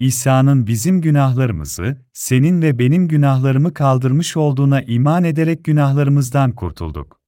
[0.00, 7.20] İsa'nın bizim günahlarımızı, senin ve benim günahlarımı kaldırmış olduğuna iman ederek günahlarımızdan kurtulduk.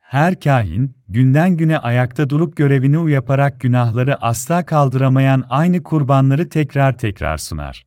[0.00, 7.38] Her kahin, günden güne ayakta durup görevini yaparak günahları asla kaldıramayan aynı kurbanları tekrar tekrar
[7.38, 7.86] sunar.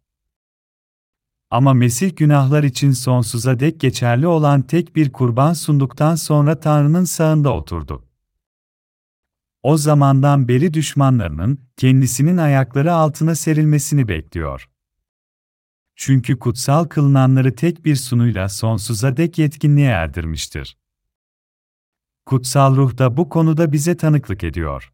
[1.50, 7.54] Ama Mesih günahlar için sonsuza dek geçerli olan tek bir kurban sunduktan sonra Tanrı'nın sağında
[7.54, 8.06] oturdu.
[9.66, 14.70] O zamandan beri düşmanlarının kendisinin ayakları altına serilmesini bekliyor.
[15.96, 20.78] Çünkü kutsal kılınanları tek bir sunuyla sonsuza dek yetkinliğe erdirmiştir.
[22.26, 24.94] Kutsal ruh da bu konuda bize tanıklık ediyor.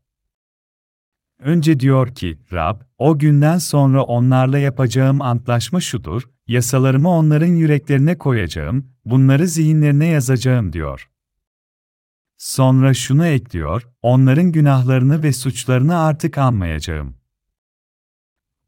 [1.40, 8.92] Önce diyor ki, Rab, o günden sonra onlarla yapacağım antlaşma şudur, yasalarımı onların yüreklerine koyacağım,
[9.06, 11.11] bunları zihinlerine yazacağım diyor.
[12.42, 17.18] Sonra şunu ekliyor, onların günahlarını ve suçlarını artık anmayacağım.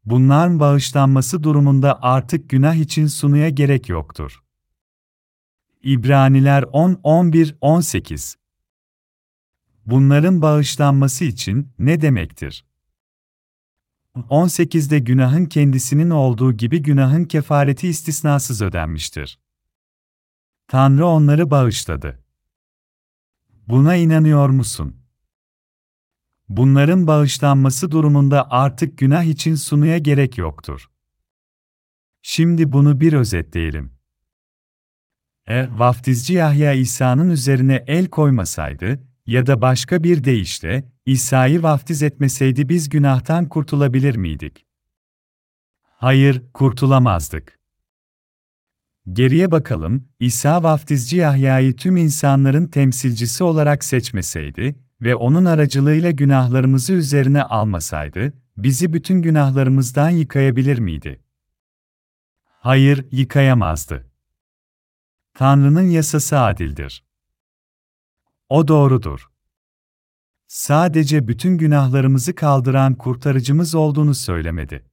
[0.06, 4.44] Bunların bağışlanması durumunda artık günah için sunuya gerek yoktur.
[5.84, 8.38] İbraniler 10, 11, 18
[9.86, 12.66] Bunların bağışlanması için ne demektir?
[14.16, 19.40] 18'de günahın kendisinin olduğu gibi günahın kefareti istisnasız ödenmiştir.
[20.68, 22.23] Tanrı onları bağışladı.
[23.68, 24.96] Buna inanıyor musun?
[26.50, 30.90] Bunların bağışlanması durumunda artık günah için sunuya gerek yoktur.
[32.22, 33.94] Şimdi bunu bir özetleyelim.
[35.46, 42.70] Eğer vaftizci Yahya İsa'nın üzerine el koymasaydı, ya da başka bir deyişle, İsa'yı vaftiz etmeseydi
[42.70, 44.66] biz günahtan kurtulabilir miydik?
[45.84, 47.63] Hayır, kurtulamazdık.
[49.12, 57.44] Geriye bakalım, İsa vaftizci Yahya'yı tüm insanların temsilcisi olarak seçmeseydi ve onun aracılığıyla günahlarımızı üzerine
[57.44, 61.24] almasaydı, bizi bütün günahlarımızdan yıkayabilir miydi?
[62.46, 64.12] Hayır, yıkayamazdı.
[65.34, 67.04] Tanrı'nın yasası adildir.
[68.50, 69.30] O doğrudur.
[70.48, 74.93] Sadece bütün günahlarımızı kaldıran kurtarıcımız olduğunu söylemedi.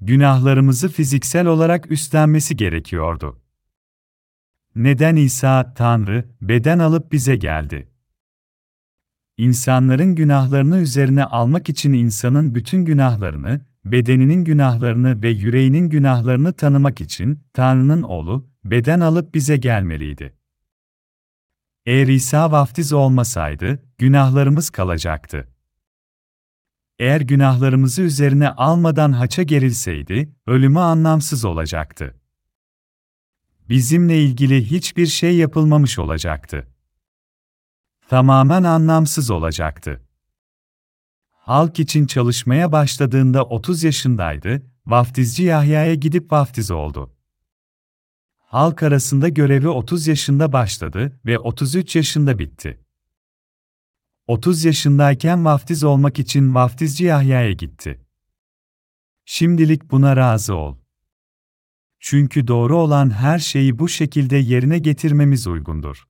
[0.00, 3.40] Günahlarımızı fiziksel olarak üstlenmesi gerekiyordu.
[4.74, 7.88] Neden İsa, Tanrı, beden alıp bize geldi?
[9.36, 17.40] İnsanların günahlarını üzerine almak için insanın bütün günahlarını, bedeninin günahlarını ve yüreğinin günahlarını tanımak için
[17.52, 20.36] Tanrı'nın oğlu, beden alıp bize gelmeliydi.
[21.86, 25.48] Eğer İsa vaftiz olmasaydı, günahlarımız kalacaktı.
[26.98, 32.20] Eğer günahlarımızı üzerine almadan haça gerilseydi, ölümü anlamsız olacaktı.
[33.68, 36.68] Bizimle ilgili hiçbir şey yapılmamış olacaktı.
[38.08, 40.02] Tamamen anlamsız olacaktı.
[41.30, 47.16] Halk için çalışmaya başladığında 30 yaşındaydı, vaftizci Yahya'ya gidip vaftiz oldu
[48.46, 52.85] halk arasında görevi 30 yaşında başladı ve 33 yaşında bitti.
[54.26, 58.00] 30 yaşındayken vaftiz olmak için vaftizci Yahya'ya gitti.
[59.24, 60.76] Şimdilik buna razı ol.
[62.00, 66.04] Çünkü doğru olan her şeyi bu şekilde yerine getirmemiz uygundur.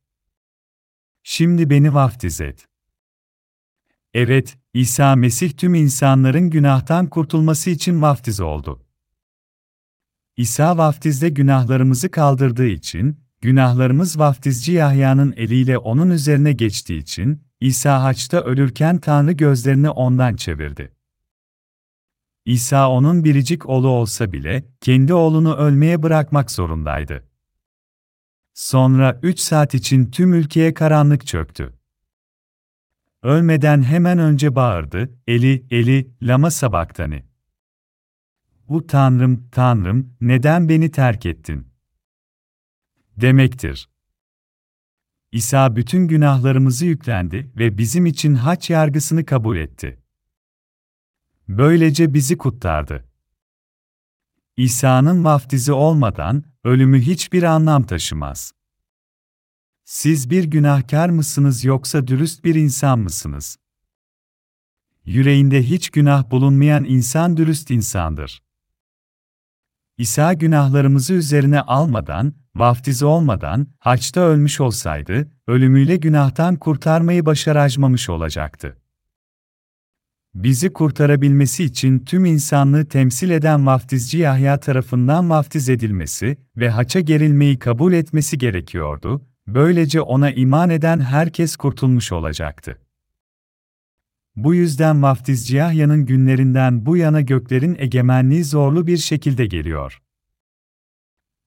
[1.23, 2.69] Şimdi beni vaftiz et.
[4.15, 8.83] Evet, İsa Mesih tüm insanların günahtan kurtulması için vaftiz oldu.
[10.37, 18.41] İsa vaftizde günahlarımızı kaldırdığı için, günahlarımız vaftizci Yahya'nın eliyle onun üzerine geçtiği için, İsa haçta
[18.41, 20.93] ölürken Tanrı gözlerini ondan çevirdi.
[22.45, 27.29] İsa onun biricik oğlu olsa bile, kendi oğlunu ölmeye bırakmak zorundaydı.
[28.55, 31.75] Sonra üç saat için tüm ülkeye karanlık çöktü.
[33.23, 37.25] Ölmeden hemen önce bağırdı, Eli, Eli, lama sabaktani.
[38.69, 41.69] Bu Tanrım, Tanrım, neden beni terk ettin?
[43.17, 43.89] Demektir.
[45.37, 49.99] İsa bütün günahlarımızı yüklendi ve bizim için haç yargısını kabul etti.
[51.49, 53.09] Böylece bizi kurtardı.
[54.57, 58.53] İsa'nın vaftizi olmadan ölümü hiçbir anlam taşımaz.
[59.85, 63.59] Siz bir günahkar mısınız yoksa dürüst bir insan mısınız?
[65.05, 68.43] Yüreğinde hiç günah bulunmayan insan dürüst insandır.
[69.99, 78.77] İsa günahlarımızı üzerine almadan, vaftiz olmadan, haçta ölmüş olsaydı, ölümüyle günahtan kurtarmayı başaramamış olacaktı.
[80.35, 87.59] Bizi kurtarabilmesi için tüm insanlığı temsil eden vaftizci Yahya tarafından vaftiz edilmesi ve haça gerilmeyi
[87.59, 92.79] kabul etmesi gerekiyordu, böylece ona iman eden herkes kurtulmuş olacaktı.
[94.37, 100.03] Bu yüzden vaftizci Yahya'nın günlerinden bu yana göklerin egemenliği zorlu bir şekilde geliyor.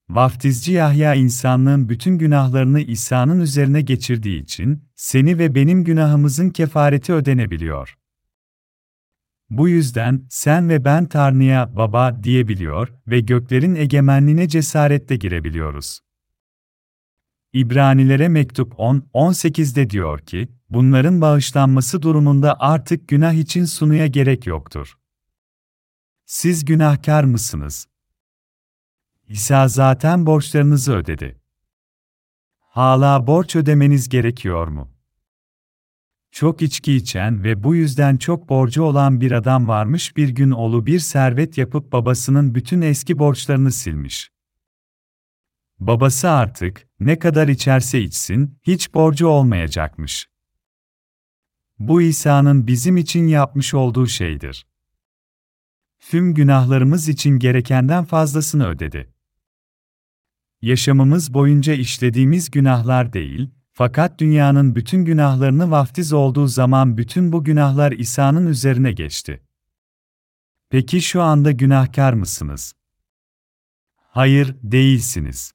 [0.10, 7.98] Vaftizci Yahya insanlığın bütün günahlarını İsa'nın üzerine geçirdiği için, seni ve benim günahımızın kefareti ödenebiliyor.
[9.50, 16.00] Bu yüzden sen ve ben Tanrı'ya baba diyebiliyor ve göklerin egemenliğine cesaretle girebiliyoruz.
[17.54, 24.98] İbranilere mektup 10-18'de diyor ki, bunların bağışlanması durumunda artık günah için sunuya gerek yoktur.
[26.26, 27.89] Siz günahkar mısınız?
[29.30, 31.42] İsa zaten borçlarınızı ödedi.
[32.60, 34.92] Hala borç ödemeniz gerekiyor mu?
[36.32, 40.86] Çok içki içen ve bu yüzden çok borcu olan bir adam varmış bir gün oğlu
[40.86, 44.32] bir servet yapıp babasının bütün eski borçlarını silmiş.
[45.80, 50.30] Babası artık, ne kadar içerse içsin, hiç borcu olmayacakmış.
[51.80, 54.68] Bu İsa'nın bizim için yapmış olduğu şeydir.
[56.00, 59.19] Tüm günahlarımız için gerekenden fazlasını ödedi.
[60.62, 67.92] Yaşamımız boyunca işlediğimiz günahlar değil, fakat dünyanın bütün günahlarını vaftiz olduğu zaman bütün bu günahlar
[67.92, 69.44] İsa'nın üzerine geçti.
[70.70, 72.74] Peki şu anda günahkar mısınız?
[73.96, 75.54] Hayır, değilsiniz.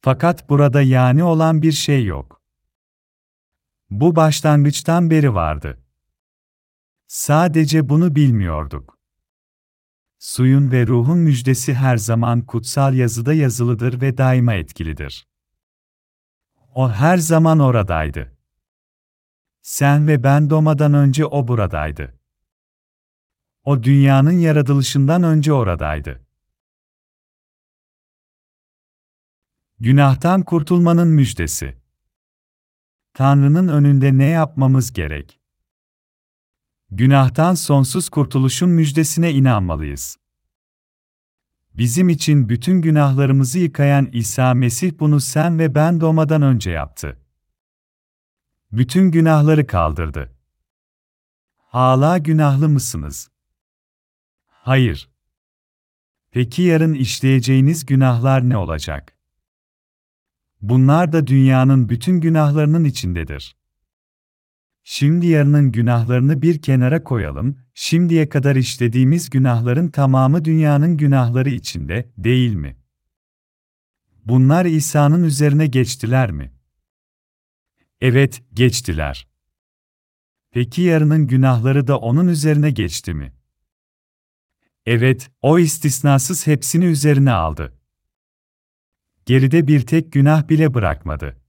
[0.00, 2.42] Fakat burada yani olan bir şey yok.
[3.90, 5.78] Bu başlangıçtan beri vardı.
[7.06, 8.93] Sadece bunu bilmiyorduk.
[10.24, 15.28] Suyun ve ruhun müjdesi her zaman kutsal yazıda yazılıdır ve daima etkilidir.
[16.74, 18.36] O her zaman oradaydı.
[19.62, 22.20] Sen ve ben doğmadan önce o buradaydı.
[23.64, 26.26] O dünyanın yaratılışından önce oradaydı.
[29.80, 31.76] Günahtan kurtulmanın müjdesi.
[33.14, 35.43] Tanrı'nın önünde ne yapmamız gerek?
[36.96, 40.16] Günahtan sonsuz kurtuluşun müjdesine inanmalıyız.
[41.74, 47.18] Bizim için bütün günahlarımızı yıkayan İsa Mesih bunu sen ve ben doğmadan önce yaptı.
[48.72, 50.36] Bütün günahları kaldırdı.
[51.56, 53.30] Hala günahlı mısınız?
[54.46, 55.10] Hayır.
[56.30, 59.18] Peki yarın işleyeceğiniz günahlar ne olacak?
[60.62, 63.56] Bunlar da dünyanın bütün günahlarının içindedir.
[64.86, 72.54] Şimdi yarının günahlarını bir kenara koyalım, şimdiye kadar işlediğimiz günahların tamamı dünyanın günahları içinde, değil
[72.54, 72.76] mi?
[74.24, 76.52] Bunlar İsa'nın üzerine geçtiler mi?
[78.00, 79.28] Evet, geçtiler.
[80.50, 83.32] Peki yarının günahları da onun üzerine geçti mi?
[84.86, 87.78] Evet, o istisnasız hepsini üzerine aldı.
[89.26, 91.43] Geride bir tek günah bile bırakmadı.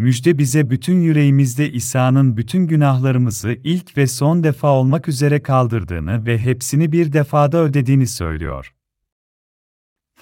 [0.00, 6.38] Müjde bize bütün yüreğimizde İsa'nın bütün günahlarımızı ilk ve son defa olmak üzere kaldırdığını ve
[6.38, 8.74] hepsini bir defada ödediğini söylüyor.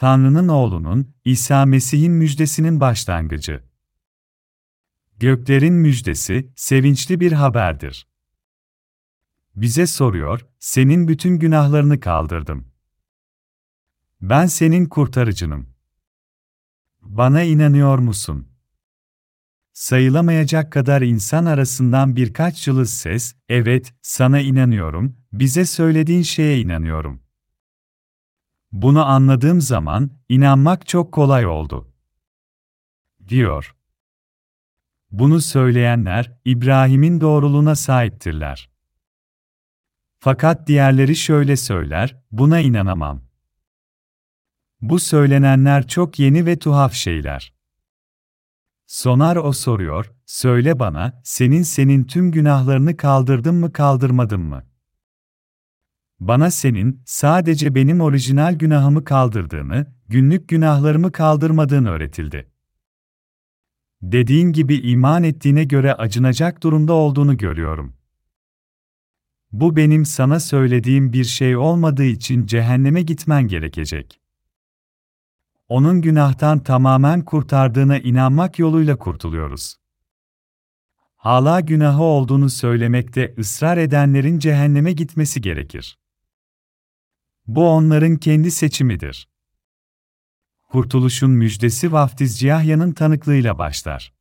[0.00, 3.64] Tanrı'nın oğlunun, İsa Mesih'in müjdesinin başlangıcı.
[5.16, 8.06] Göklerin müjdesi, sevinçli bir haberdir.
[9.56, 12.68] Bize soruyor, senin bütün günahlarını kaldırdım.
[14.20, 15.68] Ben senin kurtarıcınım.
[17.02, 18.47] Bana inanıyor musun?
[19.78, 27.22] Sayılamayacak kadar insan arasından birkaç cılız ses, evet, sana inanıyorum, bize söylediğin şeye inanıyorum.
[28.72, 31.92] Bunu anladığım zaman, inanmak çok kolay oldu.
[33.28, 33.76] Diyor.
[35.10, 38.70] Bunu söyleyenler, İbrahim'in doğruluğuna sahiptirler.
[40.18, 43.22] Fakat diğerleri şöyle söyler, buna inanamam.
[44.80, 47.57] Bu söylenenler çok yeni ve tuhaf şeyler.
[48.88, 54.64] Sonar o soruyor, söyle bana, senin senin tüm günahlarını kaldırdın mı kaldırmadın mı?
[56.20, 62.50] Bana senin, sadece benim orijinal günahımı kaldırdığını, günlük günahlarımı kaldırmadığını öğretildi.
[64.02, 67.96] Dediğin gibi iman ettiğine göre acınacak durumda olduğunu görüyorum.
[69.52, 74.20] Bu benim sana söylediğim bir şey olmadığı için cehenneme gitmen gerekecek
[75.68, 79.76] onun günahtan tamamen kurtardığına inanmak yoluyla kurtuluyoruz.
[81.16, 85.98] Hala günahı olduğunu söylemekte ısrar edenlerin cehenneme gitmesi gerekir.
[87.46, 89.28] Bu onların kendi seçimidir.
[90.68, 94.12] Kurtuluşun müjdesi vaftizci Yahya'nın tanıklığıyla başlar.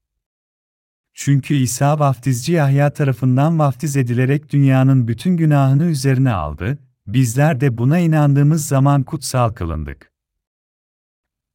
[1.14, 8.00] Çünkü İsa vaftizci Yahya tarafından vaftiz edilerek dünyanın bütün günahını üzerine aldı, bizler de buna
[8.00, 10.17] inandığımız zaman kutsal kılındık.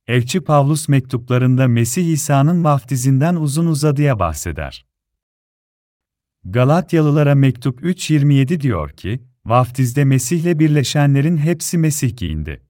[0.06, 4.86] Elçi Pavlus mektuplarında Mesih İsa'nın vaftizinden uzun uzadıya bahseder.
[6.44, 12.62] Galatyalılara mektup 3.27 diyor ki, vaftizde Mesih'le birleşenlerin hepsi Mesih giyindi.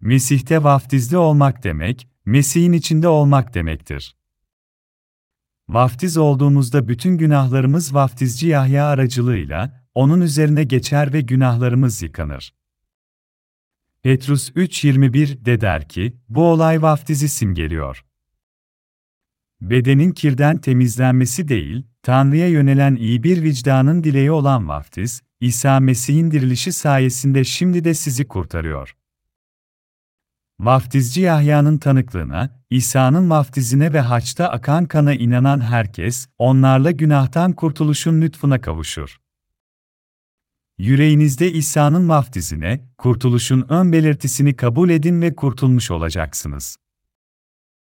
[0.00, 4.16] Mesih'te vaftizli olmak demek, Mesih'in içinde olmak demektir.
[5.68, 12.54] Vaftiz olduğumuzda bütün günahlarımız vaftizci Yahya aracılığıyla, onun üzerine geçer ve günahlarımız yıkanır.
[14.06, 18.04] Petrus 3.21 de der ki, bu olay vaftizi simgeliyor.
[19.60, 26.72] Bedenin kirden temizlenmesi değil, Tanrı'ya yönelen iyi bir vicdanın dileği olan vaftiz, İsa Mesih'in dirilişi
[26.72, 28.96] sayesinde şimdi de sizi kurtarıyor.
[30.60, 38.60] Vaftizci Yahya'nın tanıklığına, İsa'nın vaftizine ve haçta akan kana inanan herkes, onlarla günahtan kurtuluşun lütfuna
[38.60, 39.25] kavuşur.
[40.78, 46.76] Yüreğinizde İsa'nın vaftizine, kurtuluşun ön belirtisini kabul edin ve kurtulmuş olacaksınız.